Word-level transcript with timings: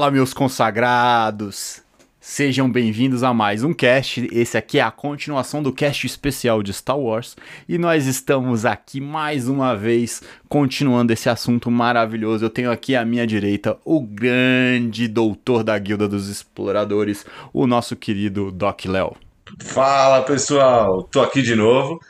Fala, 0.00 0.10
meus 0.10 0.32
consagrados! 0.32 1.82
Sejam 2.18 2.72
bem-vindos 2.72 3.22
a 3.22 3.34
mais 3.34 3.62
um 3.62 3.74
cast. 3.74 4.26
Esse 4.32 4.56
aqui 4.56 4.78
é 4.78 4.82
a 4.82 4.90
continuação 4.90 5.62
do 5.62 5.74
cast 5.74 6.06
especial 6.06 6.62
de 6.62 6.72
Star 6.72 6.98
Wars 6.98 7.36
e 7.68 7.76
nós 7.76 8.06
estamos 8.06 8.64
aqui 8.64 8.98
mais 8.98 9.46
uma 9.46 9.76
vez 9.76 10.22
continuando 10.48 11.12
esse 11.12 11.28
assunto 11.28 11.70
maravilhoso. 11.70 12.46
Eu 12.46 12.48
tenho 12.48 12.70
aqui 12.70 12.96
à 12.96 13.04
minha 13.04 13.26
direita 13.26 13.76
o 13.84 14.00
grande 14.00 15.06
doutor 15.06 15.62
da 15.62 15.78
Guilda 15.78 16.08
dos 16.08 16.28
Exploradores, 16.28 17.26
o 17.52 17.66
nosso 17.66 17.94
querido 17.94 18.50
Doc 18.50 18.86
Léo. 18.86 19.14
Fala 19.62 20.22
pessoal, 20.22 21.02
tô 21.12 21.20
aqui 21.20 21.42
de 21.42 21.54
novo. 21.54 22.00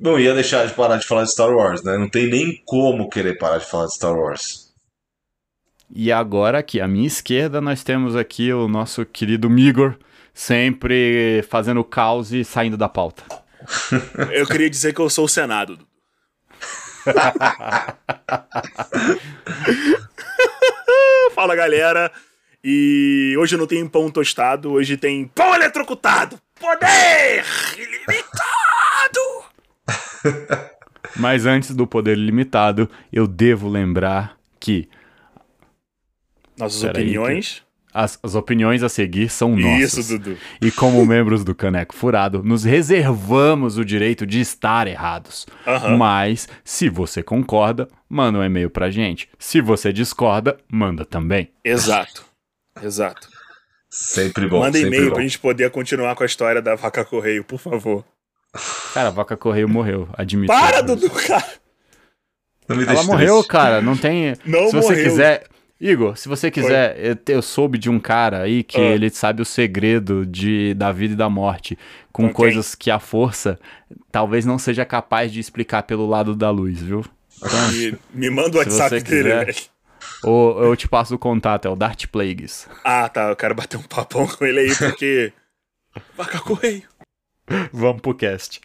Não 0.00 0.18
ia 0.18 0.32
deixar 0.32 0.66
de 0.66 0.72
parar 0.72 0.96
de 0.96 1.06
falar 1.06 1.24
de 1.24 1.32
Star 1.32 1.50
Wars, 1.50 1.84
né? 1.84 1.98
Não 1.98 2.08
tem 2.08 2.26
nem 2.26 2.62
como 2.64 3.10
querer 3.10 3.36
parar 3.36 3.58
de 3.58 3.66
falar 3.66 3.84
de 3.84 3.94
Star 3.94 4.14
Wars. 4.14 4.67
E 5.94 6.10
agora 6.12 6.58
aqui 6.58 6.80
à 6.80 6.88
minha 6.88 7.06
esquerda 7.06 7.60
nós 7.60 7.82
temos 7.82 8.14
aqui 8.14 8.52
o 8.52 8.68
nosso 8.68 9.06
querido 9.06 9.48
Migor, 9.48 9.96
sempre 10.34 11.42
fazendo 11.48 11.82
caos 11.82 12.32
e 12.32 12.44
saindo 12.44 12.76
da 12.76 12.88
pauta. 12.88 13.22
Eu 14.30 14.46
queria 14.46 14.68
dizer 14.68 14.94
que 14.94 15.00
eu 15.00 15.10
sou 15.10 15.24
o 15.24 15.28
Senado. 15.28 15.78
Fala 21.34 21.56
galera, 21.56 22.12
e 22.62 23.34
hoje 23.38 23.56
não 23.56 23.66
tem 23.66 23.88
pão 23.88 24.10
tostado, 24.10 24.72
hoje 24.72 24.96
tem 24.96 25.26
pão 25.26 25.54
eletrocutado! 25.54 26.38
Poder 26.60 27.44
ilimitado! 27.76 28.28
Mas 31.16 31.46
antes 31.46 31.74
do 31.74 31.86
poder 31.86 32.18
ilimitado, 32.18 32.90
eu 33.12 33.26
devo 33.26 33.68
lembrar 33.68 34.36
que 34.60 34.88
Nossas 36.58 36.80
Pera 36.82 36.98
aí, 36.98 37.04
opiniões. 37.04 37.62
as, 37.92 38.18
as 38.22 38.34
opiniões 38.34 38.82
a 38.82 38.88
seguir 38.88 39.28
são 39.30 39.56
nossas. 39.56 39.98
Isso, 39.98 40.18
Dudu. 40.18 40.36
E 40.60 40.70
como 40.70 41.04
membros 41.06 41.44
do 41.44 41.54
Caneco 41.54 41.94
Furado, 41.94 42.42
nos 42.42 42.64
reservamos 42.64 43.78
o 43.78 43.84
direito 43.84 44.26
de 44.26 44.40
estar 44.40 44.86
errados. 44.86 45.46
Mas, 45.96 46.48
se 46.64 46.88
você 46.88 47.22
concorda, 47.22 47.88
manda 48.08 48.38
um 48.38 48.44
e-mail 48.44 48.70
pra 48.70 48.90
gente. 48.90 49.28
Se 49.38 49.60
você 49.60 49.92
discorda, 49.92 50.56
manda 50.70 51.04
também. 51.04 51.50
Exato. 51.64 52.24
Exato. 52.82 53.28
Sempre 53.90 54.46
bom. 54.46 54.60
Manda 54.60 54.78
sempre 54.78 54.88
e-mail 54.96 55.08
bom. 55.10 55.14
pra 55.14 55.22
gente 55.22 55.38
poder 55.38 55.70
continuar 55.70 56.14
com 56.14 56.22
a 56.22 56.26
história 56.26 56.60
da 56.60 56.74
vaca 56.74 57.04
correio, 57.04 57.42
por 57.42 57.58
favor. 57.58 58.04
Cara, 58.92 59.08
a 59.08 59.12
vaca 59.12 59.36
correio 59.36 59.68
morreu, 59.68 60.08
admito. 60.14 60.52
Para, 60.52 60.82
Dudu, 60.82 61.08
cara! 61.10 61.44
Não 62.68 62.76
me 62.76 62.84
Ela 62.84 63.02
morreu, 63.04 63.34
triste. 63.36 63.48
cara, 63.48 63.80
não 63.80 63.96
tem. 63.96 64.34
Não 64.44 64.66
se 64.66 64.76
você 64.76 64.88
morreu. 64.88 65.04
quiser. 65.04 65.46
Igor, 65.80 66.16
se 66.16 66.28
você 66.28 66.50
quiser, 66.50 67.16
eu, 67.28 67.40
soube 67.40 67.78
de 67.78 67.88
um 67.88 68.00
cara 68.00 68.42
aí 68.42 68.64
que 68.64 68.78
Ah. 68.78 68.80
ele 68.94 69.08
sabe 69.10 69.42
o 69.42 69.44
segredo 69.44 70.26
de, 70.26 70.74
da 70.74 70.90
vida 70.90 71.14
e 71.14 71.16
da 71.16 71.28
morte, 71.30 71.78
com 72.12 72.24
quem? 72.24 72.32
coisas 72.32 72.74
que 72.74 72.90
a 72.90 72.98
força 72.98 73.58
talvez 74.10 74.44
não 74.44 74.58
seja 74.58 74.84
capaz 74.84 75.30
de 75.32 75.38
explicar 75.38 75.84
pelo 75.84 76.06
lado 76.08 76.34
da 76.34 76.50
luz, 76.50 76.80
viu? 76.82 77.04
Então, 77.36 77.68
Me, 77.70 77.98
me 78.12 78.30
manda 78.30 78.56
o 78.56 78.58
WhatsApp 78.58 79.00
dele, 79.02 79.28
velho. 79.28 79.54
ou 80.24 80.64
eu 80.64 80.74
te 80.74 80.88
passo 80.88 81.14
o 81.14 81.18
contato, 81.18 81.68
é 81.68 81.70
o 81.70 81.76
Dart 81.76 82.06
Plagues. 82.08 82.68
Ah, 82.84 83.08
tá. 83.08 83.28
Eu 83.28 83.36
quero 83.36 83.54
bater 83.54 83.76
um 83.76 83.82
papão 83.82 84.26
com 84.26 84.44
ele 84.44 84.58
aí, 84.60 84.74
porque. 84.74 85.32
Vaca 86.16 86.40
correio. 86.40 86.82
Vamos 87.72 88.02
pro 88.02 88.14
cast. 88.14 88.60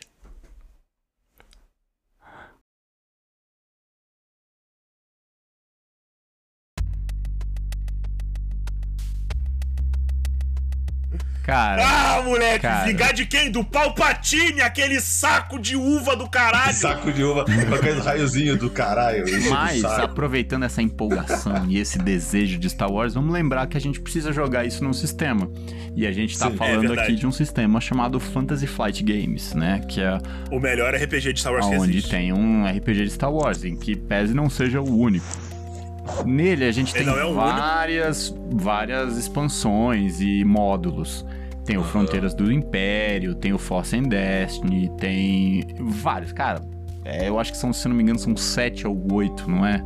Cara, 11.43 11.83
Ah, 11.85 12.21
moleque! 12.21 12.59
Cara. 12.61 12.85
Vingar 12.87 13.13
de 13.13 13.25
quem? 13.25 13.51
Do 13.51 13.65
Palpatine, 13.65 14.61
aquele 14.61 15.01
saco 15.01 15.59
de 15.59 15.75
uva 15.75 16.15
do 16.15 16.29
caralho! 16.29 16.71
Saco 16.73 17.11
de 17.11 17.21
uva 17.21 17.43
com 17.43 17.75
aquele 17.75 17.99
raiozinho 17.99 18.57
do 18.57 18.69
caralho. 18.69 19.25
mas 19.49 19.83
aproveitando 19.83 20.63
essa 20.63 20.81
empolgação 20.81 21.65
e 21.67 21.77
esse 21.77 21.97
desejo 21.99 22.57
de 22.57 22.69
Star 22.69 22.89
Wars, 22.89 23.13
vamos 23.13 23.33
lembrar 23.33 23.67
que 23.67 23.75
a 23.75 23.81
gente 23.81 23.99
precisa 23.99 24.31
jogar 24.31 24.65
isso 24.65 24.83
num 24.83 24.93
sistema. 24.93 25.49
E 25.95 26.07
a 26.07 26.11
gente 26.13 26.37
tá 26.39 26.47
Sim, 26.47 26.53
é 26.53 26.57
falando 26.57 26.79
verdade. 26.87 27.01
aqui 27.01 27.15
de 27.15 27.27
um 27.27 27.31
sistema 27.31 27.81
chamado 27.81 28.19
Fantasy 28.21 28.65
Flight 28.65 29.03
Games, 29.03 29.53
né? 29.53 29.81
Que 29.87 29.99
é 30.01 30.17
O 30.49 30.59
melhor 30.61 30.95
RPG 30.95 31.33
de 31.33 31.39
Star 31.41 31.53
Wars 31.53 31.67
que 31.67 31.75
onde 31.75 32.07
tem 32.09 32.31
um 32.31 32.65
RPG 32.65 33.03
de 33.03 33.11
Star 33.11 33.31
Wars, 33.31 33.65
em 33.65 33.75
que 33.75 33.95
pese 33.97 34.33
não 34.33 34.49
seja 34.49 34.79
o 34.81 34.97
único. 34.97 35.25
Nele 36.25 36.65
a 36.65 36.71
gente 36.71 36.93
tem 36.93 37.03
é 37.07 37.33
várias, 37.33 38.35
várias 38.51 39.17
expansões 39.17 40.19
e 40.21 40.43
módulos. 40.43 41.25
Tem 41.65 41.77
o 41.77 41.83
Fronteiras 41.83 42.33
do 42.33 42.51
Império, 42.51 43.33
tem 43.35 43.53
o 43.53 43.57
Force 43.57 43.95
and 43.95 44.03
Destiny, 44.03 44.91
tem 44.97 45.63
vários. 45.79 46.33
Cara, 46.33 46.61
é, 47.05 47.29
eu 47.29 47.39
acho 47.39 47.51
que 47.53 47.57
são, 47.57 47.71
se 47.71 47.87
não 47.87 47.95
me 47.95 48.03
engano, 48.03 48.19
são 48.19 48.35
sete 48.35 48.85
ou 48.85 49.13
oito, 49.13 49.49
não 49.49 49.65
é? 49.65 49.81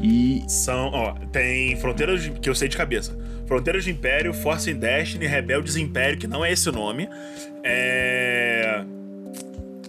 E 0.00 0.42
São, 0.48 0.90
ó, 0.92 1.14
tem 1.32 1.74
Fronteiras 1.76 2.22
de- 2.22 2.30
que 2.32 2.50
eu 2.50 2.54
sei 2.54 2.68
de 2.68 2.76
cabeça. 2.76 3.16
Fronteiras 3.46 3.84
de 3.84 3.90
Império, 3.92 4.34
Force 4.34 4.70
and 4.70 4.76
Destiny, 4.78 5.26
Rebeldes 5.26 5.76
Império, 5.76 6.18
que 6.18 6.26
não 6.26 6.44
é 6.44 6.52
esse 6.52 6.68
o 6.68 6.72
nome. 6.72 7.08
É. 7.62 8.55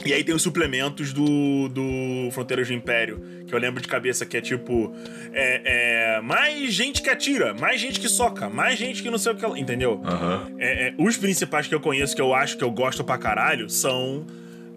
E 0.07 0.13
aí 0.13 0.23
tem 0.23 0.33
os 0.33 0.41
suplementos 0.41 1.11
do, 1.13 1.67
do 1.69 2.31
Fronteiras 2.31 2.67
do 2.67 2.73
Império, 2.73 3.21
que 3.45 3.53
eu 3.53 3.59
lembro 3.59 3.81
de 3.81 3.87
cabeça, 3.87 4.25
que 4.25 4.37
é 4.37 4.41
tipo. 4.41 4.93
É, 5.33 6.15
é, 6.17 6.21
mais 6.21 6.73
gente 6.73 7.01
que 7.01 7.09
atira, 7.09 7.53
mais 7.53 7.79
gente 7.81 7.99
que 7.99 8.07
soca, 8.09 8.49
mais 8.49 8.77
gente 8.79 9.03
que 9.03 9.09
não 9.09 9.17
sei 9.17 9.33
o 9.33 9.35
que. 9.35 9.43
ela- 9.45 9.59
Entendeu? 9.59 10.01
Aham. 10.05 10.47
É, 10.57 10.87
é, 10.89 10.93
os 10.97 11.17
principais 11.17 11.67
que 11.67 11.75
eu 11.75 11.79
conheço, 11.79 12.15
que 12.15 12.21
eu 12.21 12.33
acho 12.33 12.57
que 12.57 12.63
eu 12.63 12.71
gosto 12.71 13.03
pra 13.03 13.17
caralho, 13.17 13.69
são. 13.69 14.25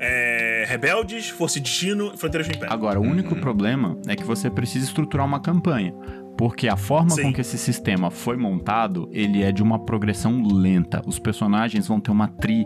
é, 0.03 0.65
Rebeldes, 0.67 1.29
Força 1.29 1.59
e 1.59 1.61
Destino 1.61 2.13
e 2.15 2.19
Fronteiras 2.19 2.49
do 2.49 2.55
Império. 2.55 2.73
Agora, 2.73 2.99
o 2.99 3.03
único 3.03 3.37
problema 3.37 3.99
é 4.09 4.17
que 4.17 4.25
você 4.25 4.49
precisa 4.51 4.87
estruturar 4.87 5.27
uma 5.27 5.41
campanha. 5.41 5.93
Porque 6.41 6.69
a 6.69 6.77
forma 6.77 7.11
Sim. 7.11 7.25
com 7.25 7.33
que 7.34 7.43
esse 7.43 7.59
sistema 7.59 8.11
foi 8.11 8.34
montado, 8.34 9.11
ele 9.12 9.43
é 9.43 9.53
de 9.53 9.62
uma 9.62 9.78
progressão 9.78 10.43
lenta. 10.43 11.03
Os 11.05 11.19
personagens 11.19 11.87
vão 11.87 12.01
ter 12.01 12.11
uma 12.11 12.28
tri 12.28 12.65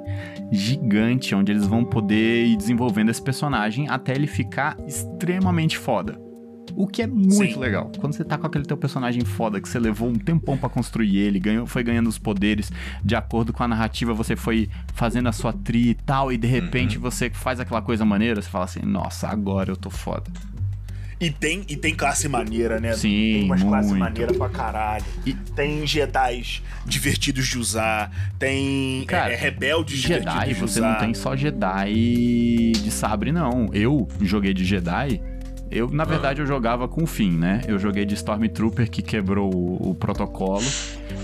gigante, 0.53 1.35
onde 1.35 1.51
eles 1.51 1.67
vão 1.67 1.85
poder 1.85 2.47
ir 2.47 2.57
desenvolvendo 2.57 3.09
esse 3.09 3.21
personagem 3.21 3.89
até 3.89 4.15
ele 4.15 4.29
ficar 4.29 4.77
extremamente 4.87 5.77
foda. 5.77 6.17
O 6.77 6.87
que 6.87 7.03
é 7.03 7.07
muito 7.09 7.35
Sim. 7.35 7.59
legal. 7.59 7.91
Quando 7.99 8.13
você 8.13 8.23
tá 8.23 8.39
com 8.39 8.47
aquele 8.47 8.65
teu 8.65 8.77
personagem 8.77 9.25
foda, 9.25 9.61
que 9.61 9.69
você 9.69 9.81
levou 9.81 10.09
um 10.09 10.15
tempão 10.15 10.57
pra 10.57 10.69
construir 10.69 11.17
ele, 11.17 11.41
ganhou, 11.41 11.67
foi 11.67 11.83
ganhando 11.83 12.09
os 12.09 12.17
poderes, 12.17 12.71
de 13.05 13.17
acordo 13.17 13.53
com 13.53 13.65
a 13.65 13.67
narrativa, 13.67 14.15
você 14.15 14.37
foi 14.37 14.69
fazendo 14.95 15.29
a 15.29 15.33
sua 15.33 15.53
tri 15.53 15.89
e 15.89 15.95
tal, 15.95 16.33
e 16.33 16.37
de 16.37 16.47
repente 16.47 16.97
você 16.97 17.29
faz 17.29 17.59
aquela 17.59 17.83
coisa 17.83 18.05
maneira, 18.05 18.41
você 18.41 18.49
fala 18.49 18.67
assim, 18.67 18.83
nossa, 18.83 19.27
agora 19.27 19.73
eu 19.73 19.77
tô 19.77 19.91
foda. 19.91 20.31
E 21.21 21.31
tem, 21.31 21.63
e 21.69 21.77
tem 21.77 21.95
classe 21.95 22.29
maneira, 22.29 22.81
né? 22.81 22.93
Sim, 22.95 23.09
tem 23.11 23.45
umas 23.45 23.63
classes 23.63 23.91
muito. 23.91 24.01
maneiras 24.03 24.37
pra 24.37 24.49
caralho. 24.49 25.05
E- 25.25 25.33
Tem 25.55 25.87
Jedi 25.87 26.63
divertidos 26.85 27.47
de 27.47 27.59
usar. 27.59 28.11
Tem 28.39 29.05
Cara, 29.07 29.33
é, 29.33 29.37
rebeldes 29.37 29.99
divertidos 30.01 30.35
Jedi, 30.35 30.49
de 30.49 30.55
você 30.61 30.79
usar. 30.81 30.93
não 30.93 30.99
tem 30.99 31.15
só 31.15 31.37
Jedi 31.37 32.73
de 32.73 32.91
sabre, 32.91 33.33
não. 33.33 33.69
Eu 33.73 34.09
joguei 34.21 34.53
de 34.53 34.65
Jedi. 34.65 35.21
Eu, 35.71 35.87
Ah. 35.87 35.95
na 35.95 36.05
verdade, 36.05 36.41
eu 36.41 36.47
jogava 36.47 36.87
com 36.87 37.03
o 37.05 37.07
fim, 37.07 37.31
né? 37.33 37.61
Eu 37.67 37.79
joguei 37.79 38.05
de 38.05 38.15
Stormtrooper 38.15 38.91
que 38.91 39.03
quebrou 39.03 39.53
o, 39.55 39.91
o 39.91 39.95
protocolo. 39.95 40.65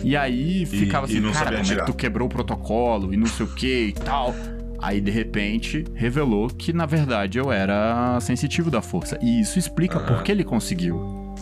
E 0.03 0.17
aí 0.17 0.65
ficava 0.67 1.07
e 1.07 1.11
assim, 1.11 1.21
não 1.21 1.33
cara, 1.33 1.47
como 1.47 1.57
é 1.59 1.61
que 1.63 1.69
atirar." 1.71 1.87
tu 1.87 1.93
quebrou 1.95 2.27
o 2.27 2.29
protocolo 2.31 3.13
e 3.13 3.17
não 3.17 3.27
sei 3.27 3.47
o 3.47 3.49
que 3.49 3.87
e 3.89 3.93
tal. 3.93 4.35
Aí, 4.83 5.01
de 5.01 5.11
repente, 5.11 5.85
revelou 5.95 6.49
que, 6.49 6.73
na 6.73 6.87
verdade, 6.87 7.39
eu 7.39 7.53
era 7.53 8.19
sensitivo 8.21 8.71
da 8.71 8.81
força. 8.81 9.19
E 9.23 9.41
isso 9.41 9.59
explica 9.59 9.99
Aham. 9.99 10.07
por 10.07 10.23
que 10.23 10.33
ele 10.33 10.45
conseguiu. 10.45 11.35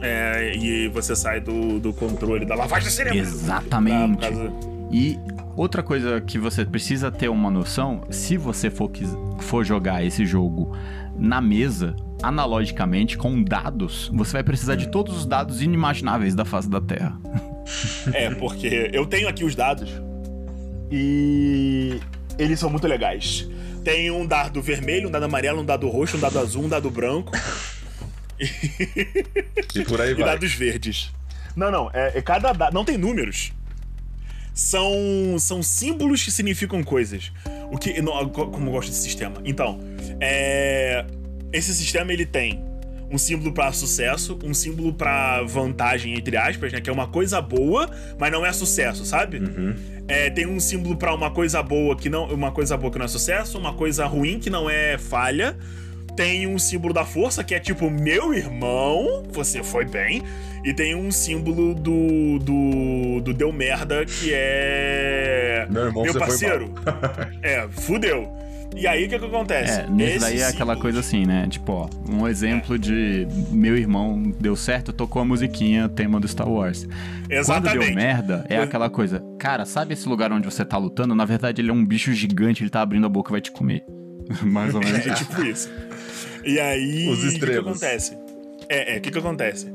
É, 0.00 0.56
e 0.56 0.88
você 0.88 1.14
sai 1.14 1.40
do, 1.40 1.78
do 1.78 1.92
controle 1.92 2.44
da 2.44 2.54
lavagem 2.56 2.90
cerebral. 2.90 3.22
Exatamente. 3.22 4.16
Por 4.16 4.20
causa- 4.20 4.52
E 4.90 5.16
outra 5.56 5.82
coisa 5.82 6.20
que 6.20 6.38
você 6.38 6.64
precisa 6.64 7.10
ter 7.10 7.28
uma 7.28 7.50
noção, 7.50 8.02
se 8.10 8.36
você 8.36 8.68
for, 8.68 8.90
for 9.38 9.64
jogar 9.64 10.04
esse 10.04 10.26
jogo 10.26 10.76
na 11.16 11.40
mesa, 11.40 11.94
analogicamente, 12.20 13.16
com 13.16 13.42
dados, 13.44 14.10
você 14.12 14.32
vai 14.32 14.42
precisar 14.42 14.74
de 14.74 14.88
todos 14.88 15.16
os 15.16 15.24
dados 15.24 15.62
inimagináveis 15.62 16.34
da 16.34 16.44
face 16.44 16.68
da 16.68 16.80
Terra. 16.80 17.16
É, 18.12 18.28
porque 18.34 18.90
eu 18.92 19.06
tenho 19.06 19.28
aqui 19.28 19.44
os 19.44 19.54
dados 19.54 19.88
e 20.90 22.00
eles 22.42 22.58
são 22.60 22.68
muito 22.70 22.86
legais. 22.86 23.48
Tem 23.84 24.10
um 24.10 24.26
dado 24.26 24.60
vermelho, 24.62 25.08
um 25.08 25.10
dado 25.10 25.24
amarelo, 25.24 25.60
um 25.60 25.64
dado 25.64 25.88
roxo, 25.88 26.16
um 26.16 26.20
dado 26.20 26.38
azul, 26.38 26.64
um 26.64 26.68
dado 26.68 26.90
branco 26.90 27.32
E 29.74 29.84
por 29.84 30.00
aí 30.00 30.10
e 30.12 30.14
vai. 30.14 30.24
dados 30.24 30.52
verdes. 30.52 31.10
Não, 31.54 31.70
não, 31.70 31.90
é, 31.92 32.18
é 32.18 32.22
cada 32.22 32.52
dado. 32.52 32.72
Não 32.72 32.84
tem 32.84 32.96
números. 32.96 33.52
São, 34.54 34.92
são 35.38 35.62
símbolos 35.62 36.22
que 36.22 36.30
significam 36.30 36.82
coisas. 36.82 37.32
O 37.70 37.78
que. 37.78 38.00
não, 38.02 38.28
como 38.28 38.68
eu 38.68 38.72
gosto 38.72 38.88
desse 38.90 39.02
sistema. 39.02 39.36
Então, 39.44 39.78
é, 40.20 41.04
esse 41.52 41.74
sistema 41.74 42.12
ele 42.12 42.26
tem 42.26 42.62
um 43.12 43.18
símbolo 43.18 43.52
para 43.52 43.70
sucesso, 43.72 44.38
um 44.42 44.54
símbolo 44.54 44.92
para 44.92 45.42
vantagem, 45.42 46.14
entre 46.14 46.36
aspas, 46.36 46.72
né? 46.72 46.80
Que 46.80 46.88
é 46.88 46.92
uma 46.92 47.06
coisa 47.06 47.40
boa, 47.42 47.88
mas 48.18 48.32
não 48.32 48.44
é 48.44 48.52
sucesso, 48.52 49.04
sabe? 49.04 49.38
Uhum. 49.38 49.74
É, 50.08 50.30
tem 50.30 50.46
um 50.46 50.58
símbolo 50.58 50.96
para 50.96 51.14
uma 51.14 51.30
coisa 51.30 51.62
boa 51.62 51.94
que 51.94 52.08
não. 52.08 52.24
Uma 52.26 52.50
coisa 52.50 52.76
boa 52.76 52.90
que 52.90 52.98
não 52.98 53.04
é 53.04 53.08
sucesso, 53.08 53.58
uma 53.58 53.74
coisa 53.74 54.06
ruim 54.06 54.38
que 54.38 54.48
não 54.48 54.68
é 54.68 54.96
falha. 54.96 55.56
Tem 56.16 56.46
um 56.46 56.58
símbolo 56.58 56.92
da 56.92 57.04
força, 57.04 57.42
que 57.42 57.54
é 57.54 57.60
tipo, 57.60 57.90
meu 57.90 58.34
irmão, 58.34 59.22
você 59.30 59.62
foi 59.62 59.84
bem. 59.84 60.22
E 60.64 60.72
tem 60.72 60.94
um 60.94 61.10
símbolo 61.10 61.74
do. 61.74 62.38
do. 62.38 63.20
do 63.20 63.34
deu 63.34 63.52
merda, 63.52 64.06
que 64.06 64.30
é. 64.32 65.66
Meu 65.68 65.86
irmão, 65.86 66.04
foi 66.06 66.18
parceiro. 66.18 66.72
é, 67.42 67.68
fudeu. 67.68 68.32
E 68.76 68.86
aí 68.86 69.04
o 69.04 69.08
que, 69.08 69.18
que 69.18 69.24
acontece? 69.24 69.80
É, 69.80 69.86
nesse 69.88 70.18
daí 70.18 70.40
é 70.40 70.46
aquela 70.46 70.76
coisa 70.76 71.00
assim, 71.00 71.26
né? 71.26 71.46
Tipo, 71.48 71.72
ó, 71.72 71.88
um 72.08 72.26
exemplo 72.26 72.78
de 72.78 73.26
meu 73.50 73.76
irmão 73.76 74.32
deu 74.40 74.56
certo, 74.56 74.92
tocou 74.92 75.20
a 75.20 75.24
musiquinha, 75.24 75.88
tema 75.88 76.18
do 76.18 76.26
Star 76.26 76.48
Wars. 76.48 76.84
Quando 76.84 77.28
deu 77.28 77.38
Exatamente. 77.38 77.94
merda, 77.94 78.44
é 78.48 78.58
aquela 78.58 78.88
coisa, 78.88 79.22
cara, 79.38 79.64
sabe 79.64 79.94
esse 79.94 80.08
lugar 80.08 80.32
onde 80.32 80.44
você 80.44 80.64
tá 80.64 80.78
lutando? 80.78 81.14
Na 81.14 81.24
verdade, 81.24 81.60
ele 81.60 81.70
é 81.70 81.72
um 81.72 81.84
bicho 81.84 82.12
gigante, 82.12 82.62
ele 82.62 82.70
tá 82.70 82.80
abrindo 82.80 83.06
a 83.06 83.08
boca 83.08 83.30
e 83.30 83.32
vai 83.32 83.40
te 83.40 83.52
comer. 83.52 83.84
Mais 84.42 84.74
ou 84.74 84.80
menos 84.80 85.04
É 85.06 85.14
tipo 85.14 85.42
isso. 85.42 85.70
E 86.44 86.58
aí, 86.58 87.08
Os 87.08 87.24
o 87.24 87.38
que 87.38 87.46
que, 87.46 87.58
acontece? 87.58 88.16
É, 88.68 88.94
é, 88.94 88.98
o 88.98 89.00
que, 89.00 89.10
que 89.10 89.18
acontece? 89.18 89.72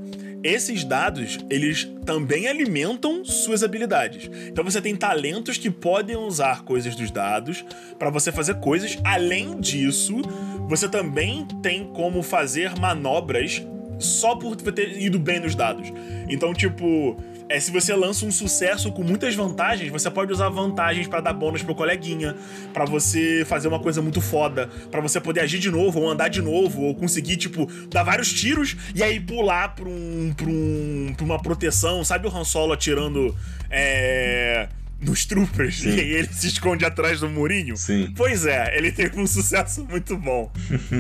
Esses 0.48 0.86
dados, 0.86 1.40
eles 1.50 1.84
também 2.06 2.48
alimentam 2.48 3.26
suas 3.26 3.64
habilidades. 3.64 4.32
Então 4.48 4.64
você 4.64 4.80
tem 4.80 4.96
talentos 4.96 5.58
que 5.58 5.70
podem 5.70 6.16
usar 6.16 6.64
coisas 6.64 6.96
dos 6.96 7.12
dados 7.12 7.66
pra 8.00 8.10
você 8.10 8.32
fazer 8.32 8.54
coisas. 8.62 8.98
Além 9.04 9.60
disso, 9.60 10.22
você 10.70 10.88
também 10.88 11.46
tem 11.62 11.84
como 11.88 12.24
fazer 12.24 12.80
manobras 12.80 13.62
só 14.00 14.38
por 14.38 14.56
ter 14.56 14.98
ido 15.02 15.20
bem 15.20 15.42
nos 15.42 15.54
dados. 15.54 15.92
Então, 16.30 16.54
tipo, 16.54 17.18
é 17.50 17.60
se 17.60 17.72
você 17.72 17.94
lança 17.96 18.26
um 18.26 18.32
sucesso 18.32 18.92
com 18.92 19.04
muitas 19.04 19.34
vantagens, 19.36 19.92
você 19.92 20.10
pode 20.12 20.32
usar 20.32 20.50
vantagens 20.50 21.08
pra 21.08 21.22
dar 21.22 21.34
bônus 21.34 21.64
pro 21.64 21.74
coleguinha, 21.74 22.36
pra 22.74 22.84
você 22.86 23.46
fazer 23.48 23.68
uma 23.68 23.80
coisa 23.80 24.02
muito 24.02 24.20
foda, 24.22 24.70
pra 24.92 25.00
você 25.00 25.20
poder 25.22 25.40
agir 25.42 25.60
de 25.60 25.72
novo, 25.72 26.00
ou 26.02 26.10
andar 26.10 26.28
de 26.28 26.42
novo, 26.42 26.82
ou 26.82 26.94
conseguir, 26.96 27.38
tipo, 27.38 27.66
dar 27.90 28.04
vários 28.04 28.34
tiros 28.34 28.76
e 28.94 29.02
aí 29.02 29.20
pular 29.20 29.70
pra, 29.76 29.88
um, 29.88 30.34
pra, 30.36 30.46
um, 30.48 31.14
pra 31.16 31.26
uma 31.26 31.42
proteção. 31.42 32.04
Sabe 32.04 32.28
o 32.28 32.36
Han 32.36 32.44
Solo 32.44 32.74
atirando 32.74 33.36
é, 33.70 34.68
nos 35.00 35.26
troopers 35.26 35.80
Sim. 35.82 35.90
e 35.96 36.00
aí 36.00 36.10
ele 36.14 36.28
se 36.34 36.48
esconde 36.48 36.84
atrás 36.84 37.20
do 37.20 37.30
murinho? 37.30 37.78
Sim. 37.78 38.12
Pois 38.16 38.46
é, 38.46 38.76
ele 38.78 38.92
teve 38.92 39.20
um 39.20 39.28
sucesso 39.28 39.86
muito 39.90 40.18
bom. 40.18 40.52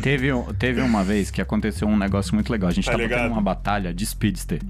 Teve, 0.01 0.31
um- 0.31 0.53
teve 0.53 0.81
uma 0.81 1.03
vez 1.03 1.29
que 1.31 1.41
aconteceu 1.41 1.87
um 1.87 1.97
negócio 1.97 2.33
muito 2.35 2.51
legal. 2.51 2.69
A 2.69 2.73
gente 2.73 2.85
Tá 2.85 2.91
tava 2.91 3.03
ligado? 3.03 3.23
tendo 3.23 3.31
uma 3.33 3.41
batalha 3.41 3.93
de 3.93 4.05
Speedster. 4.05 4.61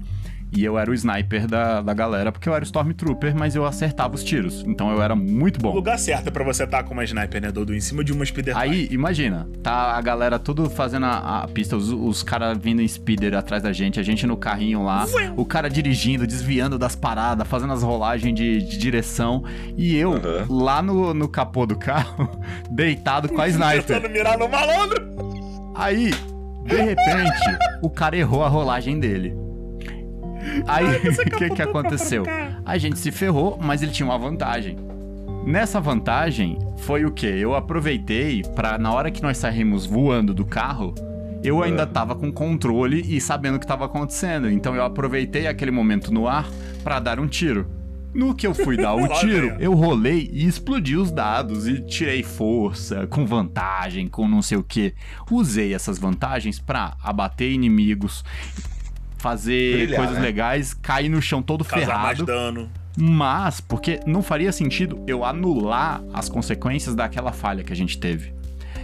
E 0.50 0.64
eu 0.64 0.78
era 0.78 0.90
o 0.90 0.94
sniper 0.94 1.46
da, 1.46 1.82
da 1.82 1.92
galera, 1.92 2.32
porque 2.32 2.48
eu 2.48 2.54
era 2.54 2.62
o 2.62 2.64
Stormtrooper, 2.64 3.36
mas 3.36 3.54
eu 3.54 3.64
acertava 3.66 4.14
os 4.14 4.24
tiros. 4.24 4.64
Então 4.66 4.90
eu 4.90 5.02
era 5.02 5.14
muito 5.14 5.58
O 5.58 5.62
bom. 5.62 5.74
lugar 5.74 5.98
certo 5.98 6.28
é 6.28 6.30
pra 6.30 6.42
você 6.42 6.64
estar 6.64 6.82
com 6.84 6.94
uma 6.94 7.04
sniper, 7.04 7.40
né, 7.42 7.52
Dodo? 7.52 7.74
Em 7.74 7.80
cima 7.80 8.02
de 8.02 8.12
uma 8.12 8.24
speeder 8.24 8.54
bike. 8.54 8.70
Aí, 8.74 8.88
imagina, 8.90 9.46
tá 9.62 9.92
a 9.96 10.00
galera 10.00 10.38
tudo 10.38 10.70
fazendo 10.70 11.04
a, 11.06 11.42
a 11.42 11.48
pista, 11.48 11.76
os, 11.76 11.90
os 11.90 12.22
caras 12.22 12.56
vindo 12.58 12.80
em 12.80 12.88
speeder 12.88 13.34
atrás 13.34 13.62
da 13.62 13.72
gente, 13.72 14.00
a 14.00 14.02
gente 14.02 14.26
no 14.26 14.36
carrinho 14.36 14.82
lá, 14.82 15.04
o 15.36 15.44
cara 15.44 15.68
dirigindo, 15.68 16.26
desviando 16.26 16.78
das 16.78 16.96
paradas, 16.96 17.46
fazendo 17.46 17.72
as 17.74 17.82
rolagens 17.82 18.34
de, 18.34 18.62
de 18.62 18.78
direção, 18.78 19.44
e 19.76 19.94
eu 19.96 20.14
Aham. 20.14 20.46
lá 20.48 20.80
no, 20.82 21.12
no 21.12 21.28
capô 21.28 21.66
do 21.66 21.76
carro, 21.76 22.40
deitado 22.70 23.28
com 23.28 23.40
a 23.40 23.46
sniper. 23.48 23.84
Tentando 23.84 24.08
mirar 24.10 24.38
no 24.38 24.48
malandro. 24.48 25.08
Aí, 25.74 26.10
de 26.64 26.76
repente, 26.76 27.58
o 27.82 27.90
cara 27.90 28.16
errou 28.16 28.42
a 28.42 28.48
rolagem 28.48 28.98
dele. 28.98 29.36
Aí, 30.66 30.96
o 31.08 31.36
que 31.36 31.50
que 31.50 31.62
aconteceu? 31.62 32.24
A 32.64 32.78
gente 32.78 32.98
se 32.98 33.10
ferrou, 33.10 33.58
mas 33.60 33.82
ele 33.82 33.92
tinha 33.92 34.06
uma 34.06 34.18
vantagem. 34.18 34.76
Nessa 35.44 35.80
vantagem, 35.80 36.58
foi 36.78 37.04
o 37.04 37.10
que? 37.10 37.26
Eu 37.26 37.54
aproveitei 37.54 38.42
pra, 38.54 38.76
na 38.76 38.92
hora 38.92 39.10
que 39.10 39.22
nós 39.22 39.38
saímos 39.38 39.86
voando 39.86 40.34
do 40.34 40.44
carro, 40.44 40.94
eu 41.42 41.62
ainda 41.62 41.86
tava 41.86 42.14
com 42.14 42.32
controle 42.32 43.04
e 43.08 43.20
sabendo 43.20 43.56
o 43.56 43.60
que 43.60 43.66
tava 43.66 43.84
acontecendo. 43.84 44.50
Então 44.50 44.74
eu 44.74 44.84
aproveitei 44.84 45.46
aquele 45.46 45.70
momento 45.70 46.12
no 46.12 46.26
ar 46.26 46.48
pra 46.82 46.98
dar 46.98 47.20
um 47.20 47.26
tiro. 47.26 47.66
No 48.12 48.34
que 48.34 48.46
eu 48.46 48.54
fui 48.54 48.76
dar 48.76 48.94
o 48.96 49.06
tiro, 49.20 49.56
eu 49.60 49.74
rolei 49.74 50.28
e 50.32 50.46
explodi 50.46 50.96
os 50.96 51.10
dados 51.10 51.68
e 51.68 51.80
tirei 51.80 52.22
força, 52.22 53.06
com 53.06 53.24
vantagem, 53.24 54.08
com 54.08 54.26
não 54.26 54.42
sei 54.42 54.58
o 54.58 54.62
que. 54.62 54.94
Usei 55.30 55.74
essas 55.74 55.98
vantagens 55.98 56.58
pra 56.58 56.96
abater 57.02 57.52
inimigos, 57.52 58.24
fazer 59.18 59.72
Brilhar, 59.86 59.96
coisas 59.98 60.16
né? 60.16 60.22
legais, 60.22 60.74
cair 60.74 61.08
no 61.08 61.20
chão 61.20 61.42
todo 61.42 61.64
Causar 61.64 61.86
mais 61.98 62.18
ferrado. 62.18 62.24
dano. 62.26 62.68
Mas, 62.96 63.60
porque 63.60 64.00
não 64.06 64.22
faria 64.22 64.50
sentido 64.50 65.02
eu 65.06 65.24
anular 65.24 66.02
as 66.12 66.28
consequências 66.28 66.94
daquela 66.94 67.30
falha 67.32 67.62
que 67.62 67.72
a 67.72 67.76
gente 67.76 67.98
teve. 67.98 68.32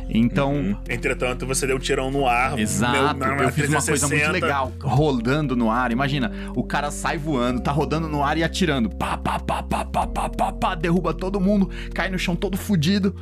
Então, 0.09 0.53
Uhum. 0.55 0.77
Entretanto, 0.89 1.47
você 1.47 1.67
deu 1.67 1.77
um 1.77 1.79
tirão 1.79 2.11
no 2.11 2.27
ar. 2.29 2.59
exato, 2.59 3.19
meu- 3.19 3.37
na- 3.37 3.43
eu 3.45 3.51
fiz 3.53 3.69
uma 3.71 3.83
coisa 3.83 4.07
muito 4.07 4.21
360. 4.21 4.33
legal, 4.33 4.73
rodando 4.83 5.57
no 5.57 5.71
ar. 5.71 5.91
Imagina, 5.91 6.31
o 6.55 6.63
cara 6.63 6.91
sai 6.91 7.17
voando, 7.17 7.61
tá 7.61 7.73
rodando 7.73 8.07
no 8.07 8.23
ar 8.23 8.37
e 8.37 8.45
atirando. 8.45 8.91
Pá, 8.91 9.17
pá, 9.17 9.39
pá, 9.41 9.63
pá, 9.63 9.85
pá, 9.85 10.07
pá, 10.07 10.29
pá, 10.29 10.53
pá, 10.53 10.75
derruba 10.75 11.15
todo 11.15 11.41
mundo, 11.41 11.71
cai 11.95 12.11
no 12.11 12.19
chão 12.19 12.37
todo 12.37 12.57
fudido. 12.57 13.15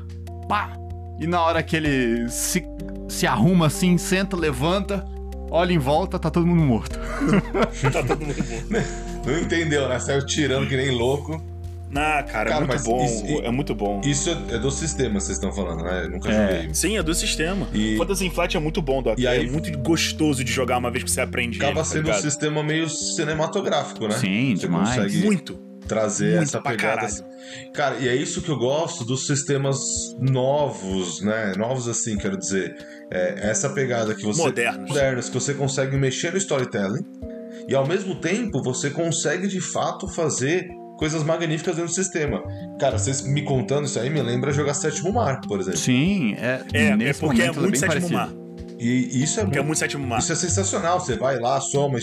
Pá! 0.49 0.73
E 1.21 1.27
na 1.27 1.41
hora 1.41 1.63
que 1.63 1.77
ele 1.77 2.29
se, 2.29 2.65
se 3.09 3.27
arruma 3.29 3.67
assim, 3.69 3.97
senta, 3.97 4.37
levanta, 4.37 5.05
olha 5.53 5.73
em 5.73 5.79
volta, 5.79 6.19
tá 6.19 6.31
todo 6.31 6.47
mundo 6.47 6.63
morto. 6.63 6.99
Tá 7.93 8.03
todo 8.03 8.21
mundo 8.25 8.43
bom. 8.43 8.79
Não 9.31 9.39
entendeu, 9.39 9.89
né? 9.89 9.99
Saiu 10.01 10.25
tirando 10.27 10.67
que 10.69 10.77
nem 10.77 10.91
louco. 10.91 11.41
Ah, 11.95 12.23
cara, 12.23 12.49
Cara, 12.49 12.51
é 12.51 12.59
muito 12.61 12.69
mas 12.73 12.85
bom. 12.85 13.05
isso- 13.05 13.43
é 13.45 13.51
muito 13.51 13.75
bom. 13.75 14.01
Isso 14.03 14.31
é 14.49 14.59
do 14.59 14.71
sistema, 14.71 15.21
vocês 15.21 15.37
estão 15.37 15.53
falando, 15.53 15.83
né? 15.85 16.05
Eu 16.07 16.11
nunca 16.11 16.31
É. 16.31 16.57
joguei. 16.63 16.75
Sim, 16.75 16.97
é 16.97 17.03
do 17.03 17.15
sistema. 17.15 17.69
E- 17.75 17.99
Fantasy 17.99 18.31
Flight 18.31 18.57
é 18.57 18.61
muito 18.61 18.81
bom, 18.81 19.03
Doc. 19.03 19.19
E 19.19 19.27
aí- 19.27 19.47
É 19.47 19.51
muito 19.51 19.71
gostoso 19.79 20.43
de 20.43 20.51
jogar 20.51 20.79
uma 20.79 20.91
vez 20.91 21.05
que 21.05 21.11
você 21.11 21.21
aprende. 21.21 21.59
Acaba 21.59 21.73
ele, 21.73 21.79
tá 21.81 21.85
sendo 21.85 22.01
um 22.01 22.05
ligado? 22.07 22.23
sistema 22.23 22.63
meio 22.63 22.89
cinematográfico, 22.89 24.09
né? 24.09 24.15
Sim, 24.17 24.55
Você 24.57 24.63
demais. 24.67 24.89
consegue 24.97 25.19
Muito. 25.25 25.59
Trazer 25.87 26.37
Muito 26.37 26.43
essa 26.45 26.61
pegada. 26.61 26.79
caralho. 26.83 27.07
assim. 27.07 27.23
Cara, 27.73 27.97
e 27.99 28.09
é 28.09 28.15
isso 28.15 28.41
que 28.43 28.49
eu 28.51 28.57
gosto 28.59 29.05
dos 29.05 29.27
sistemas 29.27 29.79
novos, 30.21 31.21
né? 31.23 31.53
Novos 31.57 31.89
assim, 31.89 32.17
quero 32.17 32.37
dizer. 32.37 32.75
É 33.11 33.51
essa 33.51 33.71
pegada 33.71 34.15
que 34.15 34.23
você. 34.25 34.43
Modernos. 34.43 34.89
Modernos, 34.89 35.29
que 35.29 35.35
você 35.35 35.55
consegue 35.55 35.97
mexer 35.97 36.31
no 36.33 36.39
storytelling 36.39 37.05
e 37.69 37.75
ao 37.75 37.87
mesmo 37.87 38.15
tempo 38.17 38.63
você 38.63 38.91
consegue 38.91 39.47
de 39.47 39.61
fato 39.61 40.09
fazer 40.09 40.67
coisas 40.99 41.23
magníficas 41.25 41.75
dentro 41.77 41.91
do 41.91 41.95
sistema. 41.95 42.43
Cara, 42.79 42.97
vocês 42.99 43.23
me 43.23 43.43
contando 43.43 43.87
isso 43.87 43.99
aí 43.99 44.09
me 44.09 44.23
lembra 44.23 44.53
jogar 44.53 44.75
Sétimo 44.75 45.13
Mar, 45.13 45.41
por 45.49 45.59
exemplo. 45.61 45.79
Sim, 45.79 46.35
é, 46.39 46.63
É, 46.73 46.85
é 46.87 46.97
nesse 46.97 47.21
porque 47.21 47.43
é 47.43 47.47
momento 47.47 47.61
muito 47.61 47.79
sétimo 47.79 47.93
parecido. 48.09 48.15
mar. 48.15 48.42
E 48.83 49.23
isso 49.23 49.39
é 49.39 49.43
é 49.43 49.47
muito 49.47 49.65
muito 49.65 49.79
sétimo 49.79 50.07
mar. 50.07 50.19
Isso 50.19 50.33
é 50.33 50.37
sensacional. 50.37 50.99
Você 51.01 51.17
vai 51.17 51.39
lá, 51.39 51.61
soma, 51.61 51.99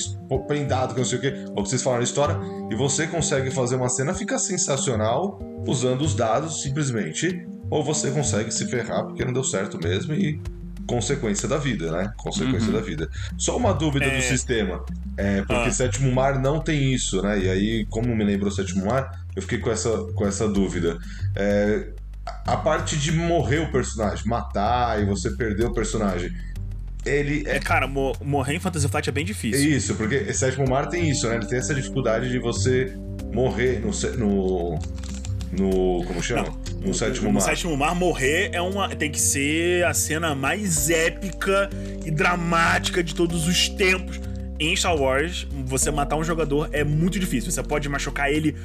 põe 0.47 0.65
dado, 0.65 0.93
que 0.93 0.99
não 0.99 1.05
sei 1.05 1.17
o 1.17 1.21
quê, 1.21 1.33
ou 1.55 1.63
que 1.63 1.69
vocês 1.69 1.81
falaram 1.83 2.01
na 2.01 2.05
história, 2.05 2.37
e 2.71 2.75
você 2.75 3.05
consegue 3.07 3.51
fazer 3.51 3.75
uma 3.75 3.89
cena, 3.89 4.13
fica 4.13 4.39
sensacional 4.39 5.39
usando 5.67 6.01
os 6.01 6.15
dados 6.15 6.61
simplesmente, 6.61 7.45
ou 7.69 7.83
você 7.83 8.11
consegue 8.11 8.51
se 8.51 8.65
ferrar 8.67 9.03
porque 9.05 9.25
não 9.25 9.33
deu 9.33 9.43
certo 9.43 9.77
mesmo 9.83 10.13
e 10.13 10.41
consequência 10.87 11.47
da 11.47 11.57
vida, 11.57 11.91
né? 11.91 12.11
Consequência 12.17 12.67
Uhum. 12.69 12.73
da 12.73 12.81
vida. 12.81 13.09
Só 13.37 13.55
uma 13.57 13.73
dúvida 13.73 14.05
É. 14.05 14.15
do 14.17 14.23
sistema, 14.23 14.83
é, 15.17 15.41
porque 15.43 15.69
Ah. 15.69 15.71
Sétimo 15.71 16.11
Mar 16.11 16.39
não 16.39 16.59
tem 16.61 16.93
isso, 16.93 17.21
né? 17.21 17.37
E 17.39 17.49
aí, 17.49 17.85
como 17.89 18.15
me 18.15 18.23
lembrou 18.23 18.49
Sétimo 18.49 18.85
Mar, 18.87 19.23
eu 19.35 19.41
fiquei 19.41 19.59
com 19.59 19.69
essa, 19.69 19.89
com 20.15 20.25
essa 20.25 20.47
dúvida. 20.47 20.97
É, 21.35 21.89
a 22.47 22.57
parte 22.57 22.97
de 22.97 23.11
morrer 23.11 23.59
o 23.59 23.71
personagem, 23.71 24.25
matar 24.25 24.99
e 25.01 25.05
você 25.05 25.29
perder 25.31 25.65
o 25.65 25.73
personagem, 25.73 26.31
ele 27.17 27.43
É, 27.47 27.55
é 27.57 27.59
cara, 27.59 27.87
mo- 27.87 28.13
morrer 28.23 28.55
em 28.55 28.59
Fantasy 28.59 28.87
Flight 28.87 29.09
é 29.09 29.11
bem 29.11 29.23
é 29.23 29.27
difícil. 29.27 29.69
isso, 29.69 29.95
porque 29.95 30.33
Sétimo 30.33 30.67
Mar 30.69 30.87
tem 30.87 31.09
isso, 31.09 31.27
né? 31.27 31.35
Ele 31.37 31.45
tem 31.45 31.57
essa 31.59 31.73
dificuldade 31.73 32.29
de 32.29 32.39
você 32.39 32.93
morrer 33.33 33.79
no. 33.81 33.91
no, 34.17 34.79
no 35.51 36.03
como 36.05 36.21
chama? 36.21 36.53
No 36.83 36.93
Sétimo 36.93 37.27
no 37.27 37.33
Mar. 37.33 37.41
sétimo 37.41 37.75
mar, 37.75 37.93
morrer 37.93 38.51
é 38.53 38.61
uma, 38.61 38.87
tem 38.95 39.11
que 39.11 39.19
ser 39.19 39.83
a 39.85 39.93
cena 39.93 40.33
mais 40.33 40.89
épica 40.89 41.69
e 42.05 42.09
dramática 42.11 43.03
de 43.03 43.13
todos 43.13 43.47
os 43.47 43.67
tempos. 43.67 44.19
Em 44.61 44.75
Star 44.75 44.95
Wars, 44.95 45.45
você 45.65 45.89
matar 45.91 46.15
um 46.17 46.23
jogador 46.23 46.69
é 46.73 46.83
muito 46.83 47.17
difícil. 47.19 47.49
Você 47.51 47.63
pode 47.63 47.87
machucar 47.89 48.29
ele 48.31 48.55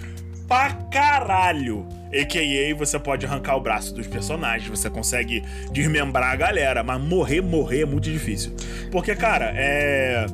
pra 0.47 0.73
caralho. 0.91 1.87
A.K.A. 2.13 2.75
você 2.77 2.99
pode 2.99 3.27
arrancar 3.27 3.57
o 3.57 3.61
braço 3.61 3.93
dos 3.95 4.07
personagens, 4.07 4.69
você 4.69 4.89
consegue 4.89 5.43
desmembrar 5.73 6.33
a 6.33 6.37
galera, 6.37 6.83
mas 6.85 7.01
morrer, 7.03 7.41
morrer 7.41 7.83
é 7.83 7.87
muito 7.87 8.11
difícil. 8.11 8.53
Porque, 8.93 9.15
cara, 9.17 9.53
é. 9.57 10.27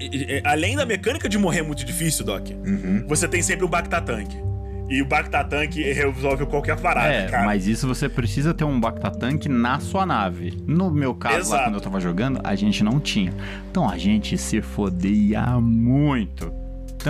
e- 0.00 0.40
Além 0.44 0.76
da 0.76 0.84
mecânica 0.84 1.28
de 1.28 1.38
morrer 1.38 1.60
é 1.60 1.62
muito 1.62 1.84
difícil, 1.84 2.24
Doc, 2.24 2.48
Uhum. 2.50 3.04
você 3.06 3.28
tem 3.28 3.40
sempre 3.42 3.64
o 3.64 3.68
Bacta 3.68 4.00
Tank. 4.00 4.34
E 4.88 5.02
o 5.02 5.04
Bacta 5.04 5.42
Tank 5.42 5.74
resolve 5.76 6.46
qualquer 6.46 6.78
parada, 6.80 7.12
É, 7.12 7.26
cara. 7.26 7.44
mas 7.44 7.66
isso 7.66 7.88
você 7.88 8.08
precisa 8.08 8.54
ter 8.54 8.62
um 8.64 8.78
Bacta 8.80 9.10
Tank 9.10 9.46
na 9.48 9.80
sua 9.80 10.06
nave. 10.06 10.62
No 10.66 10.90
meu 10.92 11.12
caso, 11.14 11.38
Exato. 11.38 11.54
lá 11.56 11.64
quando 11.64 11.74
eu 11.74 11.80
tava 11.80 12.00
jogando, 12.00 12.40
a 12.44 12.54
gente 12.54 12.84
não 12.84 13.00
tinha. 13.00 13.32
Então 13.70 13.88
a 13.88 13.96
gente 13.98 14.36
se 14.38 14.60
fodia 14.62 15.42
muito. 15.60 16.52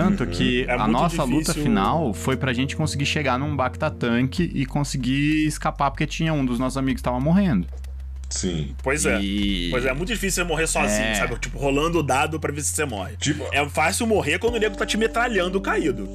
Tanto 0.01 0.27
que 0.27 0.63
É 0.67 0.73
a 0.73 0.77
muito 0.79 0.91
nossa 0.91 1.23
luta 1.23 1.37
difícil- 1.51 1.63
final 1.63 2.13
foi 2.13 2.37
pra 2.37 2.53
gente 2.53 2.75
conseguir 2.75 3.05
chegar 3.05 3.37
num 3.39 3.55
Bacta 3.55 3.89
Tank 3.89 4.39
e 4.39 4.65
conseguir 4.65 5.45
escapar, 5.47 5.89
porque 5.91 6.05
tinha 6.05 6.33
um 6.33 6.45
dos 6.45 6.59
nossos 6.59 6.77
amigos 6.77 6.99
que 7.01 7.03
tava 7.03 7.19
morrendo. 7.19 7.67
Sim. 8.29 8.75
Pois 8.83 9.05
é. 9.05 9.19
E... 9.21 9.69
Pois 9.71 9.85
é, 9.85 9.89
é 9.89 9.93
muito 9.93 10.09
difícil 10.09 10.43
você 10.43 10.47
morrer 10.47 10.67
sozinho, 10.67 11.01
É. 11.07 11.15
sabe? 11.15 11.39
Tipo, 11.39 11.57
rolando 11.57 11.99
o 11.99 12.03
dado 12.03 12.39
pra 12.39 12.51
ver 12.51 12.61
se 12.61 12.73
você 12.75 12.85
morre. 12.85 13.15
Tipo, 13.17 13.45
É 13.53 13.67
fácil 13.69 14.05
morrer 14.05 14.37
quando 14.37 14.55
o 14.55 14.59
nego 14.59 14.75
tá 14.75 14.85
te 14.85 14.97
metralhando 14.97 15.59
caído. 15.61 16.07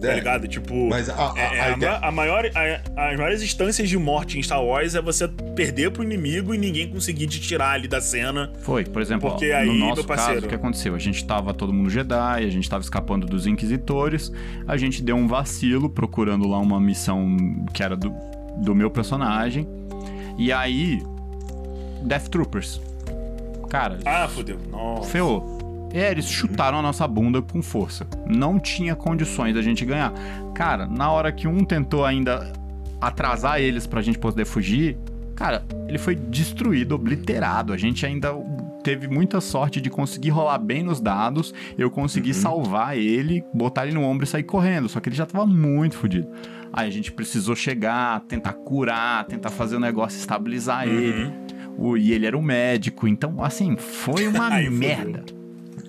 Tá 0.00 0.08
É, 0.12 0.14
ligado? 0.14 0.48
Tipo. 0.48 0.88
Mas 0.88 1.08
a, 1.10 1.14
a, 1.14 1.34
é- 1.38 1.40
é 1.56 1.60
a 1.60 1.64
a, 1.66 1.70
ideia- 1.76 1.98
a 2.00 2.10
maior, 2.10 2.44
a- 2.54 3.10
as 3.10 3.16
maiores 3.18 3.42
instâncias 3.42 3.88
de 3.88 3.98
morte 3.98 4.38
em 4.38 4.42
Star 4.42 4.64
Wars 4.64 4.94
é 4.94 5.02
você 5.02 5.28
perder 5.54 5.90
pro 5.90 6.02
inimigo 6.02 6.54
e 6.54 6.58
ninguém 6.58 6.88
conseguir 6.88 7.26
te 7.26 7.38
tirar 7.40 7.72
ali 7.72 7.86
da 7.86 8.00
cena. 8.00 8.50
Foi, 8.60 8.84
por 8.84 9.02
exemplo, 9.02 9.28
ó, 9.28 9.32
Porque 9.32 9.52
aí, 9.52 9.66
no 9.66 9.74
nosso 9.74 10.04
parceiro- 10.04 10.34
caso, 10.34 10.46
o 10.46 10.48
que 10.48 10.54
aconteceu? 10.54 10.94
A 10.94 10.98
gente 10.98 11.22
tava 11.24 11.52
todo 11.52 11.72
mundo 11.72 11.90
Jedi, 11.90 12.44
a 12.44 12.50
gente 12.50 12.68
tava 12.68 12.82
escapando 12.82 13.26
dos 13.26 13.46
Inquisitores, 13.46 14.32
a 14.66 14.76
gente 14.76 15.02
deu 15.02 15.16
um 15.16 15.26
vacilo 15.28 15.90
procurando 15.90 16.48
lá 16.48 16.58
uma 16.58 16.80
missão 16.80 17.36
que 17.72 17.82
era 17.82 17.94
do, 17.96 18.10
do 18.56 18.74
meu 18.74 18.90
personagem, 18.90 19.68
e 20.38 20.50
aí, 20.50 21.02
Death 22.02 22.28
Troopers. 22.28 22.80
Cara, 23.68 23.98
Ah, 24.04 24.26
fodeu. 24.28 24.58
Nossa. 24.70 25.10
ferrou. 25.10 25.59
É, 25.92 26.10
eles 26.10 26.26
chutaram 26.28 26.78
a 26.78 26.82
nossa 26.82 27.06
bunda 27.08 27.42
com 27.42 27.60
força. 27.62 28.06
Não 28.26 28.58
tinha 28.58 28.94
condições 28.94 29.54
da 29.54 29.62
gente 29.62 29.84
ganhar. 29.84 30.12
Cara, 30.54 30.86
na 30.86 31.10
hora 31.10 31.32
que 31.32 31.48
um 31.48 31.64
tentou 31.64 32.04
ainda 32.04 32.52
atrasar 33.00 33.60
eles 33.60 33.86
pra 33.86 34.00
gente 34.02 34.18
poder 34.18 34.44
fugir, 34.44 34.96
cara, 35.34 35.64
ele 35.88 35.98
foi 35.98 36.14
destruído, 36.14 36.94
obliterado. 36.94 37.72
A 37.72 37.76
gente 37.76 38.04
ainda 38.06 38.32
teve 38.84 39.08
muita 39.08 39.40
sorte 39.40 39.80
de 39.80 39.90
conseguir 39.90 40.30
rolar 40.30 40.58
bem 40.58 40.82
nos 40.82 41.00
dados. 41.00 41.52
Eu 41.76 41.90
consegui 41.90 42.32
salvar 42.34 42.96
ele, 42.96 43.42
botar 43.52 43.84
ele 43.86 43.94
no 43.94 44.02
ombro 44.02 44.24
e 44.24 44.28
sair 44.28 44.44
correndo. 44.44 44.88
Só 44.88 45.00
que 45.00 45.08
ele 45.08 45.16
já 45.16 45.26
tava 45.26 45.44
muito 45.44 45.96
fodido. 45.96 46.28
Aí 46.72 46.86
a 46.86 46.90
gente 46.90 47.10
precisou 47.10 47.56
chegar, 47.56 48.20
tentar 48.28 48.52
curar, 48.52 49.24
tentar 49.24 49.50
fazer 49.50 49.74
o 49.76 49.80
negócio 49.80 50.18
estabilizar 50.18 50.86
ele. 50.86 51.24
Uhum. 51.24 51.32
O- 51.78 51.96
e 51.96 52.12
ele 52.12 52.26
era 52.26 52.36
o 52.38 52.42
médico, 52.42 53.08
então, 53.08 53.42
assim, 53.42 53.76
foi 53.76 54.28
uma 54.28 54.50
fudeu. 54.70 55.39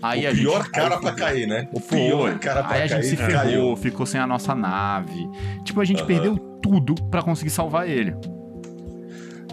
Aí 0.02 0.26
a 0.26 0.32
o 0.32 0.36
pior 0.36 0.58
gente. 0.64 0.72
cara 0.72 0.96
Aí 0.96 1.02
pra 1.02 1.12
cair, 1.14 1.48
né? 1.48 1.68
O 1.74 1.80
Foi. 1.80 1.98
pior 2.00 2.40
cara 2.40 2.64
pra 2.64 2.76
Aí 2.76 2.82
a 2.84 2.88
gente 2.88 3.02
cair 3.02 3.10
se 3.10 3.18
ferrou, 3.18 3.34
caiu. 3.34 3.76
ficou 3.78 4.06
sem 4.06 4.20
a 4.20 4.26
nossa 4.28 4.56
nave. 4.56 5.30
Tipo, 5.64 5.80
a 5.82 5.86
gente 5.86 6.00
Aham. 6.00 6.08
perdeu 6.08 6.38
tudo 6.62 6.96
pra 7.10 7.22
conseguir 7.22 7.50
salvar 7.52 7.88
ele. 7.90 8.16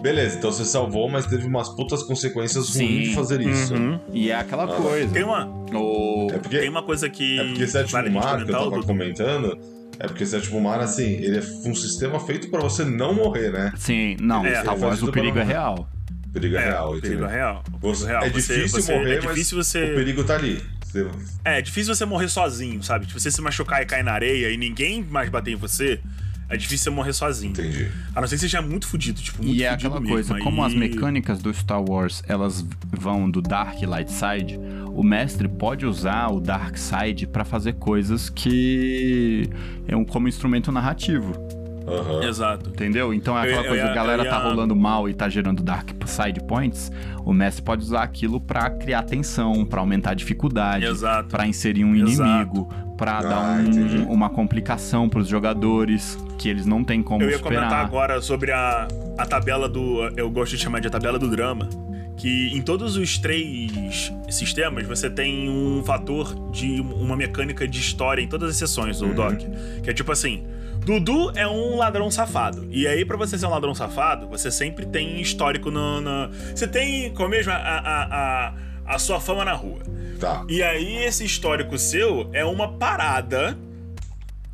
Beleza, 0.01 0.37
então 0.37 0.49
você 0.51 0.63
salvou, 0.63 1.09
mas 1.09 1.25
teve 1.25 1.45
umas 1.45 1.67
putas 1.75 2.01
consequências 2.03 2.67
Sim. 2.67 2.85
ruins 2.85 3.09
de 3.09 3.15
fazer 3.15 3.41
isso. 3.41 3.73
Uhum. 3.73 3.99
E 4.13 4.31
é 4.31 4.35
aquela 4.35 4.63
Ah. 4.63 4.67
coisa. 4.67 5.13
Tem 5.13 5.23
uma, 5.23 5.45
O... 5.73 6.27
É 6.31 6.37
porque, 6.37 6.57
tem 6.59 6.69
uma 6.69 6.83
coisa 6.83 7.09
que. 7.09 7.37
é 7.39 7.43
porque 7.43 7.67
Sétimo 7.67 7.91
vale 7.91 8.09
gente 8.09 8.23
Mar, 8.23 8.37
que 8.37 8.43
eu 8.43 8.55
tava 8.55 8.69
Dudu. 8.71 8.87
comentando, 8.87 9.57
é 9.99 10.07
porque 10.07 10.25
Sétimo 10.25 10.61
Mar, 10.61 10.79
assim, 10.79 11.03
ele 11.15 11.37
é 11.39 11.41
um 11.69 11.75
sistema 11.75 12.17
feito 12.21 12.49
pra 12.49 12.61
você 12.61 12.85
não 12.85 13.13
morrer, 13.13 13.51
né? 13.51 13.73
Sim, 13.75 14.15
não, 14.21 14.45
É, 14.45 14.61
Star 14.61 14.79
Wars 14.79 15.03
o 15.03 15.11
perigo 15.11 15.37
é 15.37 15.43
real. 15.43 15.85
Perigo 16.33 16.55
é, 16.55 16.59
É, 16.59 16.63
real, 16.65 16.89
o 16.89 17.01
perigo 17.01 17.07
entendeu? 17.07 17.29
é 17.29 17.33
real. 17.35 17.63
Você- 17.81 18.03
é 18.05 18.07
real. 18.07 18.23
é 18.23 18.29
Você- 18.29 18.55
difícil 18.55 18.81
você- 18.81 18.95
morrer, 18.95 19.13
é 19.15 19.19
difícil 19.19 19.57
mas 19.57 19.67
você. 19.67 19.83
o 19.83 19.95
perigo 19.95 20.23
tá 20.23 20.35
ali. 20.35 20.63
Você- 20.85 21.07
É, 21.45 21.61
difícil 21.61 21.93
você 21.95 22.05
morrer 22.05 22.29
sozinho, 22.29 22.81
sabe? 22.83 23.07
Se 23.07 23.13
você 23.13 23.29
se 23.31 23.41
machucar 23.41 23.81
e 23.81 23.85
cair 23.85 24.03
na 24.03 24.11
areia 24.13 24.49
e 24.51 24.57
ninguém 24.57 25.03
mais 25.03 25.29
bater 25.29 25.51
em 25.51 25.55
você, 25.55 25.99
é 26.49 26.57
difícil 26.57 26.85
você 26.85 26.89
morrer 26.89 27.13
sozinho. 27.13 27.51
Entendi. 27.51 27.89
A 28.15 28.21
não 28.21 28.27
ser 28.27 28.35
que 28.35 28.41
seja 28.41 28.61
muito 28.61 28.87
fudido, 28.87 29.21
tipo, 29.21 29.43
muito 29.43 29.55
E 29.55 29.63
é 29.63 29.69
aquela 29.69 29.99
mesmo. 29.99 30.13
coisa, 30.15 30.35
Aí- 30.35 30.41
como 30.43 30.63
as 30.63 30.73
mecânicas 30.73 31.39
do 31.39 31.53
Star 31.53 31.81
Wars, 31.83 32.23
elas 32.27 32.65
vão 32.91 33.29
do 33.29 33.41
Dark 33.41 33.81
e 33.81 33.85
Light 33.85 34.11
Side, 34.11 34.59
o 34.87 35.03
mestre 35.03 35.47
pode 35.47 35.85
usar 35.85 36.27
o 36.31 36.39
Dark 36.39 36.75
Side 36.77 37.27
pra 37.27 37.45
fazer 37.45 37.73
coisas 37.73 38.29
que 38.29 39.47
é 39.87 39.95
um 39.95 40.03
como 40.03 40.27
instrumento 40.27 40.71
narrativo. 40.71 41.33
Aham. 41.93 42.23
Exato. 42.23 42.69
Entendeu? 42.69 43.13
Então 43.13 43.37
é 43.37 43.43
aquela 43.43 43.61
eu 43.63 43.67
coisa, 43.67 43.83
ia- 43.85 43.91
a 43.91 43.93
galera 43.95 44.23
ia- 44.23 44.29
tá 44.29 44.37
rolando 44.37 44.75
mal 44.75 45.07
e 45.09 45.13
tá 45.13 45.27
gerando 45.29 45.61
dark 45.63 45.89
side 46.05 46.41
points, 46.43 46.91
o 47.23 47.31
mestre 47.33 47.61
pode 47.63 47.83
usar 47.83 48.01
aquilo 48.03 48.39
pra 48.41 48.69
criar 48.69 49.03
tensão, 49.03 49.65
pra 49.65 49.79
aumentar 49.79 50.11
a 50.11 50.13
dificuldade, 50.13 50.85
Exato. 50.85 51.29
pra 51.29 51.45
inserir 51.45 51.83
um 51.85 51.95
Exato. 51.95 52.27
inimigo, 52.29 52.69
pra 52.97 53.19
Ah, 53.19 53.21
dar 53.21 53.59
um- 53.61 54.11
uma 54.11 54.29
complicação 54.29 55.07
pros 55.07 55.27
jogadores 55.27 56.17
que 56.37 56.49
eles 56.49 56.65
não 56.65 56.83
têm 56.83 57.01
como 57.03 57.23
Eu 57.23 57.29
ia 57.29 57.37
superar. 57.37 57.63
comentar 57.65 57.85
agora 57.85 58.21
sobre 58.21 58.51
a, 58.51 58.87
a 59.17 59.25
tabela 59.25 59.69
do. 59.69 60.01
Eu 60.17 60.29
gosto 60.31 60.55
de 60.55 60.63
chamar 60.63 60.79
de 60.79 60.87
a 60.87 60.89
tabela 60.91 61.17
do 61.19 61.29
drama. 61.29 61.67
Que 62.17 62.49
em 62.53 62.61
todos 62.61 62.97
os 62.97 63.17
três 63.17 64.11
sistemas 64.29 64.85
você 64.85 65.09
tem 65.09 65.49
um 65.49 65.81
fator 65.85 66.33
de 66.51 66.81
uma 66.81 67.15
mecânica 67.15 67.65
de 67.65 67.79
história 67.79 68.21
em 68.21 68.27
todas 68.27 68.49
as 68.49 68.57
sessões 68.57 68.99
do 68.99 69.05
Uhum. 69.05 69.13
Doc. 69.15 69.37
Que 69.83 69.89
é 69.89 69.93
tipo 69.93 70.11
assim: 70.11 70.43
Dudu 70.85 71.31
é 71.35 71.47
um 71.47 71.75
ladrão 71.77 72.09
safado. 72.09 72.67
E 72.71 72.87
aí, 72.87 73.05
pra 73.05 73.15
você 73.17 73.37
ser 73.37 73.45
um 73.45 73.49
ladrão 73.51 73.75
safado, 73.75 74.27
você 74.27 74.49
sempre 74.49 74.85
tem 74.85 75.21
histórico 75.21 75.69
no. 75.69 76.01
no- 76.01 76.29
Você 76.55 76.67
tem, 76.67 77.13
como 77.13 77.29
mesmo, 77.29 77.51
a, 77.51 77.55
a, 77.57 78.03
a, 78.47 78.53
a 78.95 78.99
sua 78.99 79.19
fama 79.19 79.45
na 79.45 79.53
rua. 79.53 79.79
Tá. 80.19 80.43
E 80.49 80.63
aí, 80.63 80.97
esse 81.03 81.23
histórico 81.23 81.77
seu 81.77 82.29
é 82.33 82.43
uma 82.43 82.73
parada 82.73 83.57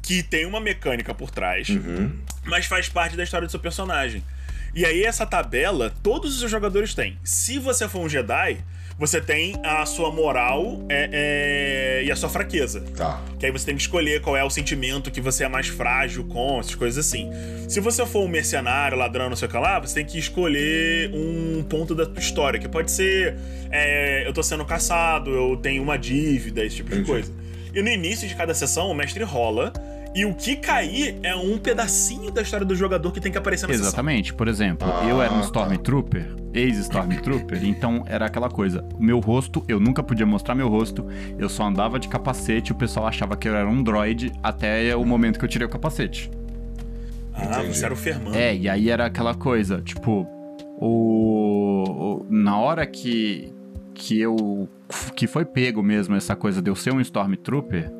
que 0.03 0.21
tem 0.21 0.45
uma 0.45 0.59
mecânica 0.59 1.15
por 1.15 1.31
trás 1.31 1.67
Uhum. 1.69 2.11
mas 2.45 2.67
faz 2.67 2.87
parte 2.87 3.17
da 3.17 3.23
história 3.23 3.47
do 3.47 3.51
seu 3.51 3.59
personagem. 3.59 4.23
E 4.75 4.85
aí, 4.85 5.03
essa 5.03 5.25
tabela, 5.25 5.91
todos 6.03 6.43
os 6.43 6.51
jogadores 6.51 6.93
têm. 6.93 7.17
Se 7.23 7.57
você 7.57 7.87
for 7.87 7.99
um 8.01 8.09
Jedi, 8.09 8.57
você 8.99 9.19
tem 9.21 9.55
a 9.63 9.85
sua 9.85 10.11
moral 10.11 10.85
é, 10.89 11.09
é, 11.11 11.11
e 12.05 12.11
a 12.11 12.15
sua 12.15 12.29
fraqueza. 12.29 12.83
Tá. 12.95 13.21
Que 13.39 13.47
aí 13.47 13.51
você 13.51 13.65
tem 13.65 13.75
que 13.75 13.81
escolher 13.81 14.21
qual 14.21 14.37
é 14.37 14.43
o 14.43 14.49
sentimento 14.49 15.09
que 15.09 15.19
você 15.19 15.43
é 15.43 15.47
mais 15.47 15.67
frágil 15.67 16.23
com, 16.25 16.59
essas 16.59 16.75
coisas 16.75 17.05
assim. 17.05 17.31
Se 17.67 17.79
você 17.79 18.05
for 18.05 18.23
um 18.23 18.27
mercenário, 18.27 18.97
ladrão, 18.97 19.29
não 19.29 19.35
sei 19.35 19.47
o 19.47 19.51
que 19.51 19.57
lá, 19.57 19.79
você 19.79 19.95
tem 19.95 20.05
que 20.05 20.19
escolher 20.19 21.09
um 21.13 21.63
ponto 21.63 21.95
da 21.95 22.05
tua 22.05 22.19
história, 22.19 22.59
que 22.59 22.69
pode 22.69 22.91
ser 22.91 23.35
é, 23.71 24.27
eu 24.27 24.33
tô 24.33 24.43
sendo 24.43 24.63
caçado, 24.63 25.31
eu 25.31 25.57
tenho 25.57 25.81
uma 25.81 25.97
dívida, 25.97 26.63
esse 26.63 26.77
tipo 26.77 26.89
de 26.89 26.97
Entendi. 26.97 27.11
coisa. 27.11 27.31
E 27.73 27.81
no 27.81 27.89
início 27.89 28.27
de 28.27 28.35
cada 28.35 28.53
sessão, 28.53 28.89
o 28.89 28.93
mestre 28.93 29.23
rola, 29.23 29.73
e 30.15 30.25
o 30.25 30.33
que 30.33 30.55
cair 30.55 31.17
é 31.21 31.35
um 31.35 31.57
pedacinho 31.57 32.31
da 32.31 32.41
história 32.41 32.65
do 32.65 32.73
jogador 32.75 33.11
que 33.11 33.19
tem 33.19 33.31
que 33.31 33.37
aparecer 33.37 33.67
na 33.67 33.73
sessão. 33.73 33.87
Exatamente. 33.89 34.33
Por 34.33 34.47
exemplo, 34.47 34.87
eu 35.09 35.21
era 35.21 35.33
um. 35.33 35.41
Stormtrooper, 35.41 36.33
ex-Stormtrooper, 36.53 37.63
então 37.65 38.03
era 38.07 38.25
aquela 38.25 38.49
coisa. 38.49 38.83
Meu 38.97 39.19
rosto, 39.19 39.63
eu 39.67 39.79
nunca 39.79 40.01
podia 40.01 40.25
mostrar 40.25 40.55
meu 40.55 40.69
rosto, 40.69 41.05
eu 41.37 41.49
só 41.49 41.65
andava 41.65 41.99
de 41.99 42.07
capacete, 42.07 42.71
o 42.71 42.75
pessoal 42.75 43.05
achava 43.07 43.35
que 43.35 43.47
eu 43.47 43.55
era 43.55 43.67
um 43.69 43.83
droid 43.83 44.31
até 44.41 44.95
o 44.95 45.03
momento 45.05 45.37
que 45.37 45.45
eu 45.45 45.49
tirei 45.49 45.67
o 45.67 45.69
capacete. 45.69 46.31
Ah, 47.33 47.43
Entendi. 47.59 47.75
você 47.75 47.83
era 47.85 47.93
o 47.93 47.97
Fermando. 47.97 48.37
É, 48.37 48.55
e 48.55 48.69
aí 48.69 48.89
era 48.89 49.05
aquela 49.07 49.35
coisa, 49.35 49.81
tipo, 49.81 50.25
o, 50.77 51.83
o- 52.21 52.25
na 52.29 52.57
hora 52.57 52.85
que 52.85 53.51
que 53.93 54.19
eu 54.19 54.69
que 55.15 55.25
foi 55.27 55.43
pego 55.45 55.81
mesmo 55.81 56.15
essa 56.15 56.35
coisa 56.35 56.61
de 56.61 56.69
eu 56.69 56.75
ser 56.75 56.93
um 56.93 56.99
Stormtrooper, 57.01 57.91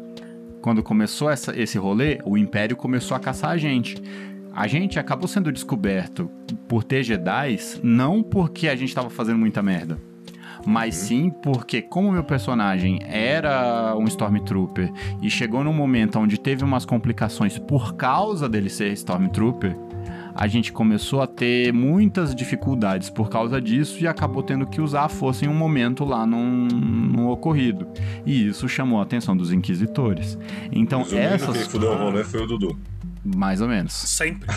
quando 0.65 0.81
começou 0.81 1.29
essa, 1.29 1.55
esse 1.55 1.77
rolê, 1.77 2.17
o 2.25 2.35
Império 2.35 2.75
começou 2.75 3.15
a 3.15 3.19
caçar 3.19 3.51
a 3.51 3.57
gente. 3.57 4.01
A 4.51 4.65
gente 4.65 4.97
acabou 4.97 5.27
sendo 5.27 5.51
descoberto 5.51 6.27
por 6.67 6.83
ter 6.83 7.03
Jedis, 7.03 7.79
não 7.83 8.23
porque 8.23 8.67
a 8.67 8.75
gente 8.75 8.95
tava 8.95 9.11
fazendo 9.11 9.37
muita 9.37 9.61
merda, 9.61 9.95
mas 10.65 10.95
sim 10.95 11.29
porque, 11.29 11.83
como 11.83 12.11
meu 12.11 12.23
personagem 12.23 12.97
era 13.03 13.95
um 13.95 14.05
Stormtrooper 14.05 14.91
e 15.21 15.29
chegou 15.29 15.63
num 15.63 15.71
momento 15.71 16.17
onde 16.17 16.39
teve 16.39 16.63
umas 16.63 16.83
complicações 16.83 17.59
por 17.59 17.93
causa 17.93 18.49
dele 18.49 18.71
ser 18.71 18.91
Stormtrooper, 18.93 19.77
a 20.35 20.47
gente 20.47 20.73
começou 20.73 21.21
a 21.21 21.27
ter 21.27 21.71
muitas 21.71 22.35
dificuldades 22.35 23.09
por 23.09 23.29
causa 23.29 23.61
disso 23.61 24.03
e 24.03 24.07
acabou 24.07 24.43
tendo 24.43 24.67
que 24.67 24.81
usar 24.81 25.05
a 25.05 25.09
força 25.09 25.45
em 25.45 25.47
um 25.47 25.53
momento 25.53 26.03
lá 26.03 26.25
num, 26.25 26.67
num 26.67 27.29
ocorrido. 27.29 27.87
E 28.25 28.47
isso 28.47 28.67
chamou 28.67 28.99
a 28.99 29.03
atenção 29.03 29.35
dos 29.35 29.53
inquisitores. 29.53 30.37
Então, 30.73 31.03
Resumindo, 31.03 31.27
essas. 31.27 31.57
quem 31.57 31.65
fudeu 31.69 31.91
o 31.93 31.97
rolê 31.97 32.23
foi 32.25 32.41
o 32.43 32.47
Dudu. 32.47 32.77
Mais 33.25 33.59
ou 33.59 33.67
menos. 33.67 33.93
Sempre. 33.93 34.47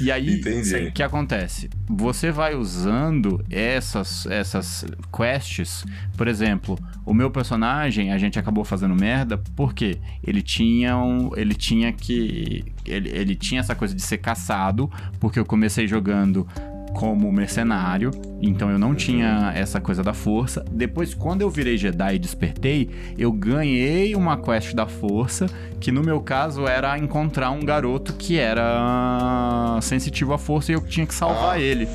E 0.00 0.10
aí, 0.10 0.40
Entendi. 0.40 0.88
o 0.88 0.92
que 0.92 1.02
acontece? 1.02 1.70
Você 1.88 2.32
vai 2.32 2.54
usando 2.56 3.44
essas, 3.48 4.26
essas 4.26 4.84
quests, 5.14 5.84
por 6.16 6.26
exemplo, 6.26 6.76
o 7.04 7.14
meu 7.14 7.30
personagem, 7.30 8.10
a 8.10 8.18
gente 8.18 8.38
acabou 8.38 8.64
fazendo 8.64 8.94
merda 8.94 9.38
porque 9.54 9.98
ele 10.24 10.42
tinha 10.42 10.96
um, 10.96 11.30
ele 11.36 11.54
tinha 11.54 11.92
que 11.92 12.64
ele, 12.84 13.10
ele 13.10 13.34
tinha 13.36 13.60
essa 13.60 13.74
coisa 13.74 13.94
de 13.94 14.02
ser 14.02 14.18
caçado, 14.18 14.90
porque 15.20 15.38
eu 15.38 15.44
comecei 15.44 15.86
jogando 15.86 16.46
como 16.94 17.30
mercenário, 17.32 18.10
então 18.40 18.70
eu 18.70 18.78
não 18.78 18.94
tinha 18.94 19.52
essa 19.54 19.80
coisa 19.80 20.02
da 20.02 20.12
força. 20.12 20.64
Depois, 20.70 21.14
quando 21.14 21.40
eu 21.42 21.50
virei 21.50 21.76
Jedi 21.76 22.14
e 22.16 22.18
despertei, 22.18 22.90
eu 23.18 23.32
ganhei 23.32 24.14
uma 24.14 24.36
quest 24.36 24.74
da 24.74 24.86
força, 24.86 25.46
que 25.80 25.90
no 25.90 26.02
meu 26.02 26.20
caso 26.20 26.66
era 26.66 26.98
encontrar 26.98 27.50
um 27.50 27.60
garoto 27.60 28.12
que 28.14 28.38
era 28.38 29.78
sensitivo 29.80 30.32
à 30.34 30.38
força 30.38 30.72
e 30.72 30.74
eu 30.74 30.80
tinha 30.80 31.06
que 31.06 31.14
salvar 31.14 31.56
Ah. 31.56 31.60
ele. 31.60 31.88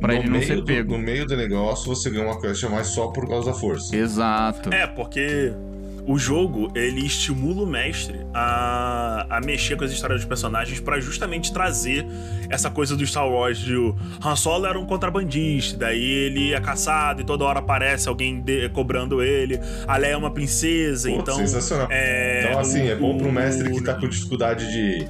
Pra 0.00 0.14
no 0.14 0.18
ele 0.18 0.24
não 0.28 0.32
meio 0.38 0.46
ser 0.46 0.56
do- 0.56 0.64
pego. 0.64 0.92
No 0.92 0.98
meio 0.98 1.24
do 1.26 1.36
negócio, 1.36 1.86
você 1.86 2.10
ganha 2.10 2.26
uma 2.26 2.40
quest 2.40 2.64
a 2.64 2.68
mais 2.68 2.88
só 2.88 3.06
por 3.08 3.28
causa 3.28 3.52
da 3.52 3.56
força. 3.56 3.94
Exato. 3.94 4.72
É, 4.74 4.84
porque 4.86 5.52
o 6.06 6.18
jogo, 6.18 6.70
ele 6.74 7.06
estimula 7.06 7.62
o 7.62 7.66
mestre 7.66 8.20
a, 8.34 9.24
a 9.30 9.40
mexer 9.40 9.76
com 9.76 9.84
as 9.84 9.92
histórias 9.92 10.20
dos 10.20 10.28
personagens 10.28 10.80
pra 10.80 10.98
justamente 10.98 11.52
trazer 11.52 12.04
essa 12.50 12.68
coisa 12.70 12.96
do 12.96 13.06
Star 13.06 13.28
Wars 13.28 13.58
de 13.58 13.76
o 13.76 13.94
Han 14.24 14.34
Solo 14.34 14.66
era 14.66 14.78
um 14.78 14.84
contrabandista, 14.84 15.76
daí 15.78 16.02
ele 16.02 16.52
é 16.54 16.60
caçado 16.60 17.20
e 17.22 17.24
toda 17.24 17.44
hora 17.44 17.60
aparece 17.60 18.08
alguém 18.08 18.40
de- 18.40 18.68
cobrando 18.70 19.22
ele. 19.22 19.60
A 19.86 19.96
Leia 19.96 20.14
é 20.14 20.16
uma 20.16 20.30
princesa, 20.32 21.08
Pô, 21.08 21.16
então... 21.20 21.36
sensacional. 21.36 21.86
É, 21.90 22.46
Então, 22.48 22.58
assim, 22.60 22.88
é 22.88 22.96
bom 22.96 23.16
pro 23.16 23.28
o- 23.28 23.32
mestre 23.32 23.70
que 23.70 23.82
tá 23.82 23.94
com 23.94 24.08
dificuldade 24.08 24.70
de. 24.72 25.06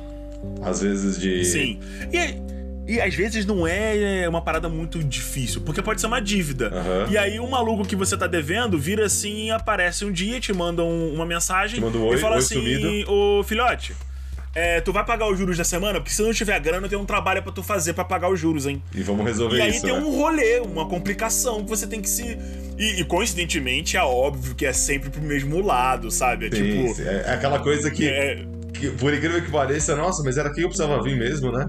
Às 0.63 0.83
vezes 0.83 1.19
de. 1.21 1.45
Sim. 1.45 1.79
E, 2.13 2.52
e 2.87 3.01
às 3.01 3.15
vezes 3.15 3.47
não 3.47 3.67
é 3.67 4.29
uma 4.29 4.43
parada 4.43 4.69
muito 4.69 5.03
difícil, 5.03 5.61
porque 5.63 5.81
pode 5.83 6.01
ser 6.01 6.07
uma 6.09 6.21
dívida. 6.21 6.69
Aham. 6.69 7.07
E 7.11 7.17
aí 7.19 7.39
o 7.41 7.49
maluco 7.49 7.85
que 7.87 7.95
você 7.97 8.17
tá 8.17 8.27
devendo 8.27 8.79
vira 8.79 9.07
assim, 9.07 9.51
aparece 9.51 10.05
um 10.05 10.13
dia, 10.13 10.41
te 10.41 10.53
manda 10.53 10.83
um- 10.83 11.15
uma 11.15 11.25
mensagem 11.27 11.81
manda 11.81 11.97
um 11.99 12.07
oi, 12.07 12.17
e 12.17 12.19
fala 12.19 12.35
oi 12.35 12.39
assim: 12.41 12.55
sumido. 12.57 13.11
Ô 13.13 13.43
filhote, 13.45 13.95
é, 14.55 14.81
tu 14.81 14.93
vai 14.93 15.05
pagar 15.05 15.31
os 15.31 15.39
juros 15.39 15.57
da 15.57 15.65
semana? 15.65 16.01
Porque 16.01 16.13
se 16.13 16.21
não 16.23 16.33
tiver 16.33 16.59
grana, 16.61 16.87
tem 16.89 16.99
um 16.99 17.07
trabalho 17.07 17.43
pra 17.43 17.51
tu 17.53 17.63
fazer 17.63 17.95
pra 17.95 18.05
pagar 18.05 18.29
os 18.31 18.39
juros, 18.39 18.67
hein? 18.67 18.83
E 18.95 19.03
vamos 19.03 19.25
resolver 19.25 19.57
E 19.57 19.63
aí 19.63 19.71
isso. 19.71 19.83
tem 19.83 19.93
né? 19.95 19.99
um 19.99 20.11
rolê, 20.17 20.59
uma 20.61 20.87
complicação 20.89 21.63
que 21.65 21.71
você 21.71 21.87
tem 21.87 22.01
que 22.03 22.09
se. 22.11 22.37
E, 22.79 23.01
e, 23.01 23.05
coincidentemente 23.05 23.97
é 23.97 24.03
óbvio 24.03 24.55
que 24.55 24.67
é 24.67 24.73
sempre 24.73 25.09
pro 25.09 25.23
mesmo 25.23 25.61
lado, 25.65 26.11
sabe? 26.11 26.47
É 26.47 26.51
Sim, 26.51 26.63
tipo. 26.83 26.95
sim. 26.95 27.03
é 27.05 27.33
aquela 27.33 27.61
coisa 27.61 27.91
que, 27.91 28.07
É, 28.09 28.45
que, 28.75 28.91
por 28.91 29.15
incrível 29.15 29.41
que 29.43 29.51
pareça, 29.51 29.95
nossa, 29.97 30.23
mas 30.23 30.37
era 30.37 30.53
quem 30.53 30.63
eu 30.65 30.69
precisava 30.69 31.03
vir 31.03 31.17
mesmo, 31.17 31.53
né? 31.53 31.67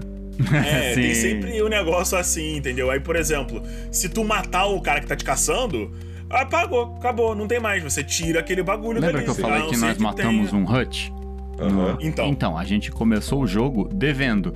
É, 0.64 0.94
tem 0.96 1.14
sempre 1.14 1.62
um 1.62 1.68
negócio 1.68 2.16
assim, 2.18 2.56
entendeu? 2.56 2.90
Aí, 2.90 3.00
por 3.00 3.16
exemplo, 3.16 3.62
se 3.90 4.08
tu 4.08 4.24
matar 4.24 4.66
o 4.66 4.80
cara 4.80 5.00
que 5.00 5.06
tá 5.06 5.14
te 5.16 5.24
caçando, 5.24 5.90
apagou, 6.30 6.94
acabou, 6.96 7.34
não 7.34 7.46
tem 7.46 7.60
mais. 7.60 7.82
Você 7.82 8.02
tira 8.02 8.40
aquele 8.40 8.62
bagulho 8.62 9.00
Lembra 9.00 9.12
dali. 9.12 9.24
que 9.24 9.30
eu 9.30 9.34
falei 9.34 9.62
que 9.68 9.76
nós 9.76 9.98
matamos 9.98 10.50
tenha- 10.50 10.62
um 10.62 10.64
Hut? 10.70 11.12
Aham. 11.60 11.98
Então, 12.00 12.26
Então, 12.28 12.58
a 12.58 12.64
gente 12.64 12.90
começou 12.90 13.42
o 13.42 13.46
jogo 13.46 13.88
devendo. 13.92 14.52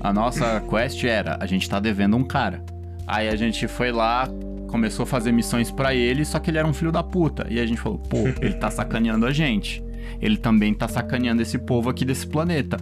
A 0.00 0.12
nossa 0.12 0.60
quest 0.68 1.02
era, 1.04 1.38
a 1.40 1.46
gente 1.46 1.68
tá 1.68 1.80
devendo 1.80 2.16
um 2.16 2.24
cara. 2.24 2.62
Aí 3.06 3.28
a 3.28 3.36
gente 3.36 3.66
foi 3.66 3.90
lá, 3.90 4.28
começou 4.68 5.04
a 5.04 5.06
fazer 5.06 5.32
missões 5.32 5.70
pra 5.70 5.94
ele, 5.94 6.24
só 6.24 6.38
que 6.38 6.50
ele 6.50 6.58
era 6.58 6.66
um 6.68 6.72
filho 6.74 6.92
da 6.92 7.02
puta. 7.02 7.46
E 7.48 7.58
a 7.58 7.64
gente 7.66 7.80
falou, 7.80 7.98
pô, 7.98 8.18
ele 8.42 8.54
tá 8.54 8.70
sacaneando 8.70 9.24
a 9.26 9.32
gente. 9.32 9.82
Ele 10.20 10.36
também 10.36 10.72
tá 10.74 10.86
sacaneando 10.86 11.40
esse 11.42 11.58
povo 11.58 11.88
aqui 11.88 12.04
desse 12.04 12.26
planeta. 12.26 12.76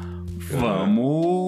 Vamos 0.51 1.40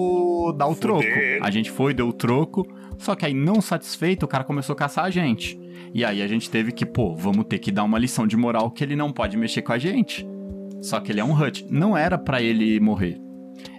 dar 0.51 0.67
o 0.67 0.75
troco. 0.75 1.05
A 1.41 1.49
gente 1.51 1.69
foi, 1.71 1.93
deu 1.93 2.07
o 2.09 2.13
troco. 2.13 2.67
Só 2.97 3.15
que 3.15 3.25
aí, 3.25 3.33
não 3.33 3.61
satisfeito, 3.61 4.23
o 4.23 4.27
cara 4.27 4.43
começou 4.43 4.73
a 4.73 4.75
caçar 4.77 5.05
a 5.05 5.09
gente. 5.09 5.59
E 5.93 6.03
aí 6.03 6.21
a 6.21 6.27
gente 6.27 6.49
teve 6.49 6.71
que, 6.71 6.85
pô, 6.85 7.15
vamos 7.15 7.45
ter 7.45 7.59
que 7.59 7.71
dar 7.71 7.83
uma 7.83 7.97
lição 7.99 8.25
de 8.27 8.35
moral 8.35 8.69
que 8.71 8.83
ele 8.83 8.95
não 8.95 9.11
pode 9.11 9.37
mexer 9.37 9.61
com 9.61 9.71
a 9.73 9.77
gente. 9.77 10.27
Só 10.81 10.99
que 10.99 11.11
ele 11.11 11.19
é 11.19 11.23
um 11.23 11.33
Hut. 11.39 11.65
Não 11.69 11.95
era 11.95 12.17
pra 12.17 12.41
ele 12.41 12.79
morrer. 12.79 13.19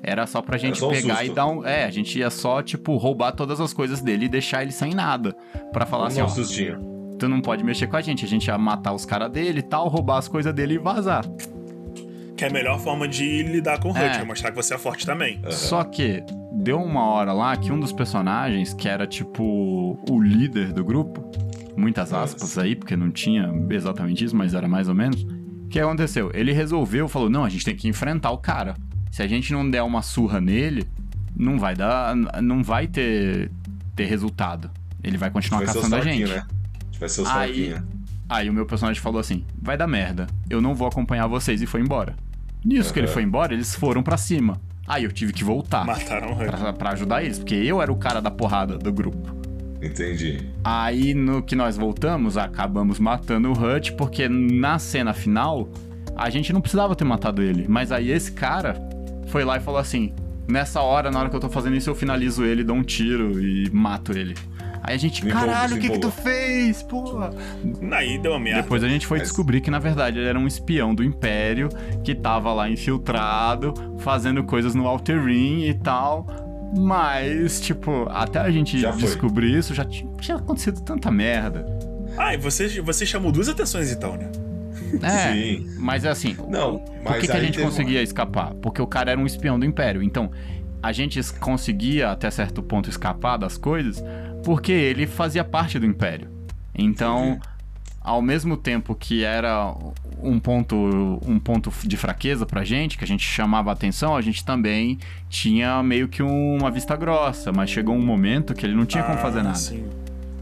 Era 0.02 0.26
só 0.26 0.40
pra 0.40 0.56
gente 0.56 0.78
só 0.78 0.88
um 0.88 0.90
pegar 0.92 1.16
susto. 1.16 1.30
e 1.32 1.34
dar 1.34 1.46
um. 1.46 1.64
É, 1.64 1.84
a 1.84 1.90
gente 1.90 2.18
ia 2.18 2.30
só, 2.30 2.62
tipo, 2.62 2.96
roubar 2.96 3.32
todas 3.32 3.60
as 3.60 3.72
coisas 3.72 4.00
dele 4.00 4.26
e 4.26 4.28
deixar 4.28 4.62
ele 4.62 4.72
sem 4.72 4.94
nada. 4.94 5.34
Pra 5.72 5.84
falar 5.84 6.06
assim, 6.08 6.22
um 6.22 6.24
ó, 6.24 6.28
sustinho. 6.28 6.78
tu 7.18 7.28
não 7.28 7.40
pode 7.40 7.62
mexer 7.64 7.86
com 7.88 7.96
a 7.96 8.00
gente. 8.00 8.24
A 8.24 8.28
gente 8.28 8.46
ia 8.46 8.56
matar 8.56 8.92
os 8.94 9.04
caras 9.04 9.30
dele 9.30 9.58
e 9.60 9.62
tal, 9.62 9.88
roubar 9.88 10.18
as 10.18 10.28
coisas 10.28 10.52
dele 10.54 10.74
e 10.74 10.78
vazar. 10.78 11.24
que 12.36 12.44
é 12.44 12.48
a 12.48 12.50
melhor 12.50 12.78
forma 12.80 13.06
de 13.06 13.42
lidar 13.42 13.78
com 13.80 13.88
o 13.88 13.92
Hut, 13.92 14.00
É. 14.00 14.20
é 14.20 14.24
mostrar 14.24 14.50
que 14.50 14.56
você 14.56 14.74
é 14.74 14.78
forte 14.78 15.04
também. 15.06 15.40
Só 15.50 15.84
que 15.84 16.22
deu 16.64 16.82
uma 16.82 17.04
hora 17.04 17.32
lá 17.32 17.56
que 17.56 17.70
um 17.70 17.78
dos 17.78 17.92
personagens, 17.92 18.72
que 18.72 18.88
era 18.88 19.06
tipo 19.06 19.42
o 20.10 20.20
líder 20.20 20.72
do 20.72 20.82
grupo, 20.84 21.30
muitas 21.76 22.12
aspas 22.12 22.56
aí, 22.58 22.74
porque 22.74 22.96
não 22.96 23.10
tinha 23.10 23.52
exatamente 23.70 24.24
isso, 24.24 24.34
mas 24.34 24.54
era 24.54 24.66
mais 24.66 24.88
ou 24.88 24.94
menos. 24.94 25.22
O 25.22 25.68
que 25.68 25.78
aconteceu? 25.78 26.30
Ele 26.34 26.52
resolveu, 26.52 27.06
falou: 27.08 27.28
não, 27.28 27.44
a 27.44 27.48
gente 27.48 27.64
tem 27.64 27.76
que 27.76 27.86
enfrentar 27.88 28.30
o 28.30 28.38
cara. 28.38 28.74
Se 29.10 29.22
a 29.22 29.26
gente 29.28 29.52
não 29.52 29.68
der 29.68 29.82
uma 29.82 30.02
surra 30.02 30.40
nele, 30.40 30.86
não 31.36 31.58
vai 31.58 31.74
dar. 31.74 32.16
Não 32.42 32.62
vai 32.62 32.86
ter, 32.86 33.50
ter 33.94 34.06
resultado. 34.06 34.70
Ele 35.02 35.18
vai 35.18 35.30
continuar 35.30 35.58
Vai 35.64 35.66
caçando 35.74 35.96
a 35.96 36.00
gente. 36.00 36.30
né? 36.30 36.42
Vai 36.98 37.08
ser 37.08 37.20
os 37.22 37.28
Aí- 37.28 37.68
fraquinhos. 37.70 37.94
Aí 38.26 38.48
o 38.48 38.52
meu 38.54 38.64
personagem 38.64 39.02
falou 39.02 39.20
assim: 39.20 39.44
vai 39.60 39.76
dar 39.76 39.86
merda, 39.86 40.26
eu 40.48 40.60
não 40.62 40.74
vou 40.74 40.88
acompanhar 40.88 41.26
vocês 41.26 41.60
e 41.60 41.66
foi 41.66 41.80
embora. 41.82 42.14
Nisso 42.64 42.92
que 42.92 42.98
ele 42.98 43.06
foi 43.06 43.22
embora, 43.22 43.52
eles 43.52 43.74
foram 43.74 44.02
pra 44.02 44.16
cima. 44.16 44.58
Aí 44.86 45.04
eu 45.04 45.12
tive 45.12 45.32
que 45.32 45.42
voltar 45.42 45.86
Mataram 45.86 46.32
o 46.32 46.36
pra, 46.36 46.72
pra 46.72 46.90
ajudar 46.90 47.22
eles, 47.22 47.38
porque 47.38 47.54
eu 47.54 47.80
era 47.80 47.90
o 47.90 47.96
cara 47.96 48.20
da 48.20 48.30
porrada 48.30 48.76
do 48.76 48.92
grupo. 48.92 49.34
Entendi. 49.82 50.38
Aí 50.62 51.14
no 51.14 51.42
que 51.42 51.54
nós 51.54 51.76
voltamos, 51.76 52.36
acabamos 52.36 52.98
matando 52.98 53.50
o 53.50 53.52
Hut, 53.52 53.92
porque 53.94 54.28
na 54.28 54.78
cena 54.78 55.12
final 55.12 55.68
a 56.16 56.30
gente 56.30 56.52
não 56.52 56.60
precisava 56.60 56.94
ter 56.94 57.04
matado 57.04 57.42
ele. 57.42 57.66
Mas 57.68 57.92
aí 57.92 58.10
esse 58.10 58.32
cara 58.32 58.76
foi 59.26 59.44
lá 59.44 59.56
e 59.56 59.60
falou 59.60 59.80
assim: 59.80 60.14
nessa 60.48 60.80
hora, 60.80 61.10
na 61.10 61.20
hora 61.20 61.28
que 61.28 61.36
eu 61.36 61.40
tô 61.40 61.48
fazendo 61.48 61.76
isso, 61.76 61.90
eu 61.90 61.94
finalizo 61.94 62.44
ele, 62.44 62.64
dou 62.64 62.76
um 62.76 62.82
tiro 62.82 63.40
e 63.40 63.68
mato 63.70 64.16
ele. 64.16 64.34
Aí 64.86 64.94
a 64.96 64.98
gente, 64.98 65.24
caralho, 65.24 65.76
o 65.76 65.80
que 65.80 65.88
que 65.88 65.98
tu 65.98 66.08
empolgou." 66.08 66.22
fez, 66.22 66.82
porra? 66.82 67.30
Aí 67.92 68.18
deu 68.18 68.32
uma 68.32 68.40
merda. 68.40 68.62
Depois 68.62 68.84
a 68.84 68.88
gente 68.88 69.06
foi 69.06 69.18
Mas- 69.18 69.28
descobrir 69.28 69.60
que, 69.62 69.70
na 69.70 69.78
verdade, 69.78 70.18
ele 70.18 70.28
era 70.28 70.38
um 70.38 70.46
espião 70.46 70.94
do 70.94 71.02
Império 71.02 71.70
que 72.04 72.14
tava 72.14 72.52
lá 72.52 72.68
infiltrado, 72.68 73.72
fazendo 73.98 74.44
coisas 74.44 74.74
no 74.74 74.86
Outer 74.86 75.24
Rim 75.24 75.62
e 75.64 75.74
tal. 75.74 76.26
Mas, 76.76 77.60
tipo, 77.60 78.06
até 78.10 78.40
a 78.40 78.50
gente 78.50 78.78
Já 78.78 78.92
foi. 78.92 79.02
descobrir 79.02 79.56
isso, 79.56 79.72
já 79.74 79.84
tinha, 79.84 80.12
tinha 80.20 80.36
acontecido 80.36 80.80
tanta 80.82 81.10
merda. 81.10 81.64
Ah, 82.18 82.34
e 82.34 82.36
você, 82.36 82.80
você 82.80 83.06
chamou 83.06 83.32
duas 83.32 83.48
atenções 83.48 83.90
então, 83.92 84.16
né? 84.16 84.30
É, 85.02 85.32
Sim. 85.32 85.66
mas 85.78 86.04
é 86.04 86.08
assim, 86.10 86.36
Não, 86.48 86.78
por 86.78 87.02
mas 87.12 87.20
que, 87.20 87.26
que 87.26 87.32
a 87.32 87.40
gente 87.40 87.52
teve 87.52 87.62
uma- 87.62 87.70
conseguia 87.70 88.02
escapar? 88.02 88.54
Porque 88.60 88.80
o 88.82 88.86
cara 88.86 89.10
era 89.12 89.20
um 89.20 89.26
espião 89.26 89.58
do 89.58 89.64
Império. 89.64 90.02
Então, 90.02 90.30
a 90.82 90.92
gente 90.92 91.18
conseguia, 91.40 92.10
até 92.10 92.30
certo 92.30 92.62
ponto, 92.62 92.90
escapar 92.90 93.36
das 93.36 93.56
coisas 93.56 94.02
porque 94.44 94.72
ele 94.72 95.06
fazia 95.06 95.42
parte 95.44 95.78
do 95.78 95.86
Império. 95.86 96.28
Então, 96.74 97.38
ao 98.00 98.20
mesmo 98.20 98.56
tempo 98.56 98.94
que 98.94 99.24
era 99.24 99.74
um 100.22 100.38
ponto, 100.38 100.76
um 101.26 101.38
ponto 101.38 101.72
de 101.84 101.96
fraqueza 101.96 102.44
pra 102.44 102.64
gente, 102.64 102.98
que 102.98 103.04
a 103.04 103.06
gente 103.06 103.24
chamava 103.24 103.70
atenção, 103.72 104.16
a 104.16 104.20
gente 104.20 104.44
também 104.44 104.98
tinha 105.28 105.82
meio 105.82 106.08
que 106.08 106.22
uma 106.22 106.70
vista 106.70 106.96
grossa, 106.96 107.52
mas 107.52 107.70
chegou 107.70 107.94
um 107.94 108.04
momento 108.04 108.54
que 108.54 108.64
ele 108.66 108.74
não 108.74 108.84
tinha 108.86 109.02
como 109.04 109.18
Ah, 109.18 109.22
fazer 109.22 109.42
nada. 109.42 109.56
Sim. 109.56 109.84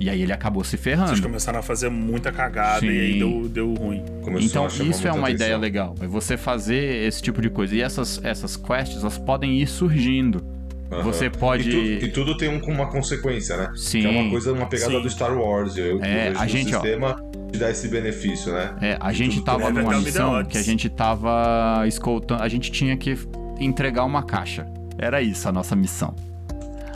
E 0.01 0.11
aí 0.11 0.21
ele 0.21 0.33
acabou 0.33 0.65
se 0.65 0.71
Vocês 0.71 0.83
ferrando. 0.83 1.23
começaram 1.23 1.61
a 1.61 1.62
fazer 1.62 1.88
muita 1.88 2.33
cagada 2.33 2.81
Sim. 2.81 2.87
e 2.88 3.01
aí 3.01 3.19
deu, 3.21 3.49
deu 3.49 3.75
ruim. 3.75 4.03
Começou 4.23 4.49
Então, 4.49 4.67
isso 4.67 5.07
é 5.07 5.12
uma 5.12 5.29
atenção. 5.29 5.31
ideia 5.31 5.57
legal. 5.57 5.95
É 6.01 6.07
você 6.09 6.37
fazer 6.37 7.07
esse 7.07 7.23
tipo 7.23 7.41
de 7.41 7.49
coisa. 7.49 7.77
E 7.77 7.81
essas, 7.83 8.21
essas 8.25 8.57
quests, 8.57 9.01
elas 9.01 9.17
podem 9.17 9.61
ir 9.61 9.67
surgindo. 9.69 10.43
Aham. 10.92 11.02
Você 11.02 11.31
pode. 11.31 11.68
E, 11.70 11.98
tu- 11.98 12.05
e 12.07 12.11
tudo 12.11 12.37
tem 12.37 12.48
um- 12.48 12.61
uma 12.72 12.87
consequência, 12.90 13.57
né? 13.57 13.70
Sim. 13.74 14.00
Que 14.02 14.07
é 14.07 14.11
uma 14.20 14.31
coisa, 14.31 14.52
uma 14.52 14.66
pegada 14.66 14.92
Sim. 14.92 15.00
do 15.02 15.11
Star 15.11 15.37
Wars. 15.37 15.76
Eu, 15.76 15.98
eu 15.98 16.05
É, 16.05 16.28
vejo 16.31 16.40
a 16.40 16.46
gente, 16.46 16.74
o 16.74 16.78
ó. 16.78 16.81
sistema 16.81 17.16
te 17.50 17.59
dá 17.59 17.70
esse 17.70 17.88
benefício, 17.88 18.52
né? 18.52 18.74
É, 18.81 18.98
a 19.00 19.12
gente 19.12 19.37
tudo 19.37 19.44
tava 19.44 19.70
numa 19.70 19.98
missão 19.98 20.44
que 20.44 20.59
a 20.59 20.62
gente 20.62 20.88
tava 20.88 21.85
escoltando. 21.87 22.42
A 22.42 22.48
gente 22.48 22.70
tinha 22.70 22.96
que 22.96 23.16
entregar 23.59 24.05
uma 24.05 24.22
caixa. 24.22 24.66
Era 24.98 25.22
isso 25.22 25.48
a 25.48 25.52
nossa 25.52 25.74
missão. 25.74 26.14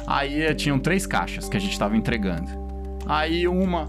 Aí 0.06 0.42
eh, 0.42 0.54
tinham 0.54 0.78
três 0.78 1.06
caixas 1.06 1.48
que 1.48 1.56
a 1.56 1.60
gente 1.60 1.78
tava 1.78 1.96
entregando. 1.96 2.50
Aí 3.06 3.46
uma. 3.48 3.86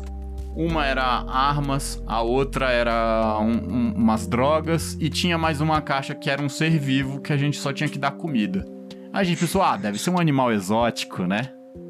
Uma 0.56 0.88
era 0.88 1.04
armas, 1.04 2.02
a 2.08 2.24
outra 2.24 2.72
era 2.72 3.38
um- 3.40 3.52
um- 3.76 3.94
umas 3.96 4.26
drogas 4.26 4.98
e 5.00 5.08
tinha 5.08 5.38
mais 5.38 5.62
uma 5.62 5.80
caixa 5.82 6.16
que 6.16 6.32
era 6.32 6.42
um 6.42 6.50
ser 6.50 6.72
vivo 6.80 7.22
que 7.22 7.32
a 7.32 7.38
gente 7.38 7.58
só 7.60 7.72
tinha 7.72 7.88
que 7.88 8.00
dar 8.00 8.12
comida. 8.12 8.66
A 9.14 9.24
gente 9.24 9.40
pensou, 9.40 9.62
ah, 9.62 9.78
deve 9.78 9.98
ser 9.98 10.10
um 10.10 10.20
animal 10.20 10.52
exótico, 10.52 11.24
né? 11.26 11.50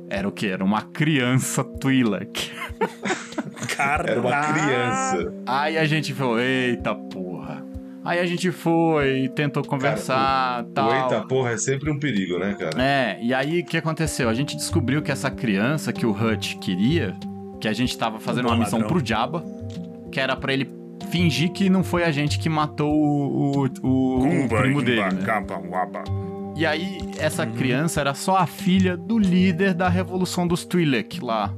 Era 0.10 0.28
o 0.28 0.32
quê? 0.32 0.48
Era 0.48 0.64
uma 0.64 0.82
criança 0.82 1.64
Twi'lek. 1.64 2.52
Cara, 3.76 4.12
Era 4.12 4.22
uma 4.22 4.42
criança. 4.42 5.34
Aí 5.46 5.78
a 5.78 5.86
gente 5.86 6.14
falou, 6.14 6.40
eita 6.40 6.96
porra. 6.96 7.66
Aí 8.06 8.20
a 8.20 8.26
gente 8.26 8.52
foi, 8.52 9.30
tentou 9.36 9.62
conversar 9.66 10.64
O 10.64 10.68
tal. 10.72 10.94
eita 10.94 11.22
porra 11.28 11.52
é 11.52 11.58
sempre 11.58 11.92
um 11.92 12.00
perigo, 12.00 12.40
né, 12.40 12.56
cara? 12.58 12.82
É, 12.82 13.20
e 13.22 13.34
aí 13.34 13.60
o 13.60 13.66
que 13.66 13.76
aconteceu? 13.78 14.30
A 14.30 14.34
gente 14.34 14.56
descobriu 14.56 15.02
que 15.02 15.12
essa 15.12 15.30
criança 15.30 15.92
que 15.92 16.06
o 16.06 16.12
Hutch 16.12 16.56
queria, 16.60 17.14
que 17.60 17.68
a 17.68 17.74
gente 17.74 17.98
tava 17.98 18.18
fazendo 18.20 18.46
uma 18.48 18.56
missão 18.56 18.80
ladrão. 18.80 18.96
pro 18.98 19.06
Jabba, 19.06 19.44
que 20.10 20.20
era 20.22 20.36
pra 20.38 20.54
ele 20.54 20.72
fingir 21.10 21.52
que 21.52 21.70
não 21.70 21.84
foi 21.84 22.04
a 22.06 22.12
gente 22.12 22.40
que 22.40 22.48
matou 22.48 22.90
o, 22.94 23.66
o, 23.66 23.70
o- 23.84 24.46
o 24.46 24.48
primo 24.48 24.80
Imba, 24.80 24.84
dele, 24.84 25.02
né? 25.02 25.22
E 26.58 26.66
aí, 26.66 26.98
essa 27.18 27.46
Uhum. 27.46 27.52
criança 27.54 28.02
era 28.02 28.14
só 28.14 28.38
a 28.38 28.48
filha 28.48 28.98
do 28.98 29.18
líder 29.20 29.74
da 29.74 29.88
Revolução 29.90 30.48
dos 30.48 30.66
Twi'lek 30.66 31.20
lá. 31.24 31.54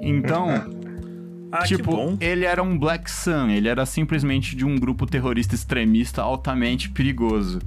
Então, 0.00 0.48
Ah, 1.50 1.62
tipo, 1.64 2.16
ele 2.20 2.44
era 2.44 2.60
um 2.62 2.76
Black 2.76 3.08
Sun, 3.10 3.48
ele 3.48 3.68
era 3.68 3.86
simplesmente 3.86 4.56
de 4.56 4.64
um 4.64 4.76
grupo 4.76 5.06
terrorista 5.06 5.54
extremista 5.54 6.20
altamente 6.20 6.90
perigoso. 6.90 7.60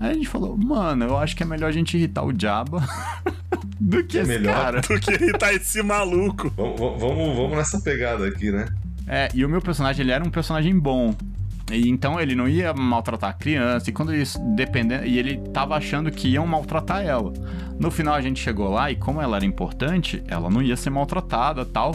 Aí 0.00 0.10
a 0.10 0.14
gente 0.14 0.28
falou, 0.28 0.56
mano, 0.56 1.04
eu 1.04 1.18
acho 1.18 1.36
que 1.36 1.42
é 1.42 1.46
melhor 1.46 1.68
a 1.68 1.72
gente 1.72 1.94
irritar 1.96 2.24
o 2.24 2.32
Jabba 2.38 2.82
do 3.78 4.02
que 4.02 4.16
É 4.18 4.22
esse 4.22 4.28
melhor. 4.30 4.54
cara. 4.54 4.80
Tu 4.80 4.98
que 4.98 5.12
irritar 5.12 5.52
esse 5.52 5.82
maluco. 5.82 6.50
Vamos, 6.56 6.78
vamos, 7.00 7.36
vamos 7.36 7.56
nessa 7.58 7.78
pegada 7.80 8.26
aqui, 8.26 8.50
né? 8.50 8.66
É, 9.06 9.28
e 9.34 9.44
o 9.44 9.48
meu 9.48 9.60
personagem, 9.60 10.02
ele 10.02 10.12
era 10.12 10.24
um 10.24 10.30
personagem 10.30 10.78
bom. 10.78 11.14
E 11.72 11.88
então 11.88 12.20
ele 12.20 12.34
não 12.34 12.46
ia 12.46 12.74
maltratar 12.74 13.30
a 13.30 13.32
criança, 13.32 13.88
e 13.88 13.92
quando 13.92 14.12
eles 14.12 14.36
dependendo, 14.54 15.06
e 15.06 15.18
ele 15.18 15.38
tava 15.52 15.74
achando 15.76 16.10
que 16.10 16.28
iam 16.28 16.46
maltratar 16.46 17.02
ela. 17.04 17.32
No 17.78 17.90
final 17.90 18.14
a 18.14 18.20
gente 18.20 18.38
chegou 18.40 18.68
lá 18.70 18.90
e 18.90 18.96
como 18.96 19.20
ela 19.20 19.36
era 19.36 19.46
importante, 19.46 20.22
ela 20.28 20.50
não 20.50 20.62
ia 20.62 20.76
ser 20.76 20.90
maltratada, 20.90 21.64
tal. 21.64 21.92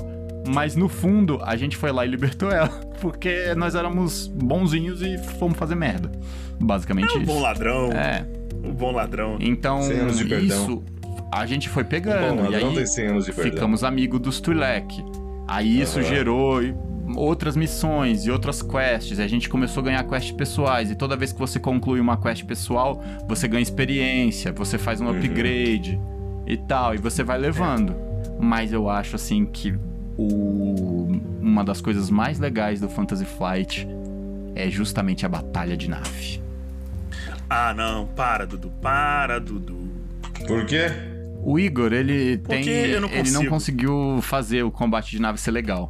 Mas 0.54 0.76
no 0.76 0.90
fundo 0.90 1.40
a 1.44 1.56
gente 1.56 1.78
foi 1.78 1.92
lá 1.92 2.06
e 2.06 2.10
libertou 2.10 2.50
ela, 2.50 2.70
porque 3.00 3.54
nós 3.56 3.76
éramos 3.76 4.28
bonzinhos 4.28 5.02
e 5.02 5.18
fomos 5.38 5.58
fazer 5.58 5.76
merda. 5.76 6.12
Basicamente 6.60 7.16
É 7.16 7.20
um 7.20 7.24
bom 7.24 7.34
isso. 7.34 7.42
ladrão. 7.42 7.92
É. 7.92 8.26
Um 8.64 8.74
bom 8.74 8.92
ladrão. 8.92 9.38
Então, 9.40 9.80
isso 9.80 10.84
a 11.32 11.46
gente 11.46 11.70
foi 11.70 11.84
Bom, 11.84 11.90
pegando 11.90 12.42
e 12.42 12.50
ladrão 12.50 12.70
aí 12.70 12.76
tem 12.76 12.86
100 12.86 13.08
anos 13.08 13.26
de 13.26 13.32
perdão. 13.34 13.54
ficamos 13.54 13.84
amigos 13.84 14.20
dos 14.20 14.42
Twi'lek. 14.42 15.04
Aí 15.48 15.80
isso 15.82 16.00
Aham. 16.00 16.08
gerou 16.08 16.62
outras 17.16 17.56
missões 17.56 18.26
e 18.26 18.32
outras 18.32 18.62
quests. 18.62 19.20
A 19.20 19.28
gente 19.28 19.50
começou 19.50 19.82
a 19.82 19.86
ganhar 19.86 20.04
quests 20.04 20.32
pessoais. 20.32 20.92
E 20.92 20.96
toda 20.96 21.16
vez 21.16 21.32
que 21.32 21.40
você 21.40 21.60
conclui 21.60 22.00
uma 22.00 22.18
quest 22.18 22.44
pessoal, 22.46 23.02
você 23.28 23.48
ganha 23.48 23.62
experiência, 23.64 24.52
você 24.52 24.78
faz 24.78 25.02
um 25.02 25.06
Uhum. 25.06 25.18
upgrade 25.18 26.00
e 26.46 26.58
tal. 26.58 26.94
E 26.96 26.98
você 26.98 27.24
vai 27.24 27.38
levando. 27.38 27.96
Mas 28.40 28.72
eu 28.74 28.90
acho 28.90 29.16
assim 29.16 29.46
que 29.46 29.74
o... 30.18 31.08
uma 31.42 31.64
das 31.64 31.82
coisas 31.82 32.10
mais 32.10 32.40
legais 32.40 32.80
do 32.80 32.90
Fantasy 32.90 33.26
Flight 33.26 33.88
é 34.56 34.70
justamente 34.70 35.26
a 35.26 35.30
batalha 35.30 35.76
de 35.78 35.90
nave. 35.90 36.42
Ah, 37.50 37.74
não. 37.74 38.06
Para, 38.08 38.46
Dudu. 38.46 38.72
Para, 38.82 39.40
Dudu. 39.40 39.90
Por 40.48 40.66
quê? 40.66 40.88
O 41.42 41.58
Igor, 41.58 41.94
ele 41.94 42.38
tem. 42.38 42.68
eu 42.68 43.02
não 43.02 43.10
ele 43.10 43.32
não 43.32 43.46
conseguiu 43.46 44.20
fazer 44.22 44.64
o 44.64 44.70
combate 44.72 45.12
de 45.12 45.22
nave 45.22 45.40
ser 45.40 45.52
legal. 45.52 45.90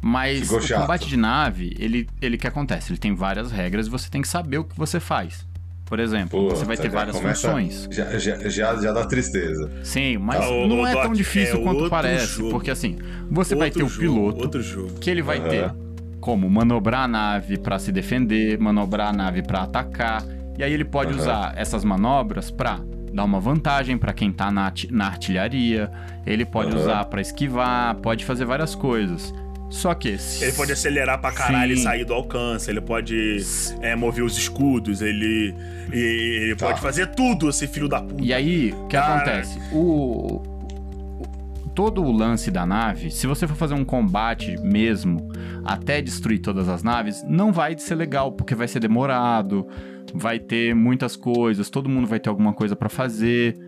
Mas 0.00 0.50
o 0.50 0.60
combate 0.74 1.08
de 1.08 1.16
nave, 1.16 1.74
ele, 1.78 2.08
ele 2.20 2.36
que 2.38 2.46
acontece? 2.46 2.92
Ele 2.92 2.98
tem 2.98 3.14
várias 3.14 3.50
regras 3.50 3.86
e 3.86 3.90
você 3.90 4.08
tem 4.08 4.22
que 4.22 4.28
saber 4.28 4.58
o 4.58 4.64
que 4.64 4.76
você 4.78 5.00
faz. 5.00 5.46
Por 5.84 6.00
exemplo, 6.00 6.40
Pô, 6.48 6.50
você 6.50 6.64
vai 6.64 6.76
ter 6.76 6.84
já 6.84 6.90
várias 6.90 7.16
começa- 7.16 7.48
funções. 7.48 7.88
Já, 7.90 8.18
já, 8.18 8.48
já, 8.48 8.74
já 8.76 8.92
dá 8.92 9.06
tristeza. 9.06 9.70
Sim, 9.84 10.18
mas 10.18 10.44
Ah, 10.44 10.50
o- 10.50 10.66
não 10.66 10.80
o 10.80 10.86
é 10.86 10.92
tão 10.92 11.02
Doc, 11.04 11.12
difícil 11.14 11.60
é 11.60 11.62
quanto 11.62 11.76
outro 11.76 11.90
parece. 11.90 12.38
jogo. 12.38 12.50
Porque 12.50 12.70
assim, 12.72 12.98
você 13.30 13.54
vai 13.54 13.70
ter 13.70 13.82
Outro 13.84 13.98
o 14.00 14.02
jogo, 14.04 14.16
piloto, 14.20 14.42
Outro 14.42 14.62
jogo. 14.62 14.94
que 15.00 15.08
ele 15.08 15.22
vai 15.22 15.38
Aham. 15.38 15.48
ter 15.48 15.72
como 16.20 16.50
manobrar 16.50 17.02
a 17.04 17.08
nave 17.08 17.56
pra 17.56 17.78
se 17.78 17.92
defender, 17.92 18.58
manobrar 18.58 19.08
a 19.10 19.12
nave 19.12 19.42
pra 19.42 19.62
atacar. 19.62 20.24
E 20.58 20.64
aí 20.64 20.72
ele 20.72 20.84
pode 20.84 21.12
Aham. 21.12 21.20
usar 21.20 21.52
essas 21.56 21.84
manobras 21.84 22.50
pra 22.50 22.80
dar 23.12 23.22
uma 23.24 23.38
vantagem 23.38 23.96
pra 23.96 24.12
quem 24.12 24.32
tá 24.32 24.50
na, 24.50 24.72
na 24.90 25.06
artilharia. 25.06 25.88
Ele 26.26 26.44
pode 26.44 26.72
Aham. 26.72 26.80
usar 26.80 27.04
pra 27.04 27.20
esquivar, 27.20 27.94
pode 27.96 28.24
fazer 28.24 28.44
várias 28.44 28.74
coisas. 28.74 29.32
Só 29.68 29.92
que 29.94 30.16
Ele 30.40 30.52
pode 30.52 30.72
acelerar 30.72 31.20
pra 31.20 31.32
caralho 31.32 31.72
e 31.72 31.76
Sim. 31.76 31.82
sair 31.82 32.04
do 32.04 32.14
alcance. 32.14 32.70
Ele 32.70 32.80
pode 32.80 33.38
é, 33.80 33.96
mover 33.96 34.24
os 34.24 34.38
escudos. 34.38 35.02
Ele, 35.02 35.54
e- 35.92 36.40
ele 36.44 36.56
Tá. 36.56 36.66
pode 36.68 36.80
fazer 36.80 37.08
tudo, 37.08 37.48
esse 37.48 37.66
filho 37.66 37.88
da 37.88 38.00
puta. 38.00 38.22
E 38.22 38.32
aí, 38.32 38.72
o 38.72 38.86
que 38.86 38.96
Cara. 38.96 39.16
acontece? 39.16 39.58
O, 39.72 40.36
o- 40.36 41.26
todo 41.74 42.02
o 42.02 42.10
lance 42.12 42.50
da 42.50 42.64
nave, 42.64 43.10
se 43.10 43.26
você 43.26 43.46
for 43.46 43.56
fazer 43.56 43.74
um 43.74 43.84
combate 43.84 44.56
mesmo, 44.62 45.28
até 45.64 46.00
destruir 46.00 46.38
todas 46.38 46.68
as 46.68 46.82
naves, 46.82 47.24
não 47.28 47.52
vai 47.52 47.76
ser 47.76 47.96
legal, 47.96 48.32
porque 48.32 48.54
vai 48.54 48.68
ser 48.68 48.80
demorado, 48.80 49.66
vai 50.14 50.38
ter 50.38 50.74
muitas 50.74 51.16
coisas, 51.16 51.68
todo 51.68 51.88
mundo 51.88 52.06
vai 52.06 52.20
ter 52.20 52.28
alguma 52.30 52.52
coisa 52.52 52.74
pra 52.76 52.88
fazer, 52.88 53.58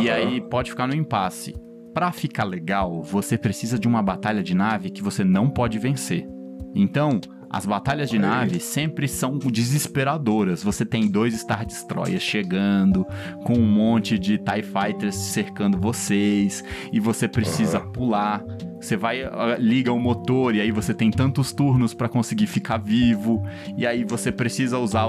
e 0.00 0.08
Aham. 0.08 0.16
aí 0.16 0.40
pode 0.40 0.70
ficar 0.70 0.86
no 0.86 0.94
impasse. 0.96 1.54
Pra 1.94 2.10
ficar 2.10 2.42
legal, 2.42 3.00
você 3.02 3.38
precisa 3.38 3.78
de 3.78 3.86
uma 3.86 4.02
batalha 4.02 4.42
de 4.42 4.52
nave 4.52 4.90
que 4.90 5.00
você 5.00 5.22
não 5.22 5.48
pode 5.48 5.78
vencer. 5.78 6.26
Então, 6.74 7.20
as 7.54 7.64
batalhas 7.64 8.10
de 8.10 8.18
nave 8.18 8.58
sempre 8.58 9.06
são 9.06 9.38
desesperadoras. 9.38 10.60
Você 10.64 10.84
tem 10.84 11.06
dois 11.08 11.34
Star 11.34 11.64
Destroyers 11.64 12.20
chegando, 12.20 13.06
com 13.44 13.54
um 13.54 13.66
monte 13.66 14.18
de 14.18 14.38
TIE 14.38 14.62
Fighters 14.64 15.14
cercando 15.14 15.78
vocês, 15.78 16.64
e 16.92 16.98
você 16.98 17.28
precisa 17.28 17.78
Aham. 17.78 17.92
pular. 17.92 18.44
Você 18.80 18.96
vai, 18.96 19.22
ah, 19.22 19.56
liga 19.56 19.92
o 19.92 20.00
motor, 20.00 20.52
e 20.52 20.60
aí 20.60 20.72
você 20.72 20.92
tem 20.92 21.12
tantos 21.12 21.52
turnos 21.52 21.94
pra 21.94 22.08
conseguir 22.08 22.48
ficar 22.48 22.76
vivo, 22.76 23.46
e 23.78 23.86
aí 23.86 24.02
você 24.02 24.32
precisa 24.32 24.76
usar 24.78 25.06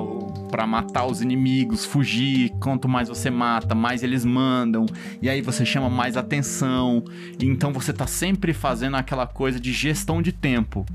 para 0.51 0.67
matar 0.67 1.07
os 1.07 1.23
inimigos, 1.23 1.83
fugir. 1.83 2.51
Quanto 2.61 2.87
mais 2.87 3.09
você 3.09 3.31
mata, 3.31 3.73
mais 3.73 4.03
eles 4.03 4.23
mandam, 4.23 4.85
e 5.19 5.27
aí 5.27 5.41
você 5.41 5.65
chama 5.65 5.89
mais 5.89 6.15
atenção. 6.15 7.03
Então 7.41 7.73
você 7.73 7.91
tá 7.91 8.05
sempre 8.05 8.53
fazendo 8.53 8.97
aquela 8.97 9.25
coisa 9.25 9.59
de 9.59 9.73
gestão 9.73 10.21
de 10.21 10.31
tempo. 10.31 10.85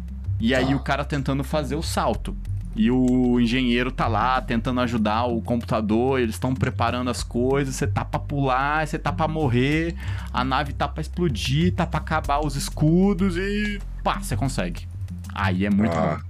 E 0.40 0.54
aí 0.54 0.66
Tá. 0.70 0.76
o 0.76 0.80
cara 0.80 1.04
tentando 1.04 1.44
fazer 1.44 1.74
o 1.76 1.82
salto. 1.82 2.34
E 2.76 2.88
o 2.90 3.38
engenheiro 3.40 3.90
tá 3.90 4.06
lá 4.06 4.40
tentando 4.40 4.80
ajudar 4.80 5.24
o 5.24 5.42
computador, 5.42 6.20
eles 6.20 6.36
estão 6.36 6.54
preparando 6.54 7.10
as 7.10 7.22
coisas, 7.22 7.74
você 7.74 7.86
tá 7.86 8.04
pra 8.04 8.20
pular, 8.20 8.86
você 8.86 8.96
tá 8.98 9.12
pra 9.12 9.26
morrer, 9.26 9.94
a 10.32 10.44
nave 10.44 10.72
tá 10.72 10.86
pra 10.86 11.00
explodir, 11.00 11.74
tá 11.74 11.84
pra 11.84 11.98
acabar 11.98 12.38
os 12.46 12.54
escudos 12.54 13.36
e 13.36 13.80
pá, 14.04 14.20
você 14.22 14.36
consegue. 14.36 14.86
Aí 15.34 15.66
é 15.66 15.70
muito 15.70 15.92
Ah, 15.96 16.20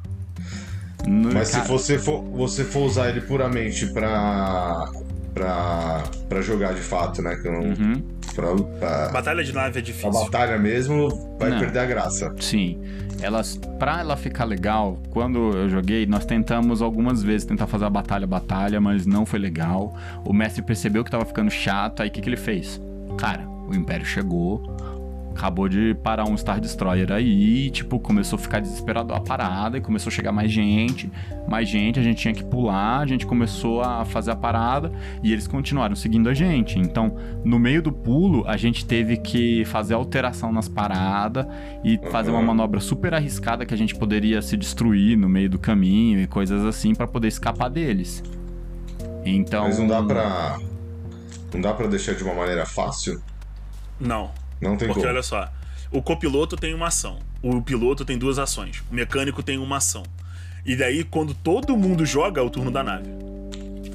bom. 1.04 1.10
No- 1.10 1.32
Mas 1.32 1.50
cara, 1.50 1.62
se 1.64 1.70
você 1.70 1.98
for, 1.98 2.22
você 2.24 2.64
for 2.64 2.80
usar 2.86 3.10
ele 3.10 3.20
puramente 3.20 3.86
pra, 3.92 4.90
pra, 5.34 6.04
pra 6.28 6.40
jogar 6.42 6.72
de 6.74 6.80
fato, 6.80 7.20
né? 7.22 7.36
Que 7.36 7.48
eu 7.48 7.52
não, 7.52 7.60
Uhum, 7.60 8.02
pra, 8.40 8.56
pra, 8.78 9.08
Batalha 9.08 9.44
de 9.44 9.52
nave 9.52 9.68
é 9.68 9.72
pra 9.72 9.80
difícil. 9.80 10.10
batalha 10.12 10.58
mesmo, 10.58 11.08
vai 11.38 11.50
Não. 11.50 11.58
perder 11.58 11.78
a 11.80 11.86
graça. 11.86 12.34
sim. 12.40 12.80
Elas, 13.22 13.58
pra 13.78 14.00
ela 14.00 14.16
ficar 14.16 14.44
legal, 14.46 14.96
quando 15.10 15.50
eu 15.54 15.68
joguei, 15.68 16.06
nós 16.06 16.24
tentamos 16.24 16.80
algumas 16.80 17.22
vezes 17.22 17.44
tentar 17.46 17.66
fazer 17.66 17.84
a 17.84 17.90
batalha, 17.90 18.26
batalha, 18.26 18.80
mas 18.80 19.04
não 19.04 19.26
foi 19.26 19.38
legal. 19.38 19.94
O 20.24 20.32
mestre 20.32 20.62
percebeu 20.62 21.04
que 21.04 21.10
tava 21.10 21.26
ficando 21.26 21.50
chato, 21.50 22.02
aí 22.02 22.08
o 22.08 22.10
que, 22.10 22.22
que 22.22 22.28
ele 22.30 22.38
fez? 22.38 22.80
Cara, 23.18 23.46
o 23.68 23.74
Império 23.74 24.06
chegou, 24.06 24.62
acabou 25.34 25.68
de 25.68 25.94
parar 26.02 26.28
um 26.28 26.36
Star 26.36 26.60
Destroyer 26.60 27.10
aí, 27.12 27.66
e, 27.66 27.70
tipo, 27.70 27.98
começou 27.98 28.36
a 28.36 28.40
ficar 28.40 28.60
desesperado 28.60 29.14
a 29.14 29.20
parada 29.20 29.78
e 29.78 29.80
começou 29.80 30.10
a 30.10 30.14
chegar 30.14 30.32
mais 30.32 30.50
gente, 30.50 31.10
mais 31.48 31.68
gente, 31.68 31.98
a 31.98 32.02
gente 32.02 32.18
tinha 32.18 32.34
que 32.34 32.44
pular, 32.44 32.98
a 33.00 33.06
gente 33.06 33.26
começou 33.26 33.80
a 33.82 34.04
fazer 34.04 34.30
a 34.32 34.36
parada 34.36 34.92
e 35.22 35.32
eles 35.32 35.46
continuaram 35.46 35.94
seguindo 35.96 36.28
a 36.28 36.34
gente. 36.34 36.78
Então, 36.78 37.16
no 37.44 37.58
meio 37.58 37.82
do 37.82 37.92
pulo, 37.92 38.44
a 38.46 38.56
gente 38.56 38.84
teve 38.84 39.16
que 39.16 39.64
fazer 39.66 39.94
alteração 39.94 40.52
nas 40.52 40.68
paradas 40.68 41.46
e 41.84 41.98
fazer 42.10 42.30
uma 42.30 42.40
Uhum. 42.40 42.46
manobra 42.46 42.80
super 42.80 43.14
arriscada 43.14 43.64
que 43.64 43.72
a 43.72 43.76
gente 43.76 43.94
poderia 43.94 44.42
se 44.42 44.56
destruir 44.56 45.16
no 45.16 45.28
meio 45.28 45.48
do 45.48 45.58
caminho 45.58 46.20
e 46.20 46.26
coisas 46.26 46.64
assim 46.64 46.94
pra 46.94 47.06
poder 47.06 47.28
escapar 47.28 47.68
deles. 47.70 48.22
Então, 49.24 49.64
Mas 49.64 49.78
não 49.78 49.86
dá 49.86 50.02
pra. 50.02 50.58
Não 51.52 51.60
dá 51.60 51.72
pra 51.74 51.86
deixar 51.86 52.14
de 52.14 52.22
uma 52.24 52.34
maneira 52.34 52.64
fácil? 52.64 53.20
Não. 54.00 54.30
Não 54.60 54.76
tem 54.76 54.88
Porque 54.88 55.00
como. 55.02 55.12
olha 55.12 55.22
só, 55.22 55.48
o 55.90 56.02
copiloto 56.02 56.56
tem 56.56 56.74
uma 56.74 56.88
ação, 56.88 57.18
o 57.42 57.60
piloto 57.62 58.04
tem 58.04 58.18
duas 58.18 58.38
ações, 58.38 58.82
o 58.90 58.94
mecânico 58.94 59.42
tem 59.42 59.58
uma 59.58 59.78
ação. 59.78 60.02
E 60.64 60.76
daí, 60.76 61.02
quando 61.04 61.32
todo 61.34 61.76
mundo 61.76 62.04
joga, 62.04 62.40
é 62.40 62.44
o 62.44 62.50
turno 62.50 62.70
da 62.70 62.82
nave. 62.82 63.08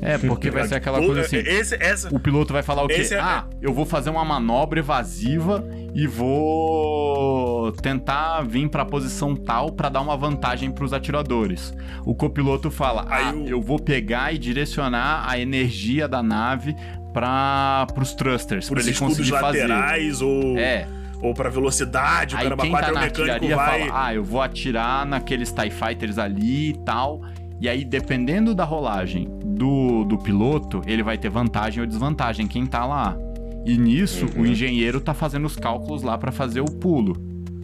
É, 0.01 0.17
porque 0.17 0.51
vai 0.51 0.67
ser 0.67 0.75
aquela 0.75 0.99
coisa 0.99 1.21
assim. 1.21 1.37
Esse, 1.37 1.75
essa, 1.81 2.13
O 2.13 2.19
piloto 2.19 2.51
vai 2.53 2.61
falar 2.61 2.83
o 2.83 2.87
quê? 2.87 3.07
É- 3.11 3.19
Ah, 3.19 3.45
eu 3.61 3.73
vou 3.73 3.85
fazer 3.85 4.09
uma 4.09 4.25
manobra 4.25 4.79
evasiva 4.79 5.63
e 5.95 6.05
vou 6.05 7.71
tentar 7.71 8.41
vir 8.41 8.69
pra 8.69 8.85
posição 8.85 9.35
tal 9.35 9.71
pra 9.71 9.89
dar 9.89 10.01
uma 10.01 10.17
vantagem 10.17 10.71
pros 10.71 10.93
atiradores. 10.93 11.73
O 12.05 12.13
copiloto 12.13 12.69
fala: 12.69 13.05
Aí 13.09 13.25
Ah, 13.29 13.33
o- 13.33 13.47
eu 13.47 13.61
vou 13.61 13.79
pegar 13.79 14.33
e 14.33 14.37
direcionar 14.37 15.27
a 15.27 15.39
energia 15.39 16.07
da 16.07 16.21
nave 16.21 16.75
para 17.15 17.87
pros 17.93 18.13
thrusters, 18.13 18.69
os 18.69 18.85
ele 18.85 18.93
conseguir 18.97 19.31
fazer. 19.31 19.61
laterais 19.67 20.21
ou, 20.21 20.57
É, 20.57 20.85
ou 21.21 21.33
pra 21.33 21.49
velocidade, 21.49 22.35
o 22.35 22.37
aí 22.37 22.49
quem 22.57 22.69
4 22.71 22.87
tá 22.87 22.91
é 22.91 22.93
na 22.93 23.01
mecânico 23.05 23.31
artilharia 23.33 23.55
vai. 23.55 23.87
fala, 23.87 24.05
ah, 24.07 24.13
eu 24.13 24.23
vou 24.23 24.41
atirar 24.41 25.05
naqueles 25.05 25.49
TIE 25.51 25.71
Fighters 25.71 26.17
ali 26.17 26.71
e 26.71 26.73
tal. 26.85 27.21
E 27.61 27.69
aí, 27.69 27.85
dependendo 27.85 28.53
da 28.53 28.65
rolagem 28.65 29.29
do, 29.45 30.03
do 30.03 30.17
piloto, 30.17 30.81
ele 30.85 31.01
vai 31.01 31.17
ter 31.17 31.29
vantagem 31.29 31.79
ou 31.79 31.87
desvantagem, 31.87 32.47
quem 32.47 32.65
tá 32.65 32.85
lá. 32.85 33.17
E 33.65 33.77
nisso, 33.77 34.25
Uhum. 34.35 34.41
o 34.43 34.45
engenheiro 34.45 34.99
tá 34.99 35.13
fazendo 35.13 35.45
os 35.45 35.55
cálculos 35.55 36.03
lá 36.03 36.17
pra 36.17 36.33
fazer 36.33 36.59
o 36.59 36.65
pulo. 36.65 37.15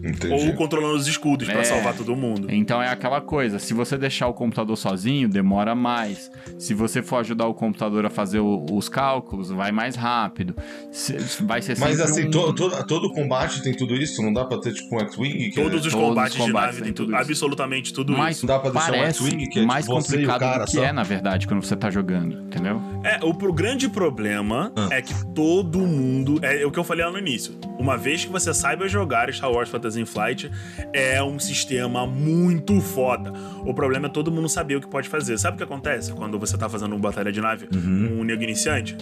Entendi. 0.02 0.32
Ou 0.48 0.52
controlando 0.54 0.96
os 0.96 1.06
escudos 1.06 1.48
É. 1.48 1.52
pra 1.52 1.64
salvar 1.64 1.94
todo 1.94 2.14
mundo. 2.16 2.48
Então 2.50 2.82
é 2.82 2.88
aquela 2.88 3.20
coisa, 3.20 3.58
se 3.58 3.72
você 3.74 3.96
deixar 3.96 4.28
o 4.28 4.34
computador 4.34 4.76
sozinho, 4.76 5.28
demora 5.28 5.74
mais. 5.74 6.30
Se 6.58 6.74
você 6.74 7.02
for 7.02 7.16
ajudar 7.18 7.46
o 7.46 7.54
computador 7.54 8.04
a 8.06 8.10
fazer 8.10 8.40
o- 8.40 8.66
os 8.72 8.88
cálculos, 8.88 9.50
vai 9.50 9.70
mais 9.72 9.94
rápido. 9.96 10.54
Se- 10.90 11.16
vai 11.44 11.62
ser 11.62 11.78
Mas 11.78 11.96
sempre 11.98 12.02
assim, 12.04 12.26
um... 12.28 12.30
to- 12.30 12.52
to- 12.52 12.86
todo 12.86 13.12
combate 13.12 13.62
tem 13.62 13.74
tudo 13.74 13.94
isso? 13.94 14.22
Não 14.22 14.32
dá 14.32 14.44
pra 14.44 14.58
ter 14.58 14.72
tipo 14.72 14.94
um 14.96 15.00
X-Wing? 15.00 15.50
que 15.50 15.54
Todos 15.62 15.84
é- 15.84 15.86
os 15.88 15.92
Todos 15.92 16.08
combates, 16.08 16.34
os 16.34 16.38
combates 16.38 16.46
de 16.46 16.52
nave 16.52 16.72
têm 16.76 16.84
tem 16.84 16.92
tudo 16.92 17.06
tudo, 17.06 17.14
isso. 17.14 17.22
absolutamente 17.22 17.92
tudo 17.92 18.12
Mas 18.16 18.36
isso. 18.36 18.46
Dá 18.46 18.58
pra 18.58 18.70
deixar 18.70 18.88
um 18.88 18.94
parece 18.96 19.18
X-Wing 19.24 19.48
que 19.48 19.58
é 19.60 19.64
mais 19.66 19.84
tipo 19.84 20.00
você 20.00 20.16
e 20.16 20.24
o 20.24 20.26
complicado 20.28 20.40
cara 20.40 20.64
do 20.64 20.70
que 20.70 20.76
só? 20.76 20.84
é, 20.84 20.92
na 20.92 21.02
verdade, 21.02 21.46
quando 21.46 21.62
você 21.62 21.76
tá 21.76 21.90
jogando, 21.90 22.40
entendeu? 22.46 22.80
É, 23.04 23.18
o 23.24 23.32
pro 23.34 23.52
grande 23.52 23.88
problema 23.88 24.72
Ah. 24.76 24.88
é 24.90 25.00
que 25.02 25.14
todo 25.34 25.78
mundo. 25.80 26.38
É, 26.42 26.64
o 26.66 26.70
que 26.70 26.78
eu 26.78 26.84
falei 26.84 27.04
lá 27.04 27.10
no 27.10 27.18
início. 27.18 27.54
Uma 27.78 27.96
vez 27.96 28.24
que 28.24 28.30
você 28.30 28.52
saiba 28.54 28.88
jogar 28.88 29.32
Star 29.32 29.50
Wars 29.50 29.68
Fantasy 29.68 29.91
Flight, 30.06 30.50
é 30.92 31.22
um 31.22 31.38
sistema 31.38 32.06
muito 32.06 32.80
foda. 32.80 33.32
O 33.64 33.72
problema 33.74 34.06
é 34.06 34.10
todo 34.10 34.30
mundo 34.32 34.48
saber 34.48 34.76
o 34.76 34.80
que 34.80 34.86
pode 34.88 35.08
fazer. 35.08 35.38
Sabe 35.38 35.54
o 35.54 35.58
que 35.58 35.64
acontece 35.64 36.12
quando 36.12 36.38
você 36.38 36.56
tá 36.56 36.68
fazendo 36.68 36.92
uma 36.92 36.98
batalha 37.00 37.30
de 37.30 37.40
nave 37.40 37.68
Uhum. 37.74 38.20
um 38.20 38.24
nego 38.24 38.42
iniciante? 38.42 38.96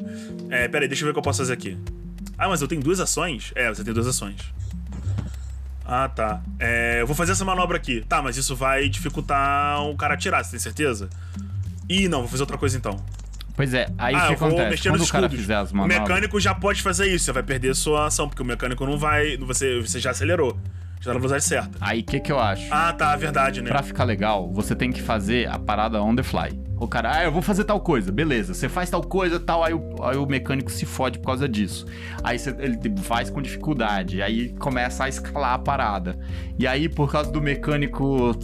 É, 0.50 0.66
peraí, 0.68 0.88
deixa 0.88 1.02
eu 1.02 1.06
ver 1.06 1.10
o 1.10 1.14
que 1.14 1.18
eu 1.18 1.22
posso 1.22 1.38
fazer 1.38 1.52
aqui. 1.52 1.76
Ah, 2.36 2.48
mas 2.48 2.60
eu 2.62 2.68
tenho 2.68 2.80
duas 2.82 3.00
ações? 3.00 3.52
É, 3.54 3.68
você 3.68 3.84
tem 3.84 3.92
duas 3.94 4.06
ações. 4.06 4.36
Ah, 5.84 6.08
tá. 6.08 6.40
É, 6.58 7.00
eu 7.00 7.06
vou 7.06 7.16
fazer 7.16 7.32
essa 7.32 7.44
manobra 7.44 7.76
aqui. 7.76 8.04
Tá, 8.08 8.22
mas 8.22 8.36
isso 8.36 8.54
vai 8.54 8.88
dificultar 8.88 9.82
o 9.84 9.96
cara 9.96 10.14
atirar, 10.14 10.44
você 10.44 10.52
tem 10.52 10.60
certeza? 10.60 11.08
Ih, 11.88 12.08
não, 12.08 12.20
vou 12.20 12.28
fazer 12.28 12.42
outra 12.44 12.56
coisa 12.56 12.76
então. 12.76 12.96
Pois 13.56 13.74
é, 13.74 13.86
aí 13.98 14.14
ah, 14.14 14.24
o 14.24 14.28
que 14.28 14.34
acontece? 14.34 14.88
Quando 14.88 15.02
o 15.02 15.08
cara 15.08 15.28
fizer 15.28 15.56
as 15.56 15.70
o 15.70 15.76
manobras... 15.76 16.00
mecânico 16.00 16.40
já 16.40 16.54
pode 16.54 16.82
fazer 16.82 17.06
isso, 17.06 17.26
você 17.26 17.32
vai 17.32 17.42
perder 17.42 17.74
sua 17.74 18.06
ação, 18.06 18.28
porque 18.28 18.42
o 18.42 18.44
mecânico 18.44 18.84
não 18.86 18.98
vai. 18.98 19.36
Você, 19.38 19.80
você 19.80 19.98
já 20.00 20.10
acelerou. 20.10 20.58
Já 21.00 21.06
tá 21.06 21.14
na 21.14 21.20
velocidade 21.20 21.44
certa. 21.44 21.78
Aí 21.80 22.00
o 22.00 22.04
que 22.04 22.20
que 22.20 22.30
eu 22.30 22.38
acho? 22.38 22.66
Ah, 22.70 22.92
tá, 22.92 23.16
verdade, 23.16 23.62
né? 23.62 23.70
Pra 23.70 23.82
ficar 23.82 24.04
legal, 24.04 24.52
você 24.52 24.76
tem 24.76 24.92
que 24.92 25.00
fazer 25.00 25.48
a 25.48 25.58
parada 25.58 26.02
on 26.02 26.14
the 26.14 26.22
fly. 26.22 26.60
O 26.76 26.86
cara, 26.86 27.16
ah, 27.16 27.24
eu 27.24 27.32
vou 27.32 27.40
fazer 27.40 27.64
tal 27.64 27.80
coisa, 27.80 28.12
beleza. 28.12 28.52
Você 28.52 28.68
faz 28.68 28.90
tal 28.90 29.02
coisa 29.02 29.40
tal, 29.40 29.64
aí 29.64 29.72
o, 29.72 29.94
aí 30.02 30.16
o 30.18 30.26
mecânico 30.26 30.70
se 30.70 30.84
fode 30.84 31.18
por 31.18 31.26
causa 31.26 31.48
disso. 31.48 31.86
Aí 32.22 32.38
você- 32.38 32.54
ele 32.58 32.78
faz 33.02 33.30
com 33.30 33.40
dificuldade, 33.40 34.20
aí 34.20 34.50
começa 34.58 35.04
a 35.04 35.08
escalar 35.08 35.54
a 35.54 35.58
parada. 35.58 36.18
E 36.58 36.66
aí, 36.66 36.86
por 36.86 37.10
causa 37.10 37.30
do 37.30 37.40
mecânico 37.40 38.34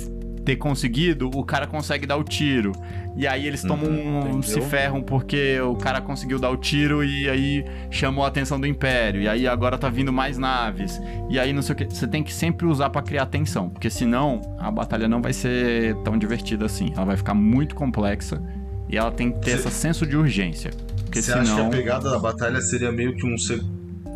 ter 0.46 0.56
conseguido, 0.56 1.28
o 1.35 1.44
cara 1.44 1.66
consegue 1.66 2.06
dar 2.06 2.16
o 2.16 2.24
tiro. 2.24 2.72
E 3.16 3.26
aí 3.26 3.46
eles 3.46 3.62
tomam 3.62 3.90
um, 3.90 4.18
entendeu? 4.38 4.42
se 4.42 4.61
ferram 4.62 5.02
porque 5.02 5.59
o 5.61 5.74
cara 5.74 6.00
conseguiu 6.00 6.38
dar 6.38 6.50
o 6.50 6.56
tiro 6.56 7.02
e 7.04 7.28
aí 7.28 7.64
chamou 7.90 8.24
a 8.24 8.28
atenção 8.28 8.59
do 8.61 8.66
Império. 8.66 9.20
E 9.20 9.28
aí 9.28 9.46
agora 9.48 9.76
tá 9.76 9.88
vindo 9.88 10.12
mais 10.12 10.38
naves. 10.38 11.00
E 11.28 11.38
aí 11.38 11.52
não 11.52 11.61
sei 11.62 11.72
o 11.74 11.76
que. 11.76 11.85
Você 11.87 12.06
tem 12.06 12.22
que 12.22 12.32
sempre 12.32 12.66
usar 12.66 12.88
pra 12.90 13.02
criar 13.02 13.26
tensão, 13.26 13.68
porque 13.68 13.90
senão 13.90 14.40
a 14.59 14.70
batalha 14.70 15.09
não 15.09 15.20
vai 15.20 15.32
ser 15.32 15.94
tão 16.04 16.16
divertida 16.16 16.64
assim. 16.66 16.92
Ela 16.94 17.04
vai 17.06 17.16
ficar 17.16 17.35
muito 17.35 17.74
complexa 17.74 18.40
e 18.88 18.96
ela 18.96 19.11
tem 19.11 19.32
que 19.32 19.40
ter 19.40 19.52
esse 19.52 19.70
senso 19.70 20.06
de 20.06 20.16
urgência. 20.16 20.70
Porque 21.04 21.20
Você 21.22 21.32
acha 21.32 21.40
que 21.42 21.48
senão. 21.48 21.66
a 21.66 21.70
pegada 21.70 22.11
da 22.11 22.18
batalha 22.18 22.61
seria 22.61 22.92
meio 22.92 23.16
que 23.16 23.26
um. 23.26 23.37
seg- 23.38 23.64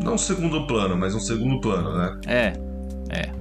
Não 0.03 0.15
um 0.15 0.19
segundo 0.19 0.67
plano, 0.67 0.97
mas 0.97 1.15
um 1.15 1.21
segundo 1.21 1.61
plano, 1.61 1.97
né? 1.97 2.21
É, 2.27 2.53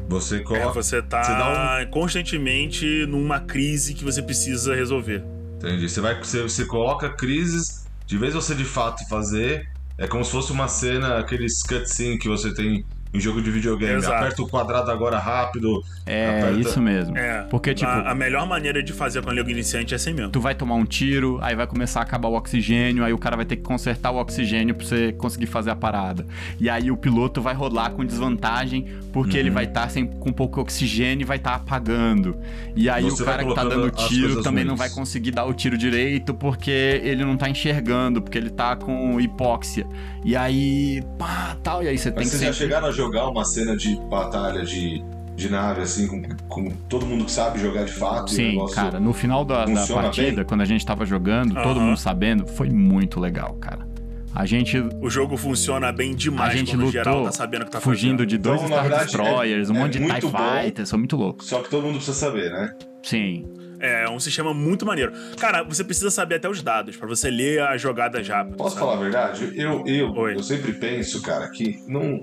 Você 0.08 0.38
É, 0.38 0.40
coloca. 0.40 0.74
você 0.74 1.02
tá 1.02 1.24
você 1.24 1.32
dá 1.32 1.84
um- 1.88 1.92
constantemente 1.92 3.06
numa 3.08 3.40
crise 3.40 3.94
que 3.94 4.04
você 4.04 4.22
precisa 4.22 4.74
resolver. 4.76 5.24
Entendi. 5.58 5.88
Você, 5.88 6.02
vai, 6.02 6.18
você, 6.18 6.42
você 6.42 6.66
coloca 6.66 7.10
crises, 7.10 7.86
de 8.08 8.18
vez 8.18 8.34
você 8.34 8.56
de 8.56 8.66
fato 8.66 9.08
fazer, 9.08 9.68
é 9.98 10.08
como 10.08 10.24
se 10.24 10.32
fosse 10.32 10.52
uma 10.52 10.68
cena, 10.68 11.20
aqueles 11.20 11.62
cutscene 11.62 12.18
que 12.18 12.28
você 12.28 12.54
tem 12.54 12.84
em 13.14 13.20
jogo 13.20 13.42
de 13.42 13.50
videogame. 13.50 13.96
Exato. 13.96 14.14
Aperta 14.16 14.42
o 14.44 14.48
quadrado 14.48 14.92
agora 14.92 15.18
rápido. 15.18 15.82
é 16.06 16.40
Aperta- 16.40 16.60
isso 16.60 16.80
mesmo. 16.82 17.18
É. 17.18 17.42
Porque, 17.50 17.74
tipo, 17.74 17.90
a, 17.90 18.12
a 18.12 18.16
melhor 18.16 18.48
maneira 18.48 18.84
de 18.84 18.94
fazer 18.94 19.22
com 19.24 19.30
a 19.30 19.34
Lego 19.34 19.50
Iniciante 19.50 19.94
é 19.94 19.96
assim 19.96 20.14
mesmo. 20.14 20.32
tu 20.32 20.40
vai 20.40 20.54
tomar 20.54 20.76
um 20.76 20.86
tiro, 20.86 21.40
aí 21.42 21.56
vai 21.56 21.66
começar 21.68 22.02
a 22.02 22.04
acabar 22.04 22.28
o 22.30 22.36
oxigênio, 22.36 23.04
aí 23.04 23.12
o 23.14 23.18
cara 23.18 23.36
vai 23.36 23.46
ter 23.46 23.56
que 23.56 23.64
consertar 23.64 24.12
o 24.12 24.18
oxigênio 24.18 24.76
pra 24.76 24.86
você 24.86 25.12
conseguir 25.14 25.48
fazer 25.48 25.72
a 25.72 25.76
parada. 25.76 26.26
E 26.60 26.70
aí 26.70 26.92
o 26.92 26.98
piloto 26.98 27.42
vai 27.42 27.54
rolar 27.56 27.90
com 27.92 28.06
desvantagem, 28.06 28.86
porque 29.12 29.34
Uhum. 29.34 29.40
ele 29.40 29.50
vai 29.50 29.64
estar 29.66 29.90
sem 29.90 30.06
com 30.06 30.32
pouco 30.32 30.62
oxigênio 30.62 31.24
e 31.24 31.26
vai 31.26 31.38
estar 31.38 31.56
apagando. 31.56 32.36
E 32.76 32.90
aí 32.90 33.04
Você 33.04 33.24
o 33.24 33.26
cara 33.26 33.44
que 33.44 33.56
tá 33.56 33.64
dando 33.64 33.90
tiro 33.92 34.42
também 34.44 34.64
não 34.64 34.76
ruins. 34.76 34.80
vai 34.80 34.90
conseguir 34.90 35.32
dar 35.32 35.46
o 35.46 35.54
tiro 35.54 35.78
direito, 35.78 36.34
porque 36.34 36.70
ele 37.04 37.26
não 37.26 37.36
tá 37.38 37.50
enxergando, 37.50 38.22
porque 38.22 38.38
ele 38.38 38.50
tá 38.52 38.76
com 38.76 39.20
hipóxia. 39.20 39.86
E 40.24 40.36
aí, 40.36 41.02
pá, 41.18 41.56
tal, 41.64 41.82
e 41.84 41.88
aí 41.88 41.98
você 41.98 42.12
tem 42.12 42.20
Mas 42.24 42.32
que 42.32 42.38
vocês 42.38 42.42
já 42.42 42.54
sempre... 42.54 42.68
chegaram 42.68 42.88
a 42.88 42.92
jogar 43.00 43.30
uma 43.30 43.46
cena 43.46 43.78
de 43.78 43.96
batalha 44.10 44.64
de, 44.66 45.02
de 45.36 45.50
nave, 45.50 45.82
assim, 45.82 46.06
com, 46.08 46.22
com 46.50 46.70
todo 46.90 47.06
mundo 47.06 47.24
que 47.26 47.32
sabe 47.32 47.58
jogar 47.60 47.86
de 47.86 47.94
fato? 47.94 48.32
e 48.34 48.36
Sim, 48.36 48.66
cara, 48.74 49.00
no 49.00 49.14
final 49.14 49.46
da, 49.46 49.64
da 49.66 49.88
partida, 49.88 50.36
bem? 50.38 50.46
quando 50.46 50.62
a 50.62 50.66
gente 50.66 50.86
tava 50.86 51.06
jogando, 51.06 51.54
todo 51.64 51.80
mundo 51.80 51.98
sabendo, 51.98 52.46
foi 52.46 52.70
muito 52.70 53.20
legal, 53.20 53.54
cara. 53.56 53.88
A 54.36 54.46
gente 54.46 54.78
O 55.02 55.10
jogo 55.10 55.36
funciona 55.38 55.92
bem 55.92 56.12
A 56.12 56.16
demais 56.16 56.54
gente 56.54 56.72
quando 56.72 56.82
o 56.82 56.86
lutou 56.86 56.92
geral 56.92 57.24
tá 57.24 57.32
sabendo 57.32 57.62
o 57.64 57.66
que 57.66 57.72
tá 57.72 57.82
fugindo 57.82 58.12
fazendo. 58.20 58.26
de 58.28 58.38
dois 58.38 58.58
Então, 58.62 58.68
Star 58.74 58.82
verdade, 58.84 59.04
Destroyers, 59.06 59.70
um 59.70 59.76
é- 59.76 59.80
monte 59.80 59.98
é 59.98 60.00
de 60.02 60.08
TIE. 60.22 60.32
Fighters, 60.32 60.90
são 60.90 61.00
muito 61.00 61.16
loucos. 61.18 61.48
Só 61.48 61.62
que 61.64 61.70
todo 61.70 61.84
mundo 61.84 61.96
precisa 61.96 62.16
saber, 62.16 62.52
né? 62.52 62.72
Sim. 63.02 63.46
É, 63.80 64.04
é 64.04 64.10
um 64.10 64.20
sistema 64.20 64.54
muito 64.54 64.86
maneiro. 64.86 65.14
Cara, 65.40 65.64
você 65.64 65.84
precisa 65.84 66.12
saber 66.12 66.36
até 66.36 66.48
os 66.50 66.62
dados 66.62 66.96
pra 66.98 67.08
você 67.08 67.32
ler 67.32 67.62
a 67.62 67.76
jogada 67.78 68.22
já. 68.24 68.44
Posso 68.46 68.76
sabe? 68.76 68.80
falar 68.86 68.98
a 68.98 69.02
verdade? 69.02 69.52
Eu, 69.56 69.84
eu, 69.88 70.12
Oi. 70.12 70.36
eu 70.36 70.44
sempre 70.44 70.74
penso, 70.74 71.22
cara, 71.22 71.50
que 71.50 71.82
não... 71.88 72.20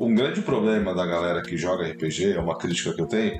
um 0.00 0.14
grande 0.14 0.40
problema 0.42 0.94
da 0.94 1.06
galera 1.06 1.42
que 1.42 1.56
joga 1.56 1.86
RPG, 1.88 2.32
é 2.34 2.40
uma 2.40 2.56
crítica 2.58 2.92
que 2.94 3.00
eu 3.02 3.06
tenho, 3.06 3.38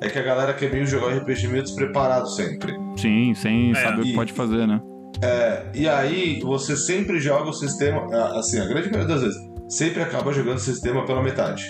é 0.00 0.08
que 0.08 0.18
a 0.18 0.22
galera 0.22 0.54
quer 0.54 0.70
meio 0.72 0.86
jogar 0.86 1.14
RPG 1.16 1.48
meio 1.48 1.62
despreparado 1.62 2.28
sempre. 2.30 2.72
Sim, 2.96 3.34
sem 3.34 3.72
É, 3.72 3.74
saber 3.74 4.00
o 4.00 4.04
que 4.04 4.10
e- 4.12 4.14
pode 4.14 4.32
fazer, 4.32 4.66
né? 4.66 4.80
É, 5.20 5.64
e 5.74 5.88
aí 5.88 6.38
você 6.40 6.76
sempre 6.76 7.18
joga 7.18 7.50
o 7.50 7.52
sistema, 7.52 8.06
assim, 8.38 8.60
a 8.60 8.64
grande 8.66 8.90
maioria 8.90 9.14
das 9.14 9.22
vezes, 9.22 9.36
sempre 9.68 10.02
acaba 10.02 10.32
jogando 10.32 10.56
o 10.56 10.60
sistema 10.60 11.04
pela 11.04 11.22
metade. 11.22 11.64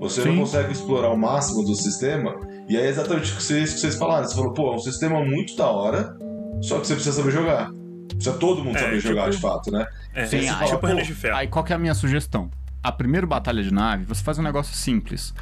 Você 0.00 0.24
não 0.24 0.32
Sim. 0.32 0.38
consegue 0.40 0.72
explorar 0.72 1.10
o 1.10 1.16
máximo 1.16 1.64
do 1.64 1.74
sistema, 1.74 2.34
e 2.68 2.76
aí 2.76 2.84
é 2.84 2.88
exatamente 2.88 3.32
o 3.32 3.36
que 3.36 3.42
vocês, 3.42 3.74
que 3.74 3.80
vocês 3.80 3.96
falaram. 3.96 4.24
Você 4.26 4.34
falou, 4.34 4.52
pô, 4.52 4.72
é 4.72 4.74
um 4.76 4.78
sistema 4.80 5.24
muito 5.24 5.56
da 5.56 5.66
hora, 5.70 6.16
só 6.60 6.78
que 6.80 6.86
você 6.86 6.94
precisa 6.94 7.16
saber 7.16 7.30
jogar. 7.32 7.70
Precisa 8.08 8.36
todo 8.36 8.64
mundo 8.64 8.76
É, 8.76 8.80
saber 8.80 8.96
tipo- 8.96 9.08
jogar 9.08 9.30
de 9.30 9.38
fato, 9.38 9.70
né? 9.70 9.86
É, 10.14 10.26
Sim, 10.26 10.48
aí, 10.48 10.66
tipo 10.68 10.86
de 11.02 11.14
Ferro. 11.14 11.36
Aí 11.36 11.46
qual 11.48 11.64
que 11.64 11.72
é 11.72 11.76
a 11.76 11.78
minha 11.78 11.94
sugestão? 11.94 12.50
A 12.88 12.92
primeira 12.92 13.26
batalha 13.26 13.62
de 13.62 13.70
nave, 13.70 14.06
você 14.06 14.24
faz 14.24 14.38
um 14.38 14.42
negócio 14.42 14.74
simples. 14.74 15.34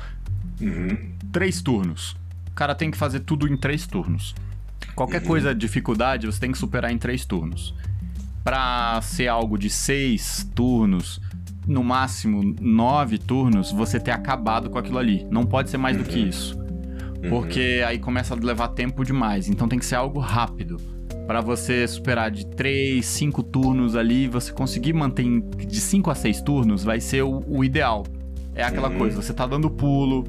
Uhum. 0.60 1.12
Três 1.30 1.62
turnos. 1.62 2.16
O 2.48 2.50
cara 2.56 2.74
tem 2.74 2.90
que 2.90 2.96
fazer 2.96 3.20
tudo 3.20 3.46
em 3.46 3.56
três 3.56 3.86
turnos. 3.86 4.34
Qualquer 4.96 5.22
coisa, 5.22 5.54
dificuldade, 5.54 6.26
você 6.26 6.40
tem 6.40 6.50
que 6.50 6.58
superar 6.58 6.90
em 6.90 6.98
três 6.98 7.24
turnos. 7.24 7.72
Pra 8.42 9.00
ser 9.00 9.28
algo 9.28 9.56
de 9.56 9.70
seis 9.70 10.50
turnos, 10.56 11.20
no 11.64 11.84
máximo 11.84 12.42
nove 12.60 13.16
turnos, 13.16 13.70
você 13.70 14.00
ter 14.00 14.10
acabado 14.10 14.68
com 14.68 14.78
aquilo 14.78 14.98
ali. 14.98 15.24
Não 15.30 15.46
pode 15.46 15.70
ser 15.70 15.78
mais 15.78 15.96
do 15.96 16.02
que 16.02 16.18
isso. 16.18 16.58
Porque 17.30 17.80
aí 17.86 18.00
começa 18.00 18.34
a 18.34 18.36
levar 18.36 18.68
tempo 18.70 19.04
demais. 19.04 19.48
Então 19.48 19.68
tem 19.68 19.78
que 19.78 19.86
ser 19.86 19.94
algo 19.94 20.18
rápido. 20.18 20.78
Pra 21.26 21.40
você 21.40 21.86
superar 21.88 22.30
de 22.30 22.46
3, 22.46 23.04
5 23.04 23.42
turnos 23.42 23.96
ali, 23.96 24.28
você 24.28 24.52
conseguir 24.52 24.92
manter 24.92 25.24
de 25.66 25.80
5 25.80 26.10
a 26.10 26.14
6 26.14 26.40
turnos, 26.42 26.84
vai 26.84 27.00
ser 27.00 27.22
o, 27.22 27.42
o 27.48 27.64
ideal. 27.64 28.04
É 28.54 28.62
aquela 28.62 28.88
Uhum. 28.88 28.98
coisa, 28.98 29.20
você 29.20 29.34
tá 29.34 29.46
dando 29.46 29.68
pulo, 29.68 30.24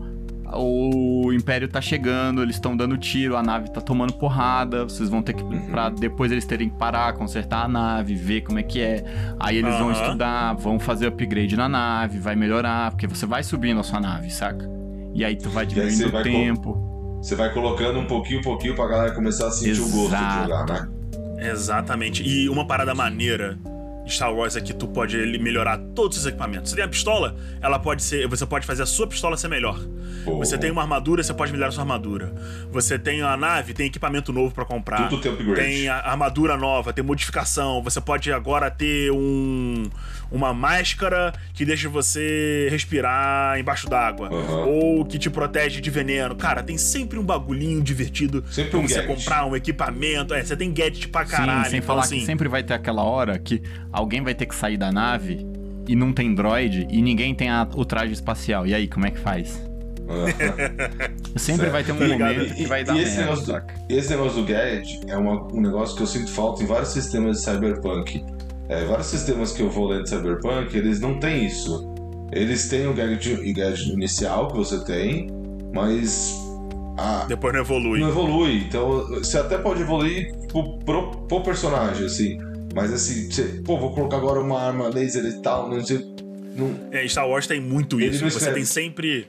o 0.54 1.32
Império 1.34 1.68
tá 1.68 1.80
chegando, 1.82 2.42
eles 2.42 2.56
estão 2.56 2.76
dando 2.76 2.98
tiro, 2.98 3.36
a 3.36 3.44
nave 3.44 3.70
tá 3.72 3.82
tomando 3.82 4.14
porrada, 4.14 4.84
vocês 4.86 5.10
vão 5.10 5.22
ter 5.22 5.34
que. 5.34 5.44
Uhum. 5.44 5.68
Pra 5.68 5.90
depois 5.90 6.32
eles 6.32 6.46
terem 6.46 6.70
que 6.70 6.76
parar, 6.78 7.14
consertar 7.14 7.66
a 7.66 7.68
nave, 7.68 8.16
ver 8.16 8.42
como 8.42 8.58
é 8.60 8.64
que 8.64 8.80
é. 8.82 9.04
Aí 9.40 9.58
eles 9.58 9.78
vão 9.78 9.90
Aham. 9.90 10.02
estudar, 10.04 10.54
vão 10.54 10.80
fazer 10.80 11.08
upgrade 11.08 11.56
na 11.56 11.68
nave, 11.70 12.18
vai 12.18 12.36
melhorar, 12.36 12.92
porque 12.92 13.08
você 13.08 13.26
vai 13.26 13.44
subindo 13.44 13.80
a 13.80 13.84
sua 13.84 14.00
nave, 14.00 14.30
saca? 14.32 14.68
E 15.14 15.24
aí 15.26 15.36
tu 15.36 15.50
vai 15.50 15.66
diminuindo 15.66 16.08
o 16.08 16.24
tempo. 16.24 16.87
Você 17.22 17.36
vai 17.36 17.52
colocando 17.54 18.00
um 18.00 18.06
pouquinho, 18.06 18.42
pouquinho 18.42 18.76
pra 18.76 18.88
galera 18.88 19.12
começar 19.12 19.48
a 19.48 19.52
sentir 19.52 19.82
o 19.82 19.90
gosto 19.90 20.10
de 20.10 20.16
Exato. 20.16 20.44
jogar, 20.44 20.66
né? 20.66 20.90
Exatamente. 21.50 22.24
E 22.24 22.50
uma 22.50 22.66
parada 22.66 22.94
maneira 22.96 23.58
de 24.06 24.14
Star 24.14 24.34
Wars 24.34 24.56
é 24.56 24.62
que 24.62 24.74
tu 24.74 24.88
pode 24.88 25.18
melhorar 25.38 25.78
todos 25.94 26.18
os 26.18 26.26
equipamentos. 26.26 26.70
Você 26.70 26.78
tem 26.78 26.86
a 26.86 26.88
pistola, 26.88 27.36
ela 27.62 27.78
pode 27.78 28.02
ser. 28.02 28.28
Você 28.28 28.46
pode 28.46 28.66
fazer 28.66 28.84
a 28.84 28.86
sua 28.86 29.06
pistola 29.06 29.36
ser 29.38 29.50
melhor. 29.50 29.80
Você 30.26 30.58
tem 30.58 30.72
uma 30.72 30.82
armadura, 30.82 31.22
você 31.22 31.34
pode 31.34 31.52
melhorar 31.52 31.70
a 31.70 31.72
sua 31.72 31.84
armadura. 31.84 32.34
Você 32.72 32.98
tem 32.98 33.22
a 33.22 33.36
nave, 33.38 33.74
tem 33.74 33.88
equipamento 33.88 34.32
novo 34.34 34.54
pra 34.54 34.66
comprar. 34.66 35.10
Tudo 35.10 35.22
tem 35.22 35.32
upgrade. 35.32 35.56
Tem 35.62 35.90
a 35.90 35.98
armadura 36.00 36.58
nova, 36.58 36.94
tem 36.94 37.04
modificação. 37.04 37.82
Você 37.84 38.00
pode 38.02 38.32
agora 38.32 38.72
ter 38.72 39.12
um 39.12 39.90
uma 40.32 40.54
máscara 40.54 41.34
que 41.54 41.63
deixa 41.66 41.88
você 41.90 42.68
respirar 42.70 43.60
embaixo 43.60 43.90
d'água. 43.90 44.30
Aham. 44.32 44.66
Ou 44.66 45.06
que 45.06 45.18
te 45.18 45.30
protege 45.30 45.82
de 45.82 45.90
veneno. 45.90 46.36
Cara, 46.36 46.62
tem 46.63 46.78
sempre 46.78 47.18
um 47.20 47.24
bagulhinho 47.24 47.82
divertido 47.82 48.44
Sempre 48.52 48.72
pra 48.72 48.80
um 48.80 48.88
você 48.88 48.96
gadget. 49.02 49.16
comprar 49.16 49.46
um 49.46 49.56
equipamento. 49.56 50.34
É, 50.34 50.44
você 50.44 50.56
tem 50.56 50.72
gadget 50.74 51.08
pra 51.10 51.26
caralho. 51.26 51.63
Sim, 51.66 51.70
sem 51.72 51.78
então, 51.80 51.88
falar 51.88 52.02
assim, 52.04 52.20
que 52.20 52.26
sempre 52.26 52.48
vai 52.48 52.63
ter 52.63 52.74
aquela 52.74 53.04
hora 53.04 53.38
que 53.40 53.62
alguém 53.92 54.22
vai 54.22 54.34
ter 54.36 54.46
que 54.46 54.56
sair 54.56 54.78
da 54.78 54.92
nave 54.92 55.46
e 55.88 55.96
não 55.96 56.12
tem 56.12 56.34
droid 56.36 56.88
e 56.90 57.02
ninguém 57.02 57.34
tem 57.34 57.50
a- 57.50 57.68
o 57.76 57.86
traje 57.86 58.13
espacial. 58.13 58.68
E 58.68 58.74
aí, 58.74 58.88
como 58.88 59.06
é 59.06 59.12
que 59.12 59.20
faz? 59.20 59.62
Sempre 61.36 61.66
Certo. 61.66 61.72
vai 61.72 61.84
ter 61.84 61.92
um 61.92 61.98
Tá 61.98 62.08
momento 62.08 62.54
que 62.56 62.66
vai 62.66 62.84
dar 62.84 62.96
e 62.96 63.02
esse 63.02 63.18
merda, 63.18 63.32
negócio, 63.32 63.54
do, 63.54 63.94
esse 63.94 64.10
negócio 64.10 64.42
do 64.42 64.46
gadget 64.48 65.00
é 65.08 65.18
uma- 65.18 65.54
um 65.54 65.62
negócio 65.62 65.96
que 65.98 66.04
eu 66.04 66.08
sinto 66.08 66.32
falta 66.32 66.63
em 66.63 66.66
vários 66.66 66.90
sistemas 66.90 67.38
de 67.38 67.44
cyberpunk. 67.44 68.24
É, 68.70 68.84
vários 68.86 69.08
sistemas 69.08 69.52
que 69.54 69.62
eu 69.62 69.70
vou 69.70 69.88
lendo 69.88 70.04
de 70.04 70.10
cyberpunk, 70.10 70.76
eles 70.76 71.00
não 71.00 71.20
têm 71.20 71.46
isso. 71.46 71.94
Eles 72.32 72.68
têm 72.68 72.88
o 72.88 72.94
gadget, 72.94 73.30
inicial 73.92 74.50
que 74.50 74.58
você 74.58 74.84
tem, 74.84 75.28
mas 75.74 76.34
a- 76.98 77.26
Depois 77.28 77.54
não 77.54 77.62
evolui. 77.62 78.00
não 78.02 78.10
evolui. 78.10 78.58
Então 78.68 79.08
você 79.08 79.38
até 79.38 79.58
pode 79.58 79.82
evoluir 79.82 80.32
tipo, 80.42 80.78
pro, 80.80 81.12
pro 81.28 81.42
personagem, 81.42 82.06
assim. 82.06 82.38
Mas 82.76 82.92
assim, 82.94 83.32
você, 83.32 83.44
pô, 83.66 83.78
vou 83.78 83.92
colocar 83.94 84.18
agora 84.18 84.40
uma 84.42 84.60
arma 84.60 84.90
laser 84.90 85.24
e 85.26 85.42
tal, 85.42 85.70
não 85.70 85.84
sei. 85.84 86.06
Não, 86.56 86.72
É, 86.92 87.08
Star 87.08 87.28
Wars 87.28 87.48
tem 87.48 87.62
muito 87.62 88.02
isso. 88.02 88.24
Você 88.30 88.52
tem 88.52 88.66
sempre, 88.66 89.28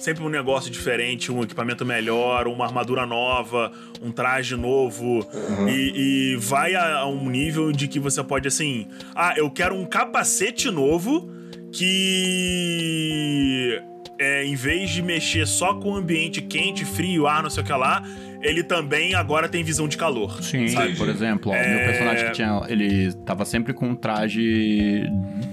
sempre 0.00 0.22
um 0.22 0.28
negócio 0.28 0.70
diferente, 0.70 1.32
um 1.32 1.42
equipamento 1.42 1.84
melhor, 1.84 2.46
uma 2.46 2.64
armadura 2.64 3.06
nova, 3.06 3.72
um 4.02 4.10
traje 4.10 4.56
novo. 4.56 5.26
Uhum. 5.32 5.68
E, 5.68 6.32
e 6.32 6.36
vai 6.36 6.74
a, 6.74 6.98
a 6.98 7.06
um 7.08 7.28
nível 7.28 7.72
de 7.72 7.88
que 7.88 7.98
você 7.98 8.22
pode, 8.22 8.46
assim... 8.48 8.86
Ah, 9.14 9.34
eu 9.36 9.50
quero 9.50 9.74
um 9.74 9.84
capacete 9.84 10.70
novo 10.70 11.30
que... 11.72 13.80
É, 14.18 14.46
em 14.46 14.54
vez 14.54 14.90
de 14.90 15.02
mexer 15.02 15.46
só 15.46 15.74
com 15.74 15.90
o 15.90 15.96
ambiente 15.96 16.40
quente, 16.40 16.84
frio, 16.86 17.26
ar, 17.26 17.42
não 17.42 17.50
sei 17.50 17.62
o 17.62 17.66
que 17.66 17.72
lá, 17.72 18.02
ele 18.40 18.62
também 18.62 19.14
agora 19.14 19.46
tem 19.46 19.62
visão 19.62 19.86
de 19.86 19.98
calor. 19.98 20.42
Sim, 20.42 20.68
Sabe? 20.68 20.96
por 20.96 21.06
exemplo, 21.08 21.52
ó, 21.52 21.54
É. 21.54 21.68
meu 21.68 21.78
personagem 21.84 22.26
que 22.26 22.32
tinha. 22.32 22.62
Ele 22.68 23.12
tava 23.26 23.44
sempre 23.44 23.74
com 23.74 23.88
um 23.88 23.94
traje 23.94 25.04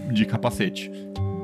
de 0.10 0.26
capacete. 0.26 0.90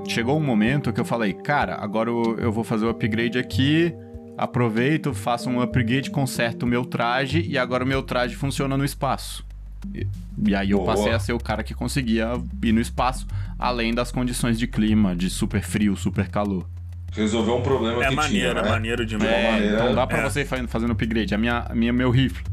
Chegou 0.09 0.37
um 0.39 0.43
momento 0.43 0.91
que 0.91 0.99
eu 0.99 1.05
falei, 1.05 1.33
cara, 1.33 1.75
agora 1.75 2.09
eu, 2.09 2.35
eu 2.39 2.51
vou 2.51 2.63
fazer 2.63 2.85
o 2.85 2.89
upgrade 2.89 3.37
aqui. 3.37 3.93
Aproveito, 4.37 5.13
faço 5.13 5.49
um 5.49 5.61
upgrade, 5.61 6.09
conserto 6.09 6.63
o 6.63 6.67
meu 6.67 6.83
traje 6.85 7.41
e 7.47 7.57
agora 7.57 7.83
o 7.83 7.87
meu 7.87 8.01
traje 8.01 8.35
funciona 8.35 8.75
no 8.77 8.83
espaço. 8.85 9.45
E, 9.93 10.07
e 10.47 10.55
aí 10.55 10.71
eu 10.71 10.79
Boa. 10.79 10.93
passei 10.95 11.11
a 11.11 11.19
ser 11.19 11.33
o 11.33 11.37
cara 11.39 11.61
que 11.63 11.73
conseguia 11.73 12.29
ir 12.63 12.71
no 12.71 12.81
espaço, 12.81 13.27
além 13.57 13.93
das 13.93 14.11
condições 14.11 14.57
de 14.57 14.65
clima, 14.65 15.15
de 15.15 15.29
super 15.29 15.61
frio, 15.61 15.95
super 15.95 16.27
calor. 16.29 16.65
resolveu 17.11 17.57
um 17.57 17.61
problema 17.61 18.03
É 18.03 18.09
que 18.09 18.15
maneiro, 18.15 18.49
tinha, 18.49 18.61
é 18.61 18.63
né? 18.63 18.69
maneiro 18.69 19.05
demais. 19.05 19.29
É, 19.31 19.51
maneira- 19.51 19.75
então 19.75 19.95
dá 19.95 20.07
pra 20.07 20.19
é. 20.19 20.23
você 20.29 20.41
ir 20.41 20.45
fa- 20.45 20.67
fazendo 20.67 20.91
upgrade. 20.91 21.35
A 21.35 21.37
minha, 21.37 21.59
a 21.69 21.75
minha, 21.75 21.93
meu 21.93 22.09
rifle. 22.09 22.43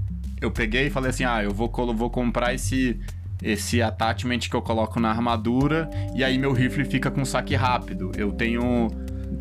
Eu 0.40 0.50
peguei 0.50 0.88
e 0.88 0.90
falei 0.90 1.10
assim: 1.10 1.24
ah, 1.24 1.42
eu 1.42 1.52
vou, 1.54 1.70
vou 1.94 2.10
comprar 2.10 2.52
esse, 2.52 2.98
esse 3.42 3.82
attachment 3.82 4.38
que 4.40 4.54
eu 4.54 4.62
coloco 4.62 4.98
na 4.98 5.10
armadura 5.10 5.88
e 6.14 6.24
aí 6.24 6.38
meu 6.38 6.52
rifle 6.52 6.84
fica 6.84 7.10
com 7.10 7.24
saque 7.24 7.54
rápido. 7.54 8.10
Eu 8.16 8.32
tenho. 8.32 8.88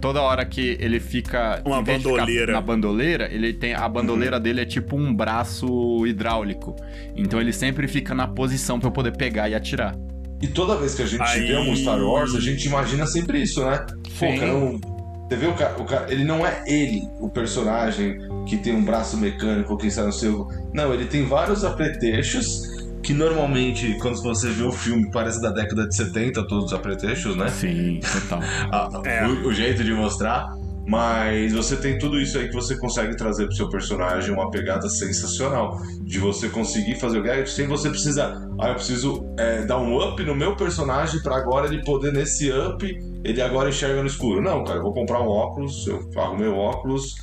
Toda 0.01 0.21
hora 0.21 0.43
que 0.45 0.77
ele 0.79 0.99
fica. 0.99 1.61
Uma 1.65 1.81
bandoleira. 1.81 2.53
Na 2.53 2.61
bandoleira, 2.61 3.31
ele 3.31 3.53
tem. 3.53 3.73
A 3.73 3.87
bandoleira 3.87 4.39
dele 4.39 4.61
é 4.61 4.65
tipo 4.65 4.95
um 4.97 5.13
braço 5.13 6.05
hidráulico. 6.05 6.75
Então 7.15 7.39
ele 7.39 7.53
sempre 7.53 7.87
fica 7.87 8.13
na 8.13 8.27
posição 8.27 8.79
pra 8.79 8.87
eu 8.89 8.91
poder 8.91 9.15
pegar 9.15 9.47
e 9.49 9.55
atirar. 9.55 9.95
E 10.41 10.47
toda 10.47 10.75
vez 10.75 10.93
que 10.95 11.01
a 11.01 11.05
gente 11.05 11.21
Aí- 11.21 11.47
vê 11.47 11.57
um 11.57 11.75
Star 11.75 11.99
Wars, 12.03 12.35
a 12.35 12.39
gente 12.41 12.65
imagina 12.67 13.07
sempre 13.07 13.41
isso, 13.41 13.63
né? 13.65 13.85
Pô, 14.19 14.25
Sim. 14.27 14.37
cara, 14.37 14.53
um- 14.55 14.79
você 15.27 15.35
vê 15.37 15.47
o 15.47 15.53
cara, 15.53 15.81
o 15.81 15.85
cara, 15.85 16.11
ele 16.11 16.23
não 16.23 16.45
é 16.45 16.61
ele, 16.67 17.01
o 17.19 17.29
personagem 17.29 18.17
que 18.45 18.57
tem 18.57 18.75
um 18.75 18.83
braço 18.83 19.17
mecânico, 19.17 19.77
quem 19.77 19.89
sabe 19.89 20.07
no 20.07 20.13
seu. 20.13 20.47
Não, 20.73 20.93
ele 20.93 21.05
tem 21.05 21.23
vários 21.25 21.63
apretextos 21.63 22.61
que 23.05 23.13
normalmente, 23.13 23.97
quando 24.01 24.21
você 24.21 24.49
vê 24.49 24.63
o 24.63 24.71
filme, 24.71 25.09
parece 25.11 25.41
da 25.41 25.51
década 25.51 25.87
de 25.87 25.95
70, 25.95 26.47
todos 26.47 26.65
os 26.65 26.73
apretextos, 26.73 27.35
né? 27.35 27.47
Sim, 27.49 27.99
total. 28.01 28.39
a- 28.71 28.89
É. 29.07 29.27
o, 29.27 29.47
o 29.47 29.53
jeito 29.53 29.83
de 29.83 29.93
mostrar. 29.93 30.49
Mas 30.87 31.51
você 31.51 31.75
tem 31.75 31.97
tudo 31.97 32.19
isso 32.21 32.37
aí 32.37 32.47
que 32.47 32.53
você 32.53 32.77
consegue 32.77 33.15
trazer 33.17 33.47
pro 33.47 33.55
seu 33.55 33.67
personagem 33.69 34.31
uma 34.31 34.51
pegada 34.51 34.87
sensacional. 34.87 35.81
De 36.01 36.19
você 36.19 36.47
conseguir 36.47 36.99
fazer 36.99 37.17
o 37.17 37.23
gadget 37.23 37.49
sem 37.49 37.67
você 37.67 37.89
precisar. 37.89 38.39
Ah, 38.61 38.67
eu 38.69 38.75
preciso 38.75 39.25
é, 39.39 39.65
dar 39.65 39.79
um 39.79 39.97
up 39.97 40.23
no 40.23 40.35
meu 40.35 40.55
personagem 40.55 41.19
pra 41.23 41.37
agora 41.37 41.65
ele 41.67 41.83
poder, 41.83 42.13
nesse 42.13 42.51
up, 42.51 42.85
ele 43.23 43.41
agora 43.41 43.69
enxerga 43.69 44.01
no 44.01 44.07
escuro. 44.07 44.41
Não, 44.43 44.63
cara, 44.63 44.77
eu 44.77 44.83
vou 44.83 44.93
comprar 44.93 45.21
um 45.21 45.27
óculos, 45.27 45.87
eu 45.87 46.07
arrumei 46.17 46.47
um 46.47 46.57
óculos 46.57 47.15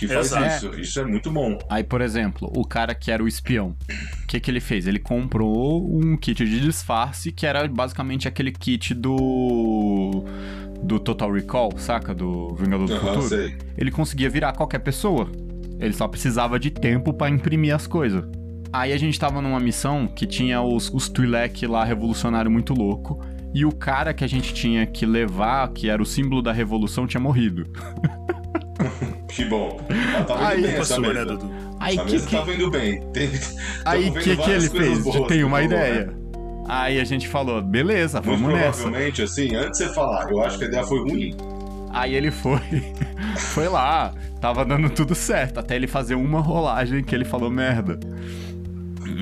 que 0.00 0.08
faz 0.08 0.26
Exato. 0.26 0.66
isso. 0.66 0.80
Isso 0.80 1.00
é 1.00 1.04
muito 1.04 1.30
bom. 1.30 1.58
Aí, 1.68 1.84
por 1.84 2.00
exemplo, 2.00 2.50
o 2.56 2.64
cara 2.64 2.94
que 2.94 3.10
era 3.10 3.22
o 3.22 3.28
espião, 3.28 3.76
o 4.22 4.26
que, 4.26 4.40
que 4.40 4.50
ele 4.50 4.60
fez? 4.60 4.86
Ele 4.86 4.98
comprou 4.98 5.86
um 5.94 6.16
kit 6.16 6.44
de 6.44 6.60
disfarce 6.60 7.30
que 7.30 7.46
era 7.46 7.66
basicamente 7.68 8.26
aquele 8.26 8.50
kit 8.50 8.94
do. 8.94 10.24
do 10.82 10.98
Total 10.98 11.30
Recall, 11.30 11.72
saca? 11.76 12.14
Do 12.14 12.54
Vingador 12.54 12.86
do 12.86 12.96
Futuro. 12.96 13.22
sei. 13.22 13.56
Ele 13.76 13.90
conseguia 13.90 14.30
virar 14.30 14.52
qualquer 14.52 14.78
pessoa. 14.78 15.30
Ele 15.78 15.92
só 15.92 16.08
precisava 16.08 16.58
de 16.58 16.70
tempo 16.70 17.12
pra 17.12 17.28
imprimir 17.28 17.74
as 17.74 17.86
coisas. 17.86 18.24
Aí 18.72 18.92
a 18.92 18.96
gente 18.96 19.18
tava 19.18 19.42
numa 19.42 19.58
missão 19.58 20.06
que 20.06 20.26
tinha 20.26 20.62
os, 20.62 20.88
os 20.92 21.08
Twi'lek 21.08 21.66
lá, 21.66 21.84
revolucionário 21.84 22.50
muito 22.50 22.72
louco. 22.72 23.20
E 23.52 23.64
o 23.64 23.72
cara 23.72 24.14
que 24.14 24.22
a 24.22 24.28
gente 24.28 24.54
tinha 24.54 24.86
que 24.86 25.04
levar, 25.04 25.68
que 25.72 25.88
era 25.90 26.00
o 26.00 26.06
símbolo 26.06 26.40
da 26.40 26.52
revolução, 26.52 27.06
tinha 27.06 27.20
morrido. 27.20 27.64
Que 29.32 29.44
bom. 29.44 29.80
Ela 29.88 30.24
tava 30.24 30.48
Aí, 30.48 30.58
indo 30.58 30.66
bem 30.66 30.76
essa 30.76 30.84
sua, 30.84 31.00
mesa. 31.00 31.14
né, 31.14 31.24
Dudu? 31.24 31.50
Aí 31.78 31.94
Essa 31.94 32.04
que, 32.04 32.12
mesa 32.12 32.26
que, 32.26 32.36
tava 32.36 32.54
indo 32.54 32.70
bem. 32.70 33.00
Teve... 33.12 33.40
Aí 33.84 34.08
o 34.10 34.14
que, 34.14 34.36
que 34.36 34.50
ele 34.50 34.68
fez? 34.70 34.98
boas 35.04 35.16
Tem 35.16 35.38
que 35.38 35.44
uma 35.44 35.62
ideia. 35.62 36.06
né? 36.06 36.12
Aí 36.68 37.00
a 37.00 37.04
gente 37.04 37.26
falou, 37.28 37.60
beleza, 37.62 38.20
Muito 38.22 38.40
vamos 38.42 38.54
nessa. 38.58 38.82
provavelmente, 38.82 39.22
assim, 39.22 39.54
antes 39.56 39.78
de 39.78 39.86
você 39.86 39.94
falar, 39.94 40.30
eu 40.30 40.40
acho 40.42 40.58
que 40.58 40.64
a 40.64 40.68
ideia 40.68 40.84
foi 40.84 41.00
ruim. 41.00 41.34
Aí 41.92 42.14
ele 42.14 42.30
foi, 42.30 42.60
foi 43.36 43.68
lá, 43.68 44.12
tava 44.40 44.64
dando 44.64 44.88
tudo 44.90 45.14
certo, 45.14 45.58
até 45.58 45.74
ele 45.74 45.88
fazer 45.88 46.14
uma 46.14 46.40
rolagem 46.40 47.02
que 47.02 47.12
ele 47.14 47.24
falou 47.24 47.50
merda. 47.50 47.98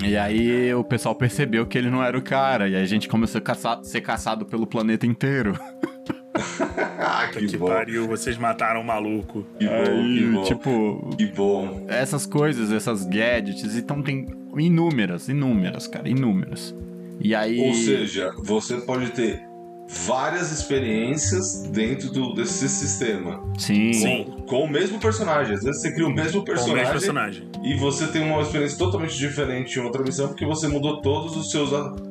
E 0.05 0.16
aí 0.16 0.73
o 0.75 0.85
pessoal 0.85 1.14
percebeu 1.14 1.66
que 1.66 1.79
ele 1.79 1.88
não 1.90 2.03
era 2.05 2.16
o 2.18 2.23
cara, 2.23 2.68
e 2.68 2.77
aí 2.77 2.83
a 2.83 2.87
gente 2.87 3.09
começou 3.09 3.38
a 3.38 3.42
caçar- 3.42 3.83
ser 3.83 4.01
caçado 4.03 4.44
pelo 4.44 4.66
planeta 4.66 5.07
inteiro. 5.07 5.59
ah, 6.98 7.29
Que, 7.33 7.46
que, 7.46 7.57
bom. 7.57 7.66
pariu, 7.66 8.07
vocês 8.07 8.37
mataram 8.38 8.81
o 8.81 8.85
maluco. 8.85 9.44
Que 9.59 9.66
bom, 9.66 9.85
que 9.85 9.90
Aí, 9.90 10.31
bom. 10.33 10.42
tipo, 10.44 11.11
Que 11.16 11.27
bom. 11.27 11.85
essas 11.88 12.27
coisas, 12.27 12.70
essas 12.72 13.05
gadgets, 13.05 13.77
então 13.77 14.03
tem 14.03 14.27
inúmeras, 14.57 15.29
inúmeras, 15.29 15.87
cara, 15.87 16.09
inúmeras. 16.09 16.74
E 17.20 17.35
aí. 17.35 17.61
Ou 17.61 17.74
seja, 17.74 18.33
você 18.38 18.77
pode 18.77 19.11
ter 19.11 19.40
várias 19.88 20.53
experiências 20.53 21.62
dentro 21.70 22.11
do, 22.12 22.35
desse 22.35 22.68
sistema. 22.68 23.42
sim, 23.59 23.92
Sim. 23.94 24.24
Com, 24.24 24.42
com 24.42 24.64
o 24.64 24.68
mesmo 24.70 24.98
personagem. 25.01 25.55
Às 25.55 25.62
vezes 25.64 25.81
você 25.81 25.92
cria 25.92 26.07
o 26.07 26.11
mesmo 26.11 26.35
Com 26.35 26.38
o 26.40 26.44
personagem, 26.44 26.77
mesmo 26.77 26.92
personagem. 26.92 27.48
e 27.64 27.74
você 27.74 28.07
tem 28.09 28.22
uma 28.22 28.42
experiência 28.42 28.77
totalmente 28.79 29.16
diferente 29.16 29.79
em 29.79 29.83
outra 29.83 30.03
missão, 30.03 30.29
porque 30.29 30.44
você 30.44 30.68
mudou 30.68 31.01
todos 31.01 31.37
os 31.37 31.51
seus 31.51 31.70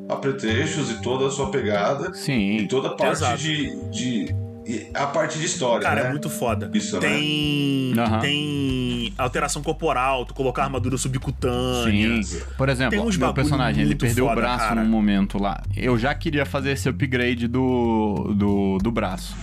apetrechos 0.10 0.90
e 0.92 1.02
toda 1.02 1.28
a 1.28 1.32
sua 1.32 1.50
pegada 1.52 2.12
e 2.14 2.18
sim. 2.18 2.68
toda 2.70 2.90
a 2.90 2.96
parte 2.96 3.12
Exato. 3.24 3.38
de, 3.38 3.76
de. 3.92 4.36
e 4.66 4.88
a 4.94 5.06
parte 5.08 5.38
de 5.40 5.46
história. 5.46 5.82
Cara, 5.84 6.04
né? 6.04 6.08
é 6.08 6.12
muito 6.12 6.30
foda. 6.30 6.70
Isso, 6.74 7.00
né? 7.00 7.08
tem, 7.08 7.94
Aham. 7.98 8.20
tem 8.20 8.67
alteração 9.18 9.62
corporal, 9.62 10.26
tu 10.26 10.34
colocar 10.34 10.64
armadura 10.64 10.98
subcutânea. 10.98 12.22
Sim. 12.24 12.42
Por 12.58 12.70
exemplo, 12.70 12.92
Tem 12.92 13.00
uns 13.00 13.18
meu 13.18 13.34
personagem, 13.34 13.84
ele 13.84 13.96
perdeu 13.96 14.26
o 14.26 14.30
foda, 14.30 14.42
braço 14.42 14.68
cara. 14.68 14.84
num 14.84 14.90
momento 14.90 15.42
lá. 15.42 15.62
Eu 15.76 15.98
já 15.98 16.14
queria 16.14 16.46
fazer 16.46 16.72
esse 16.72 16.88
upgrade 16.90 17.48
do, 17.48 18.34
do, 18.36 18.78
do 18.78 18.92
braço. 18.92 19.36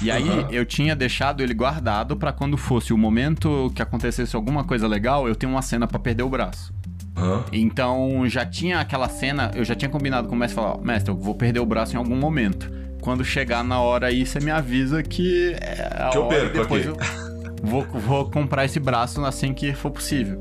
E 0.00 0.10
aí, 0.10 0.28
Aham. 0.28 0.48
eu 0.50 0.64
tinha 0.64 0.94
deixado 0.96 1.42
ele 1.42 1.54
guardado 1.54 2.16
pra 2.16 2.32
quando 2.32 2.56
fosse 2.56 2.92
o 2.92 2.98
momento 2.98 3.70
que 3.74 3.80
acontecesse 3.82 4.34
alguma 4.36 4.64
coisa 4.64 4.86
legal, 4.86 5.28
eu 5.28 5.34
tenho 5.34 5.52
uma 5.52 5.62
cena 5.62 5.86
pra 5.86 5.98
perder 5.98 6.22
o 6.22 6.28
braço. 6.28 6.72
Hã? 7.16 7.44
Então, 7.52 8.22
já 8.26 8.44
tinha 8.44 8.80
aquela 8.80 9.08
cena, 9.08 9.50
eu 9.54 9.64
já 9.64 9.74
tinha 9.74 9.88
combinado 9.88 10.28
com 10.28 10.34
o 10.34 10.38
mestre, 10.38 10.56
falar, 10.56 10.76
ó, 10.76 10.78
mestre, 10.80 11.12
eu 11.12 11.16
vou 11.16 11.34
perder 11.34 11.60
o 11.60 11.66
braço 11.66 11.94
em 11.94 11.98
algum 11.98 12.16
momento. 12.16 12.70
Quando 13.00 13.24
chegar 13.24 13.62
na 13.64 13.80
hora 13.80 14.06
aí, 14.06 14.24
você 14.24 14.38
me 14.40 14.50
avisa 14.50 15.02
que 15.02 15.54
é 15.60 15.90
a 15.92 16.08
Que 16.10 16.16
eu 16.18 16.24
hora 16.24 16.36
e 16.36 16.40
perco 16.40 16.58
depois 16.62 16.88
aqui. 16.88 16.98
eu 17.28 17.31
vou, 17.62 17.84
vou 17.84 18.30
comprar 18.30 18.64
esse 18.64 18.78
braço 18.80 19.24
assim 19.24 19.52
que 19.54 19.72
for 19.74 19.90
possível. 19.90 20.40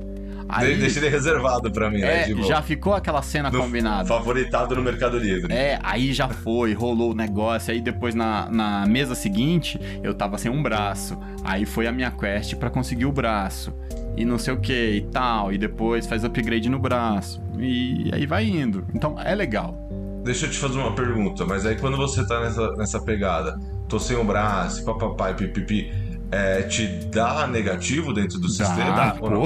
Aí, 0.53 0.73
De- 0.73 0.81
Deixa 0.81 0.99
ele 0.99 1.07
reservado 1.07 1.71
pra 1.71 1.89
mim, 1.89 1.99
né? 1.99 2.23
é, 2.23 2.25
Tipo, 2.25 2.43
já 2.43 2.61
ficou 2.61 2.93
aquela 2.93 3.21
cena 3.21 3.49
no- 3.49 3.57
combinada. 3.59 4.05
Favoritado 4.05 4.75
no 4.75 4.81
Mercado 4.83 5.17
Livre. 5.17 5.53
É, 5.53 5.79
aí 5.81 6.11
já 6.11 6.27
foi, 6.27 6.73
rolou 6.73 7.11
o 7.11 7.13
negócio. 7.13 7.73
Aí 7.73 7.79
depois 7.79 8.13
na, 8.13 8.49
na 8.51 8.85
mesa 8.85 9.15
seguinte, 9.15 9.79
eu 10.03 10.13
tava 10.13 10.37
sem 10.37 10.51
um 10.51 10.61
braço. 10.61 11.17
Aí 11.45 11.65
foi 11.65 11.87
a 11.87 11.91
minha 11.93 12.11
quest 12.11 12.55
pra 12.55 12.69
conseguir 12.69 13.05
o 13.05 13.13
braço. 13.13 13.73
E 14.17 14.25
não 14.25 14.37
sei 14.37 14.53
o 14.53 14.57
que 14.59 14.73
e 14.73 15.01
tal. 15.03 15.53
E 15.53 15.57
depois 15.57 16.05
faz 16.05 16.25
upgrade 16.25 16.67
no 16.69 16.79
braço. 16.79 17.41
E 17.57 18.09
aí 18.13 18.25
vai 18.25 18.45
indo. 18.45 18.83
Então 18.93 19.15
é 19.21 19.33
legal. 19.33 19.73
Deixa 20.21 20.47
eu 20.47 20.51
te 20.51 20.57
fazer 20.57 20.77
uma 20.77 20.93
pergunta, 20.93 21.45
mas 21.45 21.65
aí 21.65 21.75
quando 21.77 21.95
você 21.97 22.27
tá 22.27 22.41
nessa, 22.41 22.71
nessa 22.73 22.99
pegada, 23.01 23.57
tô 23.87 23.97
sem 23.97 24.15
o 24.17 24.23
braço, 24.23 24.83
papapai, 24.85 25.33
pipipi, 25.33 25.91
é, 26.31 26.61
te 26.63 26.87
dá 26.87 27.45
negativo 27.47 28.13
dentro 28.13 28.39
do 28.39 28.47
sistema? 28.49 28.91
Dá, 28.95 29.15
ou 29.19 29.29
não? 29.29 29.45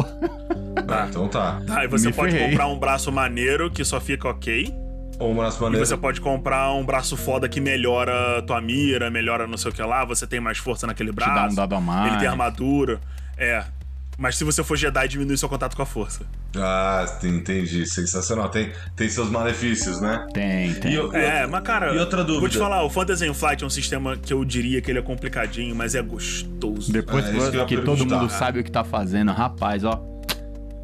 Ah, 0.88 1.08
então 1.10 1.28
tá. 1.28 1.62
Aí 1.72 1.88
você 1.88 2.08
Me 2.08 2.14
pode 2.14 2.32
ferrei. 2.34 2.50
comprar 2.52 2.68
um 2.68 2.78
braço 2.80 3.12
maneiro 3.12 3.70
que 3.72 3.84
só 3.84 4.00
fica 4.00 4.28
ok. 4.30 4.74
Ou 5.18 5.32
um 5.32 5.36
braço 5.36 5.60
E 5.60 5.62
maneiro. 5.64 5.86
você 5.86 5.96
pode 5.96 6.20
comprar 6.20 6.72
um 6.74 6.86
braço 6.86 7.16
foda 7.16 7.48
que 7.48 7.62
melhora 7.62 8.42
tua 8.42 8.60
mira, 8.60 9.10
melhora 9.10 9.48
não 9.48 9.58
sei 9.58 9.72
o 9.72 9.74
que 9.74 9.82
lá, 9.82 10.04
você 10.04 10.28
tem 10.28 10.40
mais 10.42 10.58
força 10.58 10.86
naquele 10.86 11.12
Te 11.12 11.16
dá 11.16 11.26
um 11.26 11.34
braço. 11.34 11.56
dado 11.56 11.74
a 11.76 11.80
mais. 11.82 12.12
ele 12.12 12.20
tem 12.20 12.28
armadura. 12.28 13.00
É. 13.38 13.64
Mas 14.18 14.38
se 14.38 14.44
você 14.44 14.64
for 14.64 14.78
Jedi, 14.78 15.08
diminui 15.08 15.38
seu 15.38 15.50
contato 15.50 15.76
com 15.76 15.82
a 15.82 15.86
força. 15.86 16.22
Ah, 16.56 17.06
entendi. 17.24 17.86
Sensacional. 17.86 18.50
Tem, 18.50 18.72
tem 18.96 19.10
seus 19.10 19.30
malefícios, 19.30 20.00
né? 20.00 20.26
Tem, 20.34 20.74
tem. 20.76 20.94
E 20.94 20.98
É, 21.18 21.46
mas 21.48 21.62
cara. 21.64 21.94
e 21.94 21.98
outra 21.98 22.24
Vou 22.24 22.36
te 22.38 22.42
dúvida? 22.42 22.60
falar, 22.60 22.84
o 22.84 22.90
Fantasy 22.90 23.34
Flight 23.34 23.64
é 23.64 23.68
um 23.68 23.70
sistema 23.70 24.16
que 24.16 24.34
eu 24.34 24.44
diria 24.46 24.82
que 24.82 24.90
ele 24.92 25.00
é 25.00 25.02
complicadinho, 25.02 25.76
mas 25.76 25.96
é 25.96 26.02
gostoso. 26.02 26.92
Depois 26.92 27.26
É, 27.26 27.66
que, 27.66 27.66
que 27.66 27.82
todo 27.82 28.06
mundo 28.06 28.30
sabe 28.30 28.60
o 28.60 28.64
que 28.64 28.72
tá 28.72 28.84
fazendo, 28.84 29.32
rapaz, 29.32 29.84
ó. 29.84 30.02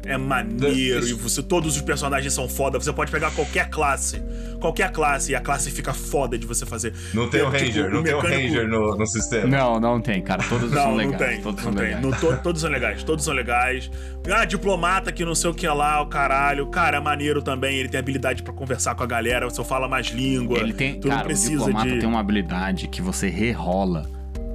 É 0.04 0.18
maneiro 0.18 0.98
Isso- 1.04 1.10
e 1.10 1.12
você, 1.14 1.42
todos 1.42 1.76
os 1.76 1.82
personagens 1.82 2.32
são 2.34 2.48
foda. 2.48 2.78
Você 2.78 2.92
pode 2.92 3.10
pegar 3.12 3.30
qualquer 3.30 3.70
classe, 3.70 4.20
qualquer 4.60 4.90
classe 4.90 5.30
e 5.30 5.34
a 5.36 5.40
classe 5.40 5.70
fica 5.70 5.94
foda 5.94 6.36
de 6.36 6.44
você 6.44 6.66
fazer. 6.66 6.92
Não 7.14 7.30
tem 7.30 7.40
o 7.42 7.50
Tipo, 7.52 7.64
Ranger, 7.64 7.90
não 7.90 8.02
tem 8.02 8.12
o 8.14 8.16
mecânico- 8.22 8.42
Ranger 8.54 8.68
no, 8.68 8.96
no 8.96 9.06
sistema. 9.06 9.46
Não, 9.46 9.78
não 9.78 10.00
tem, 10.00 10.20
cara. 10.20 10.42
Todos 10.48 10.70
são 10.72 10.82
Não, 10.82 10.90
não 10.90 10.96
legais. 10.96 11.34
tem, 11.34 11.40
todos 11.42 11.56
não 11.64 11.72
são 11.72 11.72
tem. 11.74 11.84
legais. 11.94 12.02
Não, 12.02 12.10
to- 12.10 12.42
todos 12.42 12.60
são 12.60 12.70
legais, 12.70 13.02
todos 13.04 13.24
são 13.24 13.32
legais. 13.34 13.90
Ah, 14.28 14.44
diplomata 14.44 15.12
que 15.12 15.24
não 15.24 15.34
sei 15.36 15.50
o 15.50 15.54
que 15.54 15.68
lá, 15.68 16.00
o 16.02 16.06
caralho. 16.06 16.66
Cara, 16.66 16.96
é 16.96 17.00
maneiro 17.00 17.40
também. 17.40 17.76
Ele 17.78 17.88
tem 17.88 18.00
habilidade 18.00 18.42
pra 18.42 18.52
conversar 18.52 18.94
com 18.96 19.04
a 19.04 19.06
galera. 19.06 19.48
Você 19.48 19.62
fala 19.62 19.86
mais 19.88 20.08
língua. 20.08 20.58
Ele 20.58 20.72
tem, 20.72 20.98
tu 20.98 21.06
não 21.06 21.14
cara, 21.14 21.26
o 21.26 21.28
precisa 21.28 21.50
diplomata 21.58 21.90
de. 21.90 21.98
tem 22.00 22.08
uma 22.08 22.18
habilidade 22.20 22.88
que 22.88 23.00
você 23.00 23.28
rerola. 23.28 24.04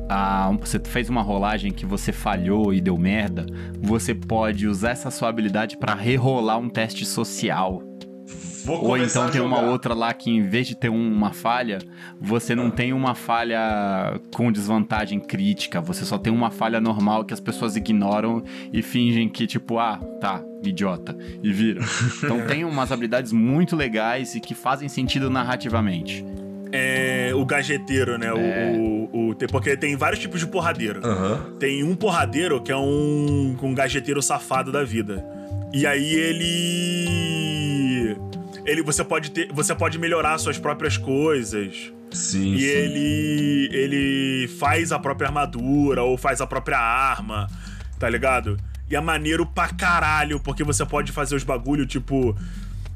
Ah, 0.09 0.51
você 0.59 0.79
fez 0.79 1.09
uma 1.09 1.21
rolagem 1.21 1.71
que 1.71 1.85
você 1.85 2.11
falhou 2.11 2.73
e 2.73 2.79
deu 2.81 2.97
merda, 2.97 3.45
você 3.81 4.13
pode 4.13 4.67
usar 4.67 4.91
essa 4.91 5.11
sua 5.11 5.29
habilidade 5.29 5.77
pra 5.77 5.93
rerolar 5.93 6.57
um 6.59 6.69
teste 6.69 7.05
social. 7.05 7.83
Vou 8.65 8.83
Ou 8.83 8.97
então 8.97 9.23
a 9.23 9.29
tem 9.29 9.39
uma 9.39 9.61
outra 9.61 9.93
lá 9.93 10.13
que 10.13 10.29
em 10.29 10.41
vez 10.41 10.67
de 10.67 10.75
ter 10.75 10.89
uma 10.89 11.31
falha, 11.31 11.77
você 12.19 12.53
não 12.53 12.69
tem 12.69 12.91
uma 12.91 13.15
falha 13.15 14.19
com 14.35 14.51
desvantagem 14.51 15.21
crítica, 15.21 15.79
você 15.79 16.03
só 16.03 16.17
tem 16.17 16.33
uma 16.33 16.51
falha 16.51 16.81
normal 16.81 17.23
que 17.23 17.33
as 17.33 17.39
pessoas 17.39 17.77
ignoram 17.77 18.43
e 18.73 18.81
fingem 18.81 19.29
que 19.29 19.47
tipo, 19.47 19.79
ah, 19.79 19.97
tá, 20.19 20.43
idiota, 20.63 21.15
e 21.41 21.51
vira. 21.53 21.79
Então 22.21 22.45
tem 22.45 22.65
umas 22.65 22.91
habilidades 22.91 23.31
muito 23.31 23.73
legais 23.73 24.35
e 24.35 24.41
que 24.41 24.53
fazem 24.53 24.89
sentido 24.89 25.29
narrativamente. 25.29 26.25
É, 26.69 27.31
o 27.33 27.45
gajeteiro, 27.45 28.17
né? 28.17 28.27
É. 28.27 28.75
O, 28.77 29.09
o- 29.13 29.16
tem- 29.37 29.47
porque 29.47 29.75
tem 29.77 29.95
vários 29.95 30.19
tipos 30.19 30.39
de 30.39 30.47
porradeiro. 30.47 31.05
Aham. 31.05 31.53
Tem 31.59 31.83
um 31.83 31.95
porradeiro 31.95 32.61
que 32.61 32.71
é 32.71 32.77
um, 32.77 33.57
um 33.61 33.73
gajeteiro 33.73 34.21
safado 34.21 34.71
da 34.71 34.83
vida. 34.83 35.23
E 35.73 35.85
aí 35.85 36.13
ele. 37.17 38.17
Ele, 38.65 38.81
você 38.81 39.03
pode 39.03 39.31
ter, 39.31 39.49
você 39.51 39.73
pode 39.73 39.97
melhorar 39.97 40.37
suas 40.37 40.57
próprias 40.57 40.97
coisas. 40.97 41.91
Sim, 42.11 42.53
E 42.53 42.59
sim. 42.59 42.65
ele 42.65 43.69
ele 43.71 44.47
faz 44.59 44.91
a 44.91 44.99
própria 44.99 45.27
armadura 45.27 46.03
ou 46.03 46.17
faz 46.17 46.39
a 46.41 46.47
própria 46.47 46.77
arma, 46.79 47.47
tá 47.99 48.09
ligado? 48.09 48.57
E 48.89 48.95
é 48.95 49.01
maneiro 49.01 49.45
pra 49.45 49.67
caralho, 49.69 50.39
porque 50.39 50.63
você 50.63 50.85
pode 50.85 51.11
fazer 51.11 51.35
os 51.35 51.43
bagulho, 51.43 51.85
tipo. 51.85 52.35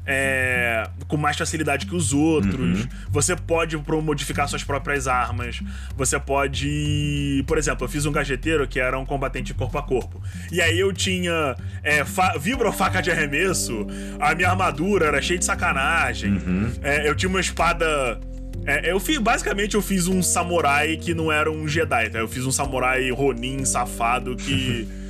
É, 0.04 0.88
com 1.06 1.16
mais 1.16 1.36
facilidade 1.36 1.86
que 1.86 1.94
os 1.94 2.12
outros. 2.12 2.88
Você 3.10 3.36
pode 3.36 3.76
modificar 3.76 4.48
suas 4.48 4.64
próprias 4.64 5.06
armas. 5.06 5.60
Você 5.96 6.18
pode. 6.18 7.44
Por 7.46 7.58
exemplo, 7.58 7.84
eu 7.84 7.88
fiz 7.88 8.04
um 8.06 8.12
gajeteiro 8.12 8.66
que 8.66 8.80
era 8.80 8.98
um 8.98 9.06
combatente 9.06 9.54
corpo 9.54 9.78
a 9.78 9.82
corpo. 9.82 10.22
E 10.50 10.60
aí 10.60 10.78
eu 10.78 10.92
tinha 10.92 11.56
é, 11.82 12.04
fa 12.04 12.36
vibrofaca 12.38 13.00
de 13.00 13.10
arremesso, 13.10 13.86
a 14.20 14.34
minha 14.34 14.48
armadura 14.48 15.06
era 15.06 15.22
cheia 15.22 15.38
de 15.38 15.44
sacanagem. 15.44 16.38
É, 16.82 17.08
eu 17.08 17.14
tinha 17.14 17.28
uma 17.28 17.40
espada. 17.40 18.20
É, 18.64 18.92
eu 18.92 19.00
fiz, 19.00 19.18
basicamente 19.18 19.74
eu 19.74 19.82
fiz 19.82 20.06
um 20.06 20.22
samurai 20.22 20.96
que 20.96 21.14
não 21.14 21.32
era 21.32 21.50
um 21.50 21.66
Jedi, 21.66 22.10
tá? 22.10 22.18
Eu 22.18 22.28
fiz 22.28 22.46
um 22.46 22.52
samurai 22.52 23.10
Ronin 23.10 23.64
safado 23.64 24.36
que. 24.36 24.88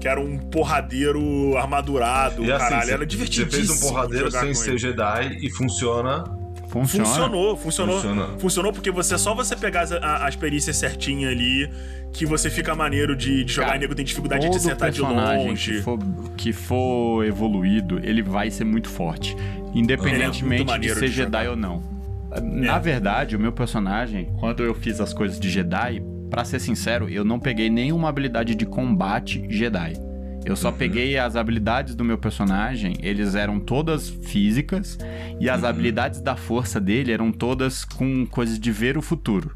que 0.00 0.06
era 0.08 0.20
um 0.20 0.38
porradeiro 0.38 1.56
armadurado, 1.56 2.44
E 2.44 2.52
assim, 2.52 2.68
caralho. 2.68 2.90
era 2.90 3.06
divertidíssimo. 3.06 3.50
Você 3.50 3.56
fez 3.68 3.82
um 3.82 3.88
porradeiro 3.88 4.30
sem 4.30 4.54
ser 4.54 4.70
ele. 4.70 4.78
Jedi 4.78 5.38
e 5.42 5.50
funciona. 5.50 6.24
Funciona. 6.68 7.04
Funcionou, 7.06 7.56
funcionou. 7.56 7.94
Funciona. 7.96 8.26
Funcionou 8.38 8.72
porque 8.72 8.90
você 8.90 9.16
só 9.16 9.34
você 9.34 9.56
pegar 9.56 9.82
as, 9.82 9.92
a- 9.92 10.26
as 10.26 10.36
perícias 10.36 10.76
certinha 10.76 11.30
ali 11.30 11.68
que 12.12 12.26
você 12.26 12.50
fica 12.50 12.74
maneiro 12.74 13.16
de, 13.16 13.42
de 13.42 13.52
jogar 13.52 13.68
Cara, 13.68 13.78
e 13.78 13.80
nego 13.80 13.94
tem 13.94 14.04
dificuldade 14.04 14.48
de 14.50 14.56
acertar 14.56 14.90
de 14.90 15.00
longe. 15.00 15.72
que 15.76 15.82
for, 15.82 15.98
que 16.36 16.52
for 16.52 17.24
evoluído, 17.24 17.98
ele 18.02 18.22
vai 18.22 18.50
ser 18.50 18.64
muito 18.64 18.88
forte. 18.88 19.32
Ele 19.32 19.40
é 19.40 19.62
muito 19.62 19.78
Independentemente 19.78 20.78
de 20.78 20.94
ser 20.94 21.00
de 21.08 21.12
Jedi 21.14 21.44
jogar. 21.44 21.50
ou 21.50 21.56
não. 21.56 21.82
Na 22.42 22.76
É. 22.76 22.80
verdade, 22.80 23.34
o 23.34 23.40
meu 23.40 23.52
personagem, 23.52 24.30
quando 24.38 24.62
eu 24.62 24.74
fiz 24.74 25.00
as 25.00 25.14
coisas 25.14 25.40
de 25.40 25.48
Jedi, 25.48 26.02
pra 26.30 26.44
ser 26.44 26.60
sincero, 26.60 27.08
eu 27.08 27.24
não 27.24 27.38
peguei 27.38 27.70
nenhuma 27.70 28.08
habilidade 28.08 28.54
de 28.54 28.66
combate 28.66 29.44
Jedi. 29.48 29.94
Eu 30.44 30.56
só 30.56 30.72
peguei 30.72 31.18
as 31.18 31.36
habilidades 31.36 31.94
do 31.94 32.04
meu 32.04 32.16
personagem, 32.16 32.94
eles 33.02 33.34
eram 33.34 33.60
todas 33.60 34.08
físicas, 34.08 34.98
e 35.38 35.48
as 35.50 35.62
habilidades 35.62 36.20
da 36.22 36.36
força 36.36 36.80
dele 36.80 37.12
eram 37.12 37.30
todas 37.30 37.84
com 37.84 38.24
coisas 38.24 38.58
de 38.58 38.72
ver 38.72 38.96
o 38.96 39.02
futuro. 39.02 39.52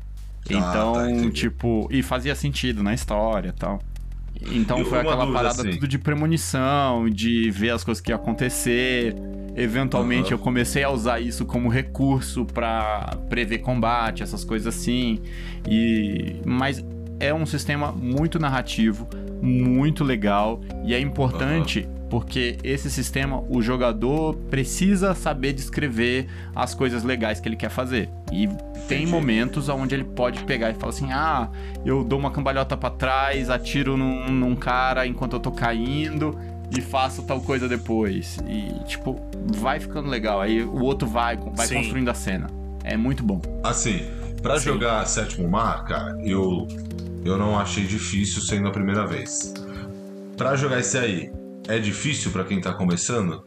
Ah, 0.50 0.52
Então, 0.52 0.92
tá, 1.24 1.30
tipo, 1.30 1.88
e 1.90 2.02
fazia 2.02 2.34
sentido 2.34 2.82
na 2.82 2.92
história 2.92 3.50
e 3.50 3.52
tal. 3.52 3.80
Então 4.50 4.80
E 4.80 4.84
foi 4.84 4.98
aquela 4.98 5.32
parada 5.32 5.62
assim. 5.62 5.70
tudo 5.72 5.86
de 5.86 5.98
premonição, 5.98 7.08
de 7.08 7.50
ver 7.50 7.70
as 7.70 7.84
coisas 7.84 8.00
que 8.00 8.10
iam 8.10 8.18
acontecer. 8.18 9.14
Eventualmente 9.54 10.28
Aham. 10.28 10.34
eu 10.34 10.38
comecei 10.38 10.82
a 10.82 10.90
usar 10.90 11.20
isso 11.20 11.44
como 11.44 11.68
recurso 11.68 12.44
pra 12.44 13.16
prever 13.28 13.58
combate, 13.58 14.22
essas 14.22 14.44
coisas 14.44 14.74
assim. 14.74 15.20
E 15.68 16.36
mas 16.44 16.84
é 17.20 17.32
um 17.32 17.46
sistema 17.46 17.92
muito 17.92 18.38
narrativo, 18.38 19.06
muito 19.40 20.02
legal 20.02 20.60
e 20.84 20.94
é 20.94 21.00
importante 21.00 21.88
porque 22.12 22.58
esse 22.62 22.90
sistema 22.90 23.42
o 23.48 23.62
jogador 23.62 24.34
precisa 24.50 25.14
saber 25.14 25.54
descrever 25.54 26.26
as 26.54 26.74
coisas 26.74 27.02
legais 27.02 27.40
que 27.40 27.48
ele 27.48 27.56
quer 27.56 27.70
fazer. 27.70 28.10
E 28.30 28.46
tem 28.86 29.06
momentos 29.06 29.70
onde 29.70 29.94
ele 29.94 30.04
pode 30.04 30.44
pegar 30.44 30.70
e 30.70 30.74
falar 30.74 30.90
assim: 30.90 31.10
"Ah, 31.10 31.48
eu 31.86 32.04
dou 32.04 32.18
uma 32.18 32.30
cambalhota 32.30 32.76
pra 32.76 32.90
trás, 32.90 33.48
atiro 33.48 33.96
num, 33.96 34.30
num 34.30 34.54
cara 34.54 35.06
enquanto 35.06 35.34
eu 35.34 35.40
tô 35.40 35.50
caindo 35.50 36.36
e 36.76 36.80
faço 36.80 37.22
tal 37.22 37.40
coisa 37.40 37.68
depois". 37.68 38.38
E 38.48 38.84
tipo, 38.84 39.20
vai 39.56 39.78
ficando 39.80 40.08
legal. 40.08 40.40
Aí 40.40 40.62
o 40.62 40.80
outro 40.82 41.06
vai, 41.08 41.36
vai 41.36 41.66
Sim. 41.66 41.76
construindo 41.76 42.08
a 42.08 42.14
cena. 42.14 42.48
É 42.84 42.96
muito 42.96 43.22
bom. 43.22 43.40
Assim, 43.62 44.00
pra 44.42 44.58
Sim. 44.58 44.66
jogar 44.66 45.06
Sétimo 45.06 45.48
Mar, 45.48 45.84
cara, 45.84 46.16
eu, 46.24 46.66
eu 47.24 47.38
não 47.38 47.58
achei 47.58 47.84
difícil 47.84 48.42
sendo 48.42 48.68
a 48.68 48.70
primeira 48.72 49.06
vez. 49.06 49.54
Pra 50.36 50.56
jogar 50.56 50.80
esse 50.80 50.98
aí, 50.98 51.30
é 51.68 51.78
difícil 51.78 52.32
pra 52.32 52.42
quem 52.44 52.60
tá 52.60 52.72
começando? 52.72 53.44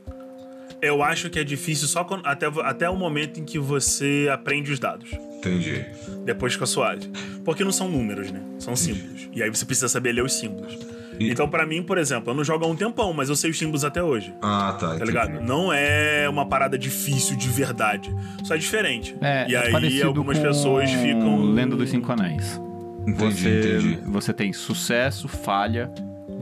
Eu 0.81 1.01
acho 1.01 1.29
que 1.29 1.39
é 1.39 1.43
difícil 1.43 1.87
só 1.87 2.03
quando- 2.03 2.25
até, 2.25 2.45
até 2.63 2.89
o 2.89 2.95
momento 2.95 3.39
em 3.39 3.43
que 3.43 3.57
você 3.57 4.29
aprende 4.31 4.71
os 4.71 4.79
dados. 4.79 5.09
Entendi. 5.13 5.83
Depois 6.23 6.53
fica 6.53 6.65
suave. 6.65 7.09
Porque 7.43 7.63
não 7.63 7.71
são 7.71 7.89
números, 7.89 8.31
né? 8.31 8.41
São 8.59 8.75
símbolos. 8.75 9.27
E 9.33 9.41
aí 9.41 9.49
você 9.49 9.65
precisa 9.65 9.87
saber 9.89 10.11
ler 10.11 10.23
os 10.23 10.33
símbolos. 10.33 10.77
E- 11.19 11.31
Então, 11.31 11.47
pra 11.49 11.65
mim, 11.65 11.81
por 11.83 11.97
exemplo, 11.97 12.31
eu 12.31 12.35
não 12.35 12.43
jogo 12.43 12.65
há 12.65 12.67
um 12.67 12.75
tempão, 12.75 13.13
mas 13.13 13.29
eu 13.29 13.35
sei 13.35 13.49
os 13.51 13.57
símbolos 13.57 13.83
até 13.85 14.01
hoje. 14.03 14.33
Ah, 14.41 14.75
tá. 14.79 14.87
Tá 14.89 14.95
entendi. 14.95 15.05
ligado? 15.11 15.41
Não 15.41 15.71
é 15.71 16.27
uma 16.29 16.45
parada 16.47 16.77
difícil 16.77 17.35
de 17.37 17.47
verdade. 17.49 18.13
Só 18.43 18.55
é 18.55 18.57
diferente. 18.57 19.15
É, 19.21 19.49
e 19.49 19.55
é 19.55 19.65
aí 19.65 19.71
parecido 19.71 20.07
algumas 20.07 20.37
com 20.37 20.43
pessoas 20.45 20.91
ficam. 20.91 21.43
Lenda 21.51 21.75
dos 21.75 21.89
Cinco 21.89 22.11
Anéis. 22.11 22.61
Entendi, 23.07 23.35
você, 23.35 23.59
entendi. 23.77 23.99
você 24.05 24.33
tem 24.33 24.51
sucesso, 24.51 25.27
falha, 25.27 25.91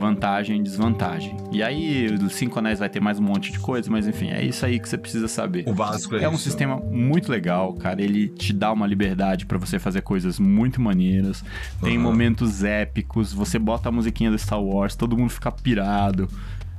vantagem, 0.04 0.62
desvantagem. 0.62 1.34
E 1.50 1.62
aí, 1.62 2.06
os 2.06 2.34
Cinco 2.34 2.58
Anéis 2.58 2.78
vai 2.78 2.88
ter 2.90 3.00
mais 3.00 3.18
um 3.18 3.22
monte 3.22 3.50
de 3.50 3.58
coisa, 3.58 3.90
mas 3.90 4.06
enfim, 4.06 4.28
é 4.28 4.44
isso 4.44 4.64
aí 4.66 4.78
que 4.78 4.86
você 4.88 4.98
precisa 4.98 5.26
saber. 5.28 5.64
O 5.66 5.72
básico 5.72 6.14
é, 6.16 6.24
É 6.24 6.28
um 6.28 6.34
isso. 6.34 6.42
sistema 6.44 6.76
muito 6.76 7.30
legal, 7.32 7.72
cara. 7.74 8.02
Ele 8.02 8.28
te 8.28 8.52
dá 8.52 8.70
uma 8.70 8.86
liberdade 8.86 9.46
pra 9.46 9.56
você 9.56 9.78
fazer 9.78 10.02
coisas 10.02 10.38
muito 10.38 10.80
maneiras. 10.80 11.42
Tem 11.82 11.94
Aham. 11.94 12.02
momentos 12.02 12.62
épicos. 12.62 13.32
Você 13.32 13.58
bota 13.58 13.88
a 13.88 13.92
musiquinha 13.92 14.30
do 14.30 14.38
Star 14.38 14.60
Wars, 14.62 14.94
todo 14.94 15.16
mundo 15.16 15.30
fica 15.30 15.50
pirado. 15.50 16.28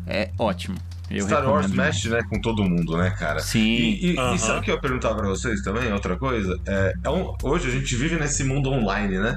É 0.06 0.30
ótimo. 0.38 0.78
Eu 1.10 1.26
Star 1.26 1.48
Wars 1.48 1.72
mexe, 1.72 2.10
né, 2.10 2.20
com 2.28 2.40
todo 2.42 2.64
mundo, 2.64 2.98
né, 2.98 3.12
cara? 3.12 3.40
Sim. 3.40 3.60
E, 3.62 4.14
e- 4.14 4.18
Aham. 4.20 4.36
e 4.36 4.40
sabe 4.40 4.60
o 4.60 4.62
que 4.64 4.72
eu 4.72 4.76
ia 4.76 4.82
perguntar 4.82 5.14
pra 5.14 5.28
vocês 5.28 5.62
também? 5.62 5.92
Outra 5.94 6.16
coisa? 6.18 6.60
É, 6.68 6.94
é 7.04 7.10
um- 7.12 7.32
hoje 7.44 7.68
a 7.68 7.72
gente 7.72 7.96
vive 7.96 8.16
nesse 8.18 8.44
mundo 8.44 8.72
online, 8.72 9.18
né? 9.20 9.36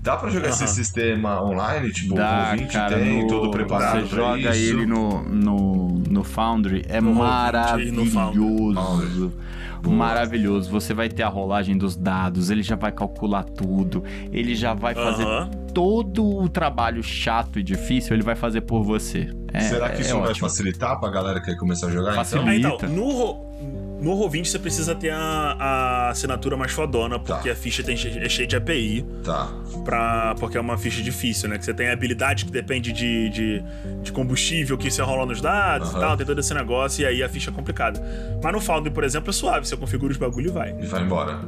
Dá 0.00 0.16
pra 0.16 0.30
jogar 0.30 0.48
esse 0.50 0.64
Aham. 0.64 0.72
sistema 0.72 1.42
online? 1.42 1.90
Tipo, 1.92 2.14
Dá, 2.14 2.52
o 2.54 2.58
20 2.58 2.72
cara, 2.72 2.96
tem, 2.98 3.22
no- 3.22 3.28
todo 3.28 3.50
preparado 3.50 4.00
Você 4.06 4.16
joga 4.16 4.38
isso? 4.56 4.72
ele 4.74 4.86
no, 4.86 5.22
no, 5.22 5.88
no 6.08 6.24
Foundry, 6.24 6.84
é 6.88 7.00
No 7.00 7.10
Roll20 7.10 7.92
no 7.92 8.04
maravilhoso. 8.06 9.32
Maravilhoso. 9.84 10.70
Você 10.70 10.92
vai 10.92 11.08
ter 11.08 11.22
a 11.22 11.28
rolagem 11.28 11.76
dos 11.76 11.96
dados, 11.96 12.50
ele 12.50 12.62
já 12.62 12.74
vai 12.76 12.90
calcular 12.92 13.44
tudo, 13.44 14.02
ele 14.32 14.54
já 14.54 14.74
vai 14.74 14.94
fazer 14.94 15.24
Aham. 15.24 15.50
todo 15.72 16.24
o 16.24 16.48
trabalho 16.48 17.02
chato 17.02 17.58
e 17.58 17.62
difícil, 17.62 18.14
ele 18.14 18.22
vai 18.22 18.34
fazer 18.34 18.62
por 18.62 18.82
você. 18.82 19.30
É, 19.52 19.60
Será 19.60 19.88
que 19.90 19.98
é 19.98 20.00
isso 20.00 20.14
não 20.14 20.20
vai 20.22 20.30
ótimo. 20.30 20.48
facilitar 20.48 20.98
pra 20.98 21.08
galera 21.10 21.40
que 21.40 21.46
quer 21.46 21.56
começar 21.56 21.86
a 21.86 21.90
jogar, 21.90 22.14
Facilita. 22.14 22.50
Ah, 22.50 22.56
então? 22.56 22.74
então, 22.76 22.88
no, 22.90 23.47
No 24.00 24.12
Roll20 24.16 24.44
você 24.46 24.58
precisa 24.60 24.94
ter 24.94 25.10
a, 25.10 25.18
a 25.58 26.08
assinatura 26.10 26.56
mais 26.56 26.70
fodona, 26.70 27.18
porque 27.18 27.48
Tá. 27.48 27.52
a 27.52 27.56
ficha 27.56 27.82
tem, 27.82 27.94
é 27.96 28.28
cheia 28.28 28.46
de 28.46 28.54
API, 28.56 29.04
Tá. 29.24 29.52
pra, 29.84 30.36
porque 30.38 30.56
é 30.56 30.60
uma 30.60 30.78
ficha 30.78 31.02
difícil, 31.02 31.48
né? 31.48 31.58
Que 31.58 31.64
você 31.64 31.74
tem 31.74 31.88
habilidade 31.90 32.44
que 32.44 32.50
depende 32.52 32.92
de, 32.92 33.28
de, 33.28 33.64
de 34.02 34.12
combustível 34.12 34.78
que 34.78 34.88
você 34.88 35.02
rola 35.02 35.26
nos 35.26 35.40
dados 35.40 35.88
Aham. 35.90 35.98
e 35.98 36.00
tal, 36.00 36.16
tem 36.16 36.24
todo 36.26 36.38
esse 36.38 36.54
negócio, 36.54 37.02
e 37.02 37.06
aí 37.06 37.22
a 37.24 37.28
ficha 37.28 37.50
é 37.50 37.52
complicada. 37.52 38.00
Mas 38.42 38.52
no 38.52 38.60
Foundry, 38.60 38.92
por 38.92 39.02
exemplo, 39.02 39.30
é 39.30 39.32
suave, 39.32 39.66
você 39.66 39.76
configura 39.76 40.12
os 40.12 40.18
bagulho 40.18 40.46
e 40.48 40.52
vai, 40.52 40.76
E 40.80 40.86
vai 40.86 41.02
embora. 41.02 41.40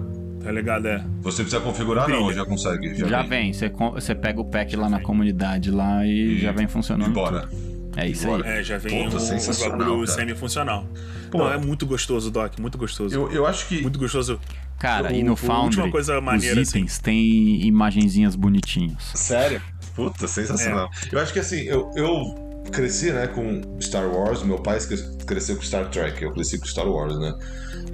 tá 0.42 0.51
ligado? 0.51 0.88
É. 0.88 1.05
Você 1.22 1.42
precisa 1.44 1.62
configurar 1.62 2.09
não, 2.09 2.22
ou 2.24 2.32
já 2.32 2.44
consegue? 2.44 2.94
Já 2.96 3.22
vem, 3.22 3.53
você, 3.53 3.68
você 3.68 4.12
pega 4.14 4.40
o 4.40 4.44
pack 4.44 4.74
lá 4.74 4.88
na 4.88 4.98
comunidade 5.01 5.70
lá 5.70 6.05
e, 6.05 6.11
E- 6.38 6.40
já 6.40 6.51
vem 6.51 6.66
funcionando. 6.66 7.11
E 7.11 7.14
bora. 7.14 7.42
tudo. 7.42 7.70
É 8.03 8.09
isso 8.09 8.28
aí. 8.30 8.42
É, 8.44 8.62
já 8.62 8.78
vem 8.78 9.07
o 9.09 9.20
sensacional, 9.20 9.78
bagulho 9.78 10.07
semi-funcional. 10.07 10.86
Pô. 11.30 11.38
Não, 11.38 11.53
é 11.53 11.59
muito 11.59 11.86
gostoso, 11.86 12.30
Doc, 12.30 12.59
muito 12.59 12.76
gostoso. 12.78 13.14
Eu, 13.14 13.30
eu 13.30 13.46
acho 13.46 13.66
que. 13.68 13.80
Muito 13.82 13.98
gostoso. 13.98 14.40
Cara, 14.78 15.11
O- 15.12 15.14
e 15.14 15.22
no 15.22 15.36
Foundry, 15.36 15.90
coisa 15.90 16.20
maneira, 16.20 16.61
os 16.61 16.68
assim- 16.68 16.78
itens 16.78 16.98
têm 16.98 17.66
imagenzinhas 17.66 18.34
bonitinhas. 18.34 19.03
Sério? 19.14 19.61
Puta, 19.94 20.26
sensacional. 20.26 20.88
Eu 21.12 21.18
acho 21.20 21.32
que 21.32 21.38
assim, 21.38 21.61
eu, 21.62 21.90
eu 21.94 22.62
cresci, 22.72 23.12
né, 23.12 23.26
com 23.26 23.61
Star 23.80 24.09
Wars, 24.09 24.42
meu 24.42 24.59
pai 24.59 24.78
cres- 24.80 25.16
cresceu 25.26 25.57
com 25.57 25.62
Star 25.62 25.90
Trek, 25.90 26.22
eu 26.22 26.32
cresci 26.32 26.59
com 26.59 26.64
Star 26.64 26.88
Wars, 26.88 27.18
né? 27.18 27.34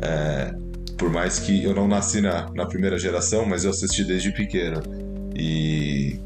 É, 0.03 0.55
por 0.97 1.11
mais 1.11 1.39
que 1.41 1.65
eu 1.65 1.75
não 1.75 1.89
nasci 1.89 2.21
na, 2.21 2.49
na 2.55 2.67
primeira 2.67 2.99
geração, 2.99 3.45
mas 3.45 3.65
eu 3.65 3.71
assisti 3.71 4.05
desde 4.05 4.31
pequeno. 4.33 4.81
E, 5.35 6.21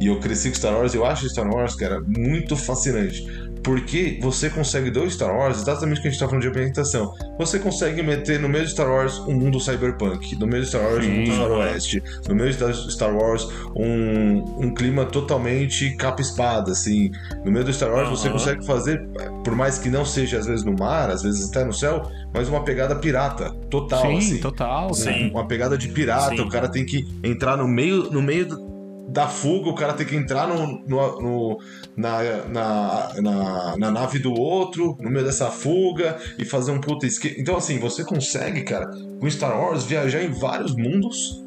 e 0.00 0.06
eu 0.08 0.18
cresci 0.20 0.50
com 0.50 0.56
Star 0.56 0.74
Wars, 0.76 0.94
eu 0.94 1.04
acho 1.04 1.28
Star 1.28 1.46
Wars, 1.48 1.74
cara, 1.74 2.00
muito 2.06 2.56
fascinante. 2.56 3.24
Porque 3.62 4.20
você 4.22 4.48
consegue 4.48 4.92
do 4.92 5.10
Star 5.10 5.36
Wars, 5.36 5.58
exatamente 5.62 5.98
o 5.98 6.02
que 6.02 6.06
a 6.06 6.10
gente 6.12 6.20
tá 6.20 6.26
falando 6.26 6.42
de 6.42 6.48
ambientação. 6.48 7.12
Você 7.36 7.58
consegue 7.58 8.00
meter 8.00 8.38
no 8.38 8.48
meio 8.48 8.64
de 8.64 8.70
Star 8.70 8.88
Wars 8.88 9.18
um 9.26 9.34
mundo 9.34 9.58
cyberpunk, 9.58 10.36
no 10.36 10.46
meio 10.46 10.62
de 10.62 10.68
Star 10.68 10.82
Wars 10.82 11.04
um 11.04 11.10
mundo 11.10 11.30
Sim. 11.32 11.36
faroeste, 11.36 12.02
no 12.28 12.34
meio 12.36 12.52
de 12.52 12.92
Star 12.92 13.12
Wars 13.12 13.48
um, 13.74 14.66
um 14.66 14.72
clima 14.72 15.04
totalmente 15.04 15.96
capa-espada, 15.96 16.70
assim. 16.70 17.10
No 17.44 17.50
meio 17.50 17.64
do 17.64 17.72
Star 17.72 17.90
Wars 17.90 18.08
você 18.08 18.28
Aham. 18.28 18.38
consegue 18.38 18.64
fazer, 18.64 19.04
por 19.42 19.56
mais 19.56 19.78
que 19.78 19.88
não 19.90 20.04
seja 20.04 20.38
às 20.38 20.46
vezes 20.46 20.64
no 20.64 20.74
mar, 20.78 21.10
às 21.10 21.22
vezes 21.22 21.48
até 21.50 21.64
no 21.64 21.72
céu, 21.72 22.08
mas 22.32 22.48
uma 22.48 22.62
pegada 22.62 22.94
pirata, 22.94 23.50
total, 23.68 24.02
Sim, 24.02 24.18
assim. 24.18 24.38
total. 24.38 24.94
Sim. 24.94 25.30
Uma 25.30 25.48
pegada 25.48 25.76
de 25.76 25.88
pirata, 25.88 26.36
Sim. 26.36 26.42
o 26.42 26.48
cara 26.48 26.68
tem 26.68 26.84
que 26.86 27.04
entrar 27.24 27.56
no 27.56 27.66
meio, 27.66 28.12
no 28.12 28.22
meio 28.22 28.46
do- 28.46 28.75
da 29.08 29.28
fuga, 29.28 29.70
o 29.70 29.74
cara 29.74 29.92
tem 29.94 30.04
que 30.06 30.16
entrar 30.16 30.48
no, 30.48 30.80
no- 30.86 31.20
no- 31.22 31.58
na, 31.96 32.18
na, 32.48 33.12
na, 33.22 33.76
na 33.76 33.90
nave 33.90 34.18
do 34.18 34.32
outro, 34.32 34.96
no 35.00 35.08
meio 35.10 35.24
dessa 35.24 35.50
fuga, 35.50 36.18
e 36.38 36.44
fazer 36.44 36.72
um 36.72 36.80
puta 36.80 37.06
esquema. 37.06 37.36
Então, 37.38 37.56
assim, 37.56 37.78
você 37.78 38.04
consegue, 38.04 38.62
cara, 38.62 38.90
com 39.20 39.30
Star 39.30 39.58
Wars, 39.58 39.84
viajar 39.84 40.22
em 40.22 40.30
vários 40.30 40.74
mundos, 40.74 41.42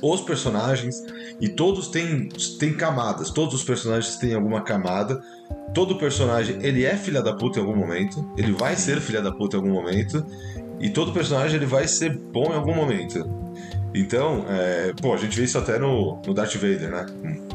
os 0.00 0.20
personagens, 0.20 0.94
e 1.40 1.48
todos 1.48 1.88
têm, 1.88 2.28
têm 2.58 2.72
camadas, 2.74 3.30
todos 3.30 3.54
os 3.54 3.64
personagens 3.64 4.16
têm 4.16 4.34
alguma 4.34 4.62
camada. 4.62 5.20
Todo 5.74 5.98
personagem, 5.98 6.58
ele 6.62 6.84
é 6.84 6.96
filha 6.96 7.20
da 7.20 7.34
puta 7.34 7.58
em 7.58 7.62
algum 7.62 7.76
momento, 7.76 8.30
ele 8.36 8.52
vai 8.52 8.76
ser 8.76 9.00
filha 9.00 9.20
da 9.20 9.32
puta 9.32 9.56
em 9.56 9.60
algum 9.60 9.72
momento, 9.72 10.24
e 10.78 10.90
todo 10.90 11.12
personagem 11.12 11.56
ele 11.56 11.66
vai 11.66 11.88
ser 11.88 12.16
bom 12.16 12.52
em 12.52 12.56
algum 12.56 12.74
momento. 12.74 13.43
Então, 13.94 14.44
é, 14.48 14.92
pô, 15.00 15.14
a 15.14 15.16
gente 15.16 15.36
vê 15.36 15.44
isso 15.44 15.56
até 15.56 15.78
no, 15.78 16.20
no 16.26 16.34
Darth 16.34 16.54
Vader, 16.54 16.90
né? 16.90 17.06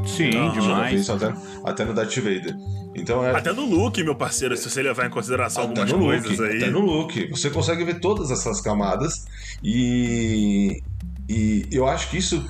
Sim, 0.07 0.29
Aham. 0.35 0.41
A 0.41 0.53
gente 0.53 0.55
vê 0.55 0.61
demais. 0.61 1.01
isso 1.01 1.11
até, 1.11 1.33
até 1.65 1.85
no 1.85 1.93
Darth 1.93 2.15
Vader. 2.15 2.55
Então 2.95 3.25
é. 3.25 3.35
Até 3.35 3.51
no 3.51 3.65
look, 3.65 4.01
meu 4.03 4.15
parceiro, 4.15 4.55
se 4.55 4.69
você 4.69 4.81
levar 4.81 5.05
em 5.05 5.09
consideração 5.09 5.65
Até 5.65 5.81
algumas 5.81 6.21
coisas 6.21 6.39
look, 6.39 6.49
aí. 6.49 6.57
até 6.57 6.69
no 6.69 6.79
look. 6.79 7.29
Você 7.29 7.49
consegue 7.49 7.83
ver 7.83 7.99
todas 7.99 8.31
essas 8.31 8.61
camadas 8.61 9.25
e, 9.63 10.81
e 11.27 11.67
eu 11.71 11.87
acho 11.87 12.09
que 12.09 12.17
isso. 12.17 12.43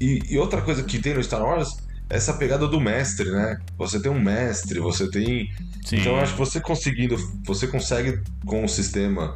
E, 0.00 0.20
e 0.28 0.38
outra 0.38 0.60
coisa 0.60 0.82
que 0.82 0.98
tem 0.98 1.14
no 1.14 1.22
Star 1.22 1.42
Wars 1.42 1.76
é 2.10 2.16
essa 2.16 2.34
pegada 2.34 2.66
do 2.66 2.80
mestre, 2.80 3.30
né? 3.30 3.58
Você 3.76 4.00
tem 4.00 4.10
um 4.10 4.20
mestre, 4.20 4.80
você 4.80 5.08
tem. 5.10 5.48
Sim. 5.84 5.96
Então 5.96 6.12
eu 6.12 6.20
acho 6.20 6.32
que 6.32 6.38
você 6.38 6.60
conseguindo. 6.60 7.16
Você 7.44 7.66
consegue 7.66 8.20
com 8.44 8.64
o 8.64 8.68
sistema. 8.68 9.34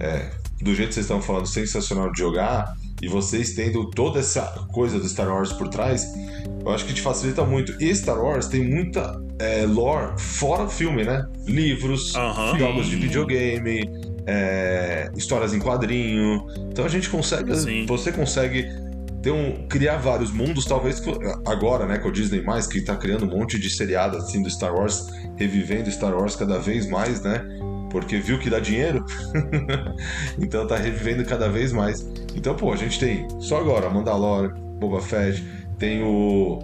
é, 0.00 0.30
do 0.60 0.74
jeito 0.74 0.88
que 0.88 0.94
vocês 0.94 1.06
estão 1.06 1.20
falando, 1.20 1.46
sensacional 1.46 2.10
de 2.12 2.18
jogar, 2.18 2.76
e 3.02 3.08
vocês 3.08 3.52
tendo 3.54 3.90
toda 3.90 4.20
essa 4.20 4.42
coisa 4.72 4.98
do 5.00 5.08
Star 5.08 5.28
Wars 5.28 5.52
por 5.52 5.68
trás, 5.68 6.06
eu 6.64 6.70
acho 6.70 6.86
que 6.86 6.94
te 6.94 7.02
facilita 7.02 7.44
muito. 7.44 7.74
E 7.82 7.92
Star 7.94 8.22
Wars 8.22 8.46
tem 8.46 8.62
muita 8.62 9.20
é, 9.40 9.66
lore 9.66 10.18
fora 10.18 10.62
o 10.62 10.70
filme, 10.70 11.02
né? 11.04 11.26
Livros, 11.44 12.14
Aham. 12.14 12.56
jogos 12.56 12.86
de 12.86 12.94
videogame, 12.94 13.90
é, 14.24 15.10
histórias 15.16 15.52
em 15.52 15.58
quadrinho. 15.58 16.46
Então 16.70 16.84
a 16.84 16.88
gente 16.88 17.10
consegue. 17.10 17.54
Sim. 17.56 17.86
Você 17.86 18.12
consegue 18.12 18.68
ter 19.20 19.32
um, 19.32 19.66
criar 19.68 19.98
vários 19.98 20.32
mundos, 20.32 20.64
talvez 20.64 21.02
agora, 21.46 21.86
né, 21.86 21.98
com 21.98 22.08
o 22.08 22.12
Disney, 22.12 22.42
que 22.70 22.80
tá 22.80 22.96
criando 22.96 23.24
um 23.24 23.28
monte 23.28 23.58
de 23.58 23.70
seriado 23.70 24.16
assim 24.16 24.42
do 24.42 24.50
Star 24.50 24.74
Wars, 24.74 25.06
revivendo 25.36 25.90
Star 25.90 26.12
Wars 26.12 26.34
cada 26.34 26.58
vez 26.58 26.88
mais, 26.88 27.22
né? 27.22 27.44
Porque 27.92 28.18
viu 28.18 28.38
que 28.38 28.48
dá 28.48 28.58
dinheiro, 28.58 29.04
então 30.40 30.66
tá 30.66 30.76
revivendo 30.76 31.24
cada 31.24 31.48
vez 31.48 31.72
mais. 31.72 32.00
Então, 32.34 32.56
pô, 32.56 32.72
a 32.72 32.76
gente 32.76 32.98
tem 32.98 33.28
só 33.38 33.60
agora 33.60 33.88
Mandalorian, 33.90 34.54
Boba 34.80 35.00
Fett, 35.00 35.44
tem 35.78 36.02
o. 36.02 36.58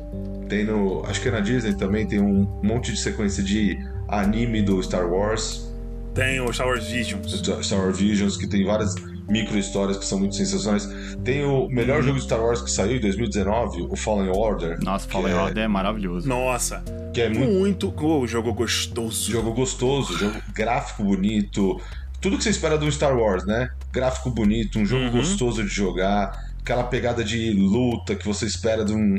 Tem 0.49 0.65
no. 0.65 1.05
Acho 1.05 1.21
que 1.21 1.29
é 1.29 1.31
na 1.31 1.41
Disney 1.41 1.75
também 1.75 2.07
tem 2.07 2.19
um 2.21 2.49
monte 2.63 2.91
de 2.93 2.99
sequência 2.99 3.43
de 3.43 3.79
anime 4.09 4.63
do 4.63 4.83
Star 4.83 5.07
Wars, 5.07 5.71
Tem 6.15 6.41
o 6.41 6.51
Star 6.51 6.67
Wars 6.67 6.89
Visions. 6.89 7.43
Star 7.63 7.79
Wars 7.79 7.99
Visions, 7.99 8.37
que 8.39 8.49
tem 8.49 8.65
várias 8.65 8.95
micro 9.29 9.59
histórias 9.59 9.97
que 9.99 10.05
são 10.05 10.19
muito 10.19 10.35
sensacionais. 10.35 10.89
Tem 11.23 11.45
o 11.45 11.69
melhor 11.69 12.03
jogo 12.03 12.19
de 12.19 12.25
Star 12.25 12.41
Wars 12.41 12.63
que 12.63 12.71
saiu 12.71 12.97
em 12.97 13.01
2019, 13.01 13.83
o 13.91 13.97
Fallen 13.97 14.31
Order, 14.31 14.79
Nossa, 14.83 15.09
Fallen 15.09 15.33
é- 15.33 15.37
Order 15.37 15.65
é 15.65 15.69
maravilhoso. 15.69 16.27
Nossa, 16.29 16.83
que 17.13 17.21
é 17.21 17.29
muito 17.29 17.53
muito. 17.53 17.95
Oh, 17.97 18.27
jogo 18.27 18.53
gostoso. 18.53 19.31
jogo 19.31 19.53
gostoso, 19.53 20.17
jogo 20.17 20.41
gráfico 20.55 21.05
bonito, 21.05 21.81
tudo 22.21 22.37
que 22.39 22.43
você 22.45 22.51
espera 22.51 22.79
do 22.79 22.91
Star 22.91 23.17
Wars, 23.17 23.45
né? 23.45 23.69
Gráfico 23.93 24.31
bonito, 24.31 24.79
um 24.79 24.87
jogo 24.87 25.05
Uhum. 25.05 25.11
gostoso 25.13 25.63
de 25.63 25.69
jogar, 25.69 26.33
aquela 26.61 26.85
pegada 26.85 27.23
de 27.23 27.53
luta 27.53 28.15
que 28.15 28.27
você 28.27 28.47
espera 28.47 28.85
de 28.85 28.93
um 28.93 29.17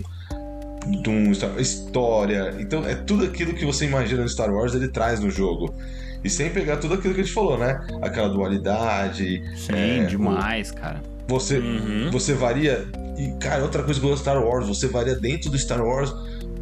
de 1.04 1.10
um 1.10 1.34
Star- 1.36 1.60
história. 1.60 2.56
Então 2.60 2.86
é 2.88 2.96
tudo 2.96 3.26
aquilo 3.26 3.54
que 3.54 3.66
você 3.66 3.86
imagina 3.86 4.22
no 4.24 4.30
Star 4.30 4.50
Wars, 4.52 4.74
ele 4.74 4.88
traz 4.88 5.20
no 5.20 5.30
jogo. 5.30 5.74
E 6.24 6.30
sem 6.30 6.50
pegar 6.50 6.78
tudo 6.78 6.96
aquilo 6.96 7.14
que 7.14 7.22
a 7.22 7.24
gente 7.24 7.34
falou, 7.34 7.58
né? 7.58 7.80
Aquela 8.02 8.28
dualidade, 8.30 9.42
Sim, 9.56 9.74
é, 9.74 10.04
demais, 10.06 10.72
cara. 10.72 11.02
você 11.28 11.58
Uhum. 11.60 12.10
você 12.12 12.34
varia. 12.34 12.86
E, 13.18 13.32
cara, 13.40 13.64
outra 13.64 13.84
coisa 13.84 14.00
que 14.00 14.06
eu 14.06 14.10
gosto 14.10 14.22
Star 14.24 14.42
Wars, 14.44 14.68
você 14.68 14.88
varia 14.88 15.16
dentro 15.16 15.50
do 15.50 15.58
Star 15.58 15.82
Wars. 15.84 16.14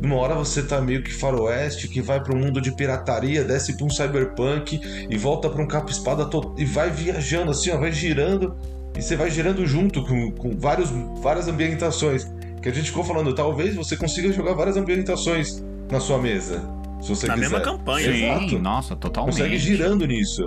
Numa 0.02 0.16
hora 0.18 0.36
você 0.36 0.62
tá 0.62 0.80
meio 0.80 1.02
que 1.02 1.12
faroeste, 1.12 1.88
que 1.88 2.02
vai 2.02 2.22
para 2.24 2.36
um 2.36 2.40
mundo 2.40 2.62
de 2.62 2.72
pirataria, 2.76 3.44
desce 3.44 3.76
pra 3.76 3.84
um 3.86 3.90
cyberpunk 3.90 4.80
e 5.10 5.18
volta 5.18 5.50
pra 5.50 5.62
um 5.62 5.68
capa-espada 5.68 6.26
to- 6.26 6.54
e 6.58 6.66
vai 6.66 6.92
viajando 6.92 7.50
assim, 7.50 7.72
ó, 7.72 7.78
vai 7.80 7.92
girando. 7.92 8.56
E 8.96 9.02
você 9.02 9.16
vai 9.16 9.30
girando 9.32 9.66
junto 9.66 10.04
com, 10.06 10.32
com 10.32 10.52
vários, 10.58 10.90
várias 11.22 11.48
ambientações. 11.48 12.28
Que 12.62 12.70
a 12.70 12.72
gente 12.72 12.90
ficou 12.90 13.04
falando, 13.04 13.34
talvez 13.34 13.76
você 13.76 13.96
consiga 13.98 14.32
jogar 14.32 14.54
várias 14.54 14.78
ambientações 14.78 15.64
na 15.92 16.00
sua 16.00 16.20
mesa. 16.20 16.62
Se 17.02 17.10
você 17.10 17.28
Na 17.28 17.34
quiser. 17.36 17.50
mesma 17.50 17.62
campanha. 17.62 18.08
Exato. 18.10 18.50
Sim, 18.50 18.60
nossa, 18.60 18.96
totalmente. 18.96 19.36
Consegue 19.36 19.58
girando 19.58 20.06
nisso. 20.06 20.44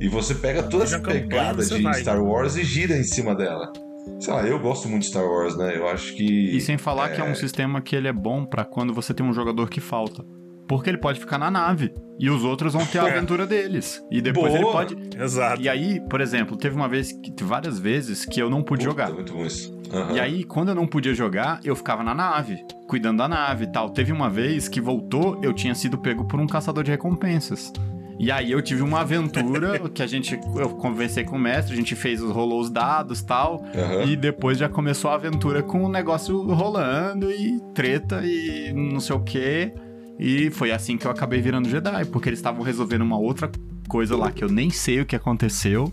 E 0.00 0.08
você 0.08 0.34
pega 0.34 0.62
toda 0.62 0.84
essa 0.84 1.00
pegada 1.00 1.64
de 1.64 1.82
vai. 1.82 2.00
Star 2.00 2.22
Wars 2.22 2.56
e 2.56 2.62
gira 2.64 2.96
em 2.96 3.02
cima 3.02 3.34
dela. 3.34 3.72
Sei 4.20 4.32
lá, 4.32 4.42
eu 4.46 4.58
gosto 4.58 4.88
muito 4.88 5.02
de 5.02 5.08
Star 5.08 5.24
Wars, 5.24 5.56
né? 5.56 5.76
Eu 5.76 5.88
acho 5.88 6.14
que. 6.14 6.56
E 6.56 6.60
sem 6.60 6.78
falar 6.78 7.10
que 7.10 7.20
é 7.20 7.24
um 7.24 7.34
sistema 7.34 7.80
que 7.80 7.94
ele 7.96 8.08
é 8.08 8.12
bom 8.12 8.44
pra 8.44 8.64
quando 8.64 8.94
você 8.94 9.12
tem 9.12 9.26
um 9.26 9.32
jogador 9.32 9.68
que 9.68 9.80
falta. 9.80 10.24
Porque 10.68 10.90
ele 10.90 10.98
pode 10.98 11.18
ficar 11.18 11.38
na 11.38 11.50
nave 11.50 11.94
e 12.20 12.28
os 12.28 12.44
outros 12.44 12.74
vão 12.74 12.84
ter 12.84 12.98
a 12.98 13.08
É. 13.08 13.16
aventura 13.16 13.46
deles. 13.46 14.04
E 14.10 14.20
depois 14.20 14.52
Boa. 14.52 14.58
ele 14.58 14.70
pode. 14.70 15.18
Exato. 15.22 15.62
E 15.62 15.68
aí, 15.68 15.98
por 16.10 16.20
exemplo, 16.20 16.56
teve 16.56 16.76
uma 16.76 16.88
vez, 16.88 17.10
que, 17.10 17.32
várias 17.42 17.78
vezes 17.78 18.24
que 18.26 18.38
eu 18.40 18.50
não 18.50 18.62
pude 18.62 18.84
Puta, 18.84 18.90
jogar. 19.02 19.10
Muito 19.14 19.32
bom 19.32 19.46
isso. 19.46 19.76
Aham. 19.92 20.12
E 20.12 20.20
aí, 20.20 20.44
quando 20.44 20.68
eu 20.68 20.74
não 20.74 20.86
podia 20.86 21.14
jogar, 21.14 21.60
eu 21.64 21.74
ficava 21.74 22.04
na 22.04 22.14
nave, 22.14 22.58
cuidando 22.86 23.16
da 23.18 23.28
nave 23.28 23.64
e 23.64 23.72
tal. 23.72 23.88
Teve 23.88 24.12
uma 24.12 24.28
vez 24.28 24.68
que 24.68 24.80
voltou, 24.80 25.40
eu 25.42 25.54
tinha 25.54 25.74
sido 25.74 25.96
pego 25.96 26.26
por 26.26 26.38
um 26.38 26.46
caçador 26.46 26.84
de 26.84 26.90
recompensas. 26.90 27.72
E 28.20 28.32
aí 28.32 28.50
eu 28.50 28.60
tive 28.60 28.82
uma 28.82 29.00
aventura 29.02 29.78
que 29.88 30.02
a 30.02 30.06
gente. 30.06 30.38
Eu 30.56 30.70
conversei 30.70 31.22
com 31.24 31.36
o 31.36 31.38
mestre, 31.38 31.72
a 31.72 31.76
gente 31.76 31.94
fez, 31.94 32.20
rolou 32.20 32.60
os 32.60 32.68
dados 32.68 33.20
e 33.20 33.26
tal. 33.26 33.64
Aham. 33.74 34.02
E 34.04 34.16
depois 34.16 34.58
já 34.58 34.68
começou 34.68 35.10
a 35.10 35.14
aventura 35.14 35.62
com 35.62 35.84
o 35.84 35.88
negócio 35.88 36.42
rolando 36.52 37.30
e 37.30 37.58
treta 37.72 38.20
e 38.24 38.72
não 38.74 38.98
sei 39.00 39.14
o 39.16 39.20
quê. 39.20 39.72
E 40.18 40.50
foi 40.50 40.72
assim 40.72 40.96
que 40.96 41.06
eu 41.06 41.10
acabei 41.10 41.40
virando 41.40 41.68
Jedi, 41.68 42.04
porque 42.06 42.28
eles 42.28 42.38
estavam 42.38 42.62
resolvendo 42.62 43.02
uma 43.02 43.16
outra 43.16 43.50
coisa 43.86 44.16
lá 44.16 44.30
que 44.30 44.42
eu 44.42 44.48
nem 44.48 44.68
sei 44.70 45.00
o 45.00 45.06
que 45.06 45.14
aconteceu. 45.14 45.92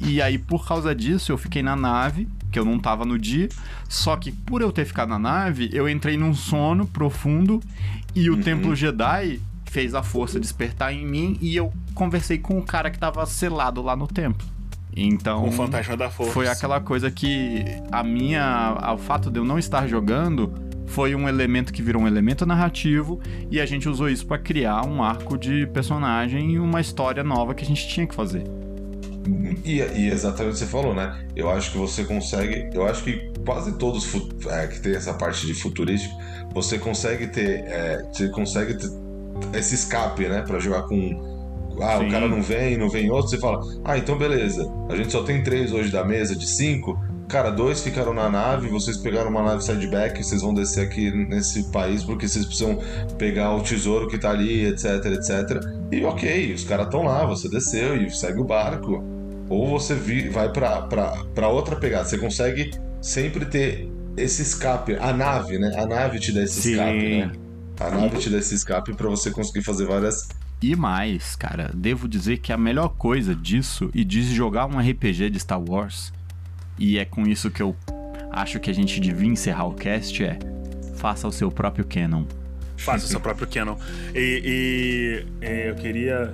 E 0.00 0.22
aí, 0.22 0.38
por 0.38 0.66
causa 0.66 0.94
disso, 0.94 1.32
eu 1.32 1.38
fiquei 1.38 1.62
na 1.62 1.74
nave, 1.76 2.28
que 2.50 2.58
eu 2.58 2.64
não 2.64 2.78
tava 2.78 3.04
no 3.04 3.18
dia. 3.18 3.48
Só 3.88 4.16
que 4.16 4.30
por 4.32 4.62
eu 4.62 4.72
ter 4.72 4.84
ficado 4.84 5.08
na 5.08 5.18
nave, 5.18 5.68
eu 5.72 5.88
entrei 5.88 6.16
num 6.16 6.34
sono 6.34 6.86
profundo 6.86 7.60
e 8.14 8.30
o 8.30 8.34
Uhum. 8.34 8.40
Templo 8.40 8.76
Jedi 8.76 9.40
fez 9.66 9.94
a 9.94 10.02
força 10.02 10.40
despertar 10.40 10.94
em 10.94 11.06
mim 11.06 11.36
e 11.42 11.54
eu 11.54 11.72
conversei 11.94 12.38
com 12.38 12.58
o 12.58 12.62
cara 12.62 12.90
que 12.90 12.98
tava 12.98 13.24
selado 13.26 13.82
lá 13.82 13.94
no 13.94 14.06
templo. 14.06 14.46
Então, 14.96 15.46
o 15.46 15.52
fantasma 15.52 15.96
da 15.96 16.10
força. 16.10 16.32
foi 16.32 16.48
aquela 16.48 16.80
coisa 16.80 17.10
que 17.10 17.64
a 17.92 18.02
minha. 18.02 18.76
O 18.94 18.98
fato 18.98 19.30
de 19.30 19.38
eu 19.38 19.44
não 19.44 19.58
estar 19.58 19.86
jogando 19.86 20.52
foi 20.88 21.14
um 21.14 21.28
elemento 21.28 21.72
que 21.72 21.82
virou 21.82 22.02
um 22.02 22.06
elemento 22.06 22.44
narrativo 22.44 23.20
e 23.50 23.60
a 23.60 23.66
gente 23.66 23.88
usou 23.88 24.08
isso 24.08 24.26
pra 24.26 24.38
criar 24.38 24.84
um 24.86 25.02
arco 25.02 25.38
de 25.38 25.66
personagem 25.68 26.52
e 26.52 26.58
uma 26.58 26.80
história 26.80 27.22
nova 27.22 27.54
que 27.54 27.64
a 27.64 27.66
gente 27.66 27.86
tinha 27.86 28.06
que 28.06 28.14
fazer. 28.14 28.44
E, 29.64 29.80
e 29.80 30.10
exatamente 30.10 30.50
o 30.50 30.52
que 30.52 30.58
você 30.58 30.66
falou, 30.66 30.94
né? 30.94 31.18
Eu 31.36 31.50
acho 31.50 31.70
que 31.72 31.78
você 31.78 32.04
consegue. 32.04 32.70
Eu 32.72 32.86
acho 32.86 33.04
que 33.04 33.30
quase 33.44 33.76
todos 33.76 34.06
é, 34.46 34.66
que 34.66 34.80
tem 34.80 34.94
essa 34.94 35.12
parte 35.12 35.46
de 35.46 35.54
futurístico, 35.54 36.14
você 36.54 36.78
consegue 36.78 37.26
ter. 37.26 37.64
é, 37.66 38.02
você 38.10 38.28
consegue 38.28 38.74
ter 38.74 38.90
esse 39.52 39.74
escape, 39.74 40.26
né? 40.28 40.42
Pra 40.42 40.58
jogar 40.58 40.82
com. 40.82 41.36
Ah, 41.80 41.98
Sim. 41.98 42.08
o 42.08 42.10
cara 42.10 42.26
não 42.26 42.42
vem, 42.42 42.76
não 42.76 42.88
vem 42.88 43.08
outro, 43.10 43.28
você 43.28 43.38
fala, 43.38 43.60
ah, 43.84 43.96
então 43.96 44.18
beleza. 44.18 44.68
A 44.88 44.96
gente 44.96 45.12
só 45.12 45.22
tem 45.22 45.44
três 45.44 45.72
hoje 45.72 45.90
da 45.90 46.04
mesa 46.04 46.34
de 46.34 46.46
cinco. 46.46 46.98
Cara, 47.28 47.50
dois 47.50 47.82
ficaram 47.82 48.14
na 48.14 48.30
nave, 48.30 48.68
vocês 48.68 48.96
pegaram 48.96 49.28
uma 49.28 49.42
nave 49.42 49.62
sideback, 49.62 50.24
vocês 50.24 50.40
vão 50.40 50.54
descer 50.54 50.86
aqui 50.86 51.10
nesse 51.10 51.70
país 51.70 52.02
porque 52.02 52.26
vocês 52.26 52.46
precisam 52.46 52.78
pegar 53.18 53.54
o 53.54 53.62
tesouro 53.62 54.08
que 54.08 54.16
tá 54.16 54.30
ali, 54.30 54.64
etc, 54.64 55.04
etc. 55.04 55.62
E 55.92 56.02
ok, 56.04 56.54
os 56.54 56.64
caras 56.64 56.86
estão 56.86 57.02
lá, 57.02 57.26
você 57.26 57.46
desceu 57.48 58.02
e 58.02 58.10
segue 58.10 58.40
o 58.40 58.44
barco. 58.44 59.04
Ou 59.50 59.66
você 59.68 59.94
vai 60.30 60.50
pra 60.50 61.48
outra 61.48 61.76
pegada. 61.76 62.04
Você 62.04 62.16
consegue 62.16 62.70
sempre 63.00 63.44
ter 63.44 63.90
esse 64.16 64.42
escape. 64.42 64.96
A 64.96 65.12
nave, 65.12 65.58
né? 65.58 65.74
A 65.78 65.86
nave 65.86 66.18
te 66.18 66.32
dá 66.32 66.42
esse 66.42 66.62
Sim. 66.62 66.72
escape, 66.72 67.18
né? 67.18 67.32
A 67.80 67.90
nave 67.90 68.18
te 68.18 68.30
dá 68.30 68.38
esse 68.38 68.54
escape 68.54 68.94
pra 68.94 69.08
você 69.08 69.30
conseguir 69.30 69.62
fazer 69.62 69.86
várias. 69.86 70.28
E 70.60 70.74
mais, 70.74 71.36
cara, 71.36 71.70
devo 71.74 72.08
dizer 72.08 72.38
que 72.38 72.52
a 72.52 72.58
melhor 72.58 72.88
coisa 72.88 73.34
disso 73.34 73.90
e 73.94 74.04
de 74.04 74.22
jogar 74.34 74.66
um 74.66 74.78
RPG 74.78 75.30
de 75.30 75.38
Star 75.38 75.62
Wars, 75.62 76.12
e 76.78 76.98
é 76.98 77.04
com 77.04 77.26
isso 77.26 77.50
que 77.50 77.62
eu 77.62 77.74
acho 78.30 78.60
que 78.60 78.70
a 78.70 78.74
gente 78.74 79.00
devia 79.00 79.28
encerrar 79.28 79.66
o 79.66 79.74
cast, 79.74 80.22
é 80.22 80.38
faça 80.96 81.26
o 81.26 81.32
seu 81.32 81.50
próprio 81.50 81.84
canon. 81.84 82.24
Faça 82.76 83.06
o 83.06 83.08
seu 83.08 83.20
próprio 83.20 83.46
canon. 83.46 83.76
E, 84.14 85.24
e, 85.40 85.44
é, 85.44 85.70
eu 85.70 85.74
queria. 85.74 86.32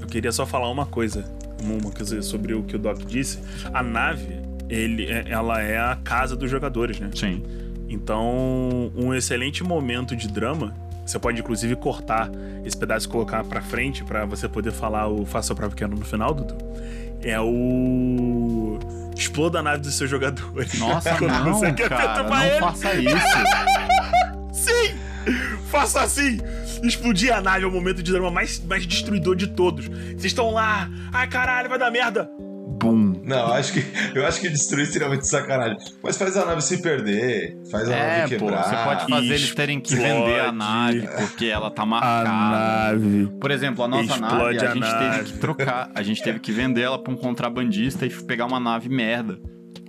Eu 0.00 0.06
queria 0.06 0.32
só 0.32 0.46
falar 0.46 0.70
uma 0.70 0.86
coisa. 0.86 1.24
Uma 1.62 1.90
coisa 1.90 2.20
sobre 2.22 2.54
o 2.54 2.62
que 2.62 2.76
o 2.76 2.78
Doc 2.78 2.98
disse. 3.04 3.38
A 3.72 3.82
nave, 3.82 4.36
ele, 4.68 5.06
é- 5.06 5.26
ela 5.28 5.60
é 5.62 5.78
a 5.78 5.96
casa 6.02 6.34
dos 6.34 6.50
jogadores, 6.50 6.98
né? 6.98 7.10
Sim. 7.14 7.42
Então, 7.88 8.90
um 8.96 9.12
excelente 9.14 9.62
momento 9.62 10.16
de 10.16 10.28
drama. 10.28 10.74
Você 11.04 11.18
pode 11.18 11.40
inclusive 11.40 11.76
cortar 11.76 12.30
esse 12.64 12.76
pedaço 12.76 13.06
e 13.06 13.10
colocar 13.10 13.44
pra 13.44 13.60
frente 13.60 14.04
pra 14.04 14.24
você 14.24 14.48
poder 14.48 14.70
falar 14.72 15.08
o 15.08 15.26
faça 15.26 15.48
seu 15.48 15.56
próprio 15.56 15.78
canon 15.78 15.96
no 15.96 16.04
final, 16.04 16.32
Dudu. 16.32 16.56
É 17.22 17.38
o 17.40 18.78
exploda 19.22 19.60
a 19.60 19.62
nave 19.62 19.82
dos 19.82 19.94
seus 19.94 20.10
jogadores. 20.10 20.78
Nossa, 20.78 21.14
Quando 21.16 21.30
não, 21.44 21.54
você 21.54 21.72
quer 21.72 21.88
cara, 21.88 22.22
não 22.22 22.42
ele. 22.42 22.60
faça 22.60 22.94
isso. 22.94 23.16
Sim! 24.52 24.94
Faça 25.70 26.02
assim! 26.02 26.38
Explodir 26.82 27.32
a 27.34 27.40
nave 27.40 27.64
é 27.64 27.68
o 27.68 27.70
momento 27.70 28.02
de 28.02 28.10
drama 28.10 28.30
mais, 28.30 28.58
mais 28.64 28.86
destruidor 28.86 29.36
de 29.36 29.46
todos. 29.46 29.86
Vocês 29.86 30.24
estão 30.26 30.50
lá, 30.50 30.88
ai 31.12 31.28
caralho, 31.28 31.68
vai 31.68 31.78
dar 31.78 31.90
merda. 31.90 32.28
Não, 33.24 33.52
acho 33.52 33.72
que, 33.72 33.84
eu 34.14 34.26
acho 34.26 34.40
que 34.40 34.48
destruir 34.48 34.86
seria 34.86 35.08
muito 35.08 35.26
sacanagem. 35.26 35.76
Mas 36.02 36.16
faz 36.16 36.36
a 36.36 36.44
nave 36.44 36.60
se 36.62 36.82
perder, 36.82 37.56
faz 37.70 37.88
a 37.88 37.94
É, 37.94 38.18
nave 38.20 38.36
pô, 38.38 38.46
quebrar. 38.46 38.64
você 38.64 38.76
pode 38.84 39.06
fazer 39.10 39.26
eles 39.34 39.54
terem 39.54 39.80
que 39.80 39.94
vender 39.94 40.40
a 40.40 40.50
nave 40.52 41.06
porque 41.18 41.46
ela 41.46 41.70
tá 41.70 41.86
marcada. 41.86 42.28
nave. 42.28 43.28
Por 43.40 43.50
exemplo, 43.50 43.84
a 43.84 43.88
nossa 43.88 44.16
nave, 44.16 44.34
Explode 44.34 44.58
a 44.66 44.70
a 44.70 44.74
gente 44.74 44.80
nave. 44.82 45.16
teve 45.18 45.32
que 45.32 45.38
trocar, 45.38 45.90
a 45.94 46.02
gente 46.02 46.22
teve 46.22 46.38
que 46.40 46.50
vender 46.52 46.82
ela 46.82 46.98
pra 47.02 47.12
um 47.12 47.16
contrabandista 47.16 48.04
e 48.06 48.10
pegar 48.10 48.46
uma 48.46 48.58
nave 48.58 48.88
merda. 48.88 49.38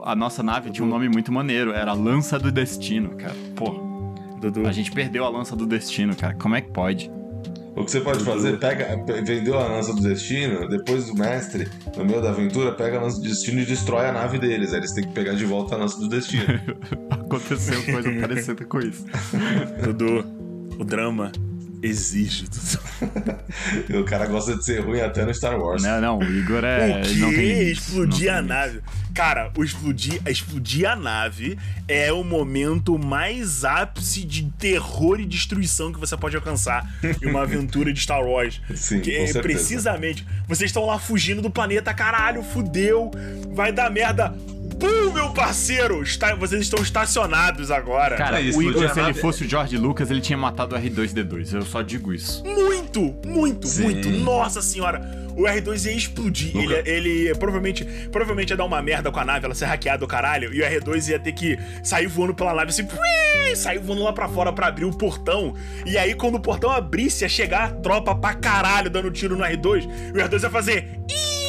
A 0.03 0.15
nossa 0.15 0.43
nave 0.43 0.69
tinha 0.69 0.85
um 0.85 0.89
nome 0.89 1.07
muito 1.09 1.31
maneiro, 1.31 1.71
era 1.71 1.93
Lança 1.93 2.37
do 2.37 2.51
Destino, 2.51 3.15
cara. 3.15 3.33
Pô, 3.55 3.71
Dudu. 4.41 4.67
a 4.67 4.71
gente 4.71 4.91
perdeu 4.91 5.23
a 5.25 5.29
Lança 5.29 5.55
do 5.55 5.65
Destino, 5.65 6.15
cara. 6.15 6.33
Como 6.35 6.55
é 6.55 6.61
que 6.61 6.71
pode? 6.71 7.09
O 7.75 7.83
que 7.83 7.91
você 7.91 8.01
pode 8.01 8.23
fazer, 8.23 8.59
pega, 8.59 8.97
pe- 9.05 9.21
vendeu 9.23 9.57
a 9.57 9.67
lança 9.67 9.93
do 9.93 10.01
destino, 10.01 10.67
depois 10.69 11.07
do 11.07 11.15
mestre, 11.15 11.67
no 11.97 12.05
meio 12.05 12.21
da 12.21 12.29
aventura, 12.29 12.71
pega 12.71 12.99
a 12.99 13.01
lança 13.01 13.17
do 13.17 13.23
destino 13.27 13.61
e 13.61 13.65
destrói 13.65 14.05
a 14.07 14.11
nave 14.11 14.37
deles. 14.37 14.71
Aí 14.73 14.79
eles 14.79 14.93
têm 14.93 15.03
que 15.07 15.13
pegar 15.13 15.33
de 15.33 15.43
volta 15.45 15.73
a 15.75 15.79
lança 15.79 15.99
do 15.99 16.07
destino. 16.07 16.45
Aconteceu 17.09 17.81
coisa 17.83 18.11
parecida 18.21 18.63
com 18.65 18.79
isso. 18.79 19.05
Dudu, 19.83 20.23
o 20.79 20.83
drama 20.83 21.31
exige, 21.83 22.45
Dudu. 22.45 23.99
o 23.99 24.03
cara 24.05 24.25
gosta 24.25 24.55
de 24.55 24.63
ser 24.63 24.79
ruim 24.79 25.01
até 25.01 25.25
no 25.25 25.33
Star 25.33 25.59
Wars. 25.59 25.83
Não, 25.83 25.99
não, 26.01 26.19
o 26.19 26.23
Igor 26.23 26.63
é. 26.63 27.01
o 27.01 27.17
não 27.17 27.29
tem 27.29 27.69
Explodir 27.69 28.31
não 28.31 28.33
a 28.33 28.39
tem 28.39 28.47
nave. 28.47 28.81
Cara, 29.13 29.51
o 29.55 29.63
explodir, 29.63 30.19
explodir 30.25 30.89
a 30.89 30.95
nave 30.95 31.57
é 31.87 32.11
o 32.11 32.23
momento 32.23 32.97
mais 32.97 33.63
ápice 33.63 34.23
de 34.23 34.45
terror 34.57 35.19
e 35.19 35.25
destruição 35.25 35.93
que 35.93 35.99
você 35.99 36.17
pode 36.17 36.35
alcançar 36.35 36.89
em 37.21 37.27
uma 37.27 37.43
aventura 37.43 37.93
de 37.93 37.99
Star 37.99 38.23
Wars. 38.25 38.59
Sim, 38.73 39.01
Que 39.01 39.11
com 39.11 39.17
é 39.23 39.27
certeza. 39.27 39.41
precisamente, 39.41 40.25
vocês 40.47 40.69
estão 40.69 40.85
lá 40.85 40.97
fugindo 40.97 41.41
do 41.43 41.49
planeta, 41.51 41.93
caralho, 41.93 42.41
fudeu, 42.41 43.11
vai 43.53 43.71
dar 43.71 43.91
merda. 43.91 44.33
Pum, 44.79 45.11
meu 45.13 45.29
parceiro! 45.31 46.01
Está, 46.03 46.35
vocês 46.35 46.61
estão 46.61 46.81
estacionados 46.83 47.71
agora. 47.71 48.15
Cara, 48.15 48.39
É, 48.39 48.43
o 48.43 48.47
explodir 48.49 48.71
Igor, 48.83 48.93
se 48.93 48.99
ele 48.99 49.13
fosse 49.13 49.43
o 49.45 49.49
George 49.49 49.77
Lucas, 49.77 50.09
ele 50.11 50.21
tinha 50.21 50.37
matado 50.37 50.75
o 50.75 50.79
R2D2. 50.79 51.53
Eu 51.53 51.61
só 51.63 51.81
digo 51.81 52.13
isso. 52.13 52.43
Muito, 52.45 53.15
muito, 53.25 53.67
Sim. 53.67 53.83
muito. 53.83 54.09
Nossa 54.09 54.61
senhora. 54.61 55.01
O 55.35 55.43
R2 55.43 55.85
ia 55.85 55.93
explodir. 55.93 56.55
Ele, 56.55 56.67
Luca. 56.67 56.89
ele 56.89 57.35
provavelmente, 57.35 57.83
provavelmente 58.11 58.51
ia 58.51 58.57
dar 58.57 58.65
uma 58.65 58.81
merda 58.83 59.11
com 59.11 59.19
a 59.19 59.25
nave, 59.25 59.45
ela 59.45 59.55
ser 59.55 59.65
hackeada 59.65 60.05
o 60.05 60.07
caralho. 60.07 60.53
E 60.53 60.61
o 60.61 60.63
R2 60.65 61.09
ia 61.09 61.17
ter 61.19 61.31
que 61.31 61.57
sair 61.83 62.05
voando 62.07 62.35
pela 62.35 62.53
nave 62.53 62.69
assim, 62.69 62.87
sair 63.55 63.79
voando 63.79 64.03
lá 64.03 64.13
pra 64.13 64.27
fora 64.29 64.53
pra 64.53 64.67
abrir 64.67 64.85
o 64.85 64.91
portão. 64.91 65.55
E 65.87 65.97
aí, 65.97 66.13
quando 66.13 66.35
o 66.35 66.39
portão 66.39 66.69
abrisse, 66.69 67.23
ia 67.23 67.29
chegar 67.29 67.63
a 67.63 67.69
tropa 67.69 68.13
pra 68.13 68.33
caralho 68.35 68.89
dando 68.91 69.09
tiro 69.09 69.35
no 69.35 69.43
R2. 69.43 69.87
E 70.09 70.11
o 70.11 70.21
R2 70.23 70.43
ia 70.43 70.49
fazer. 70.51 70.99
"Ih", 71.09 71.42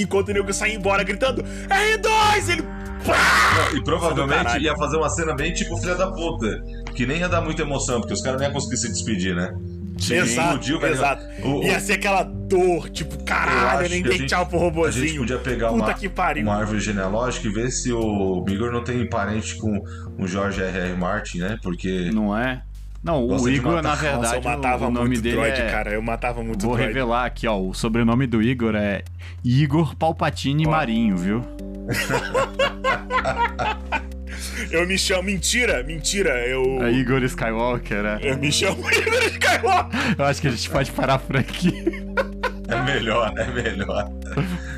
Enquanto 0.00 0.28
o 0.28 0.32
nego 0.32 0.52
sair 0.52 0.74
embora 0.74 1.02
gritando: 1.02 1.42
R2! 1.42 2.48
Ele. 2.50 2.62
Pá! 3.04 3.70
E 3.74 3.82
provavelmente 3.84 4.42
caralho. 4.44 4.64
ia 4.64 4.74
fazer 4.76 4.96
uma 4.96 5.08
cena 5.08 5.34
bem 5.34 5.52
tipo 5.52 5.76
filha 5.78 5.94
da 5.94 6.10
puta. 6.10 6.46
Que 6.94 7.06
nem 7.06 7.18
ia 7.18 7.28
dar 7.28 7.40
muita 7.40 7.62
emoção, 7.62 8.00
porque 8.00 8.14
os 8.14 8.20
caras 8.22 8.40
nem 8.40 8.48
iam 8.48 8.54
conseguir 8.54 8.76
se 8.78 8.88
despedir, 8.88 9.34
né? 9.34 9.52
Exato, 9.98 10.26
explodiu, 10.28 10.78
velho. 10.80 10.92
exato. 10.94 11.24
O- 11.42 11.60
o- 11.60 11.62
Ia 11.64 11.80
ser 11.80 11.94
aquela 11.94 12.22
dor, 12.22 12.90
tipo, 12.90 13.22
caralho, 13.24 13.88
nem 13.88 14.00
a 14.00 14.08
dei 14.08 14.18
gente- 14.18 14.28
tchau 14.28 14.44
pro 14.44 14.58
A 14.58 14.60
robozinho. 14.60 15.06
gente 15.08 15.18
podia 15.18 15.38
pegar 15.38 15.68
Puta 15.68 15.84
uma, 15.84 15.94
que 15.94 16.06
pariu. 16.08 16.42
uma 16.42 16.54
árvore 16.56 16.80
genealógica 16.80 17.48
e 17.48 17.50
ver 17.52 17.70
se 17.70 17.90
o 17.92 18.44
Igor 18.46 18.70
não 18.70 18.84
tem 18.84 19.08
parente 19.08 19.56
com 19.56 19.80
o 20.18 20.26
George 20.26 20.60
R.R. 20.62 20.94
Martin, 20.96 21.38
né? 21.38 21.58
Porque 21.62 22.10
Não 22.12 22.36
é? 22.36 22.60
Não, 23.02 23.24
o 23.24 23.28
Gosta 23.28 23.50
Igor, 23.50 23.74
na 23.74 23.82
Nossa, 23.82 24.02
verdade, 24.02 24.36
eu 24.36 24.42
matava 24.42 24.86
o, 24.86 24.90
nome 24.90 25.08
muito 25.08 25.22
dele 25.22 25.36
droid, 25.36 25.60
é... 25.60 25.70
cara. 25.70 25.92
Eu 25.92 26.02
matava 26.02 26.42
muito 26.42 26.66
Vou 26.66 26.74
droid. 26.74 26.88
revelar 26.88 27.26
aqui, 27.26 27.46
ó. 27.46 27.58
O 27.58 27.72
sobrenome 27.72 28.26
do 28.26 28.42
Igor 28.42 28.74
é 28.74 29.02
Igor 29.44 29.94
Palpatine 29.94 30.66
Ó. 30.66 30.70
Marinho, 30.70 31.16
viu? 31.16 31.44
Eu 34.70 34.86
me 34.86 34.98
chamo. 34.98 35.24
Mentira, 35.24 35.82
mentira. 35.82 36.46
Eu. 36.46 36.82
É 36.82 36.92
Igor 36.92 37.22
Skywalker, 37.24 38.02
né? 38.02 38.18
Eu 38.22 38.38
me 38.38 38.50
chamo 38.50 38.78
Igor 38.90 39.22
Skywalker. 39.24 40.00
Eu 40.18 40.24
acho 40.24 40.40
que 40.40 40.48
a 40.48 40.50
gente 40.50 40.70
pode 40.70 40.90
parar 40.92 41.18
por 41.18 41.36
aqui. 41.36 41.84
é 42.68 42.82
melhor, 42.82 43.32
é 43.36 43.50
melhor. 43.50 44.10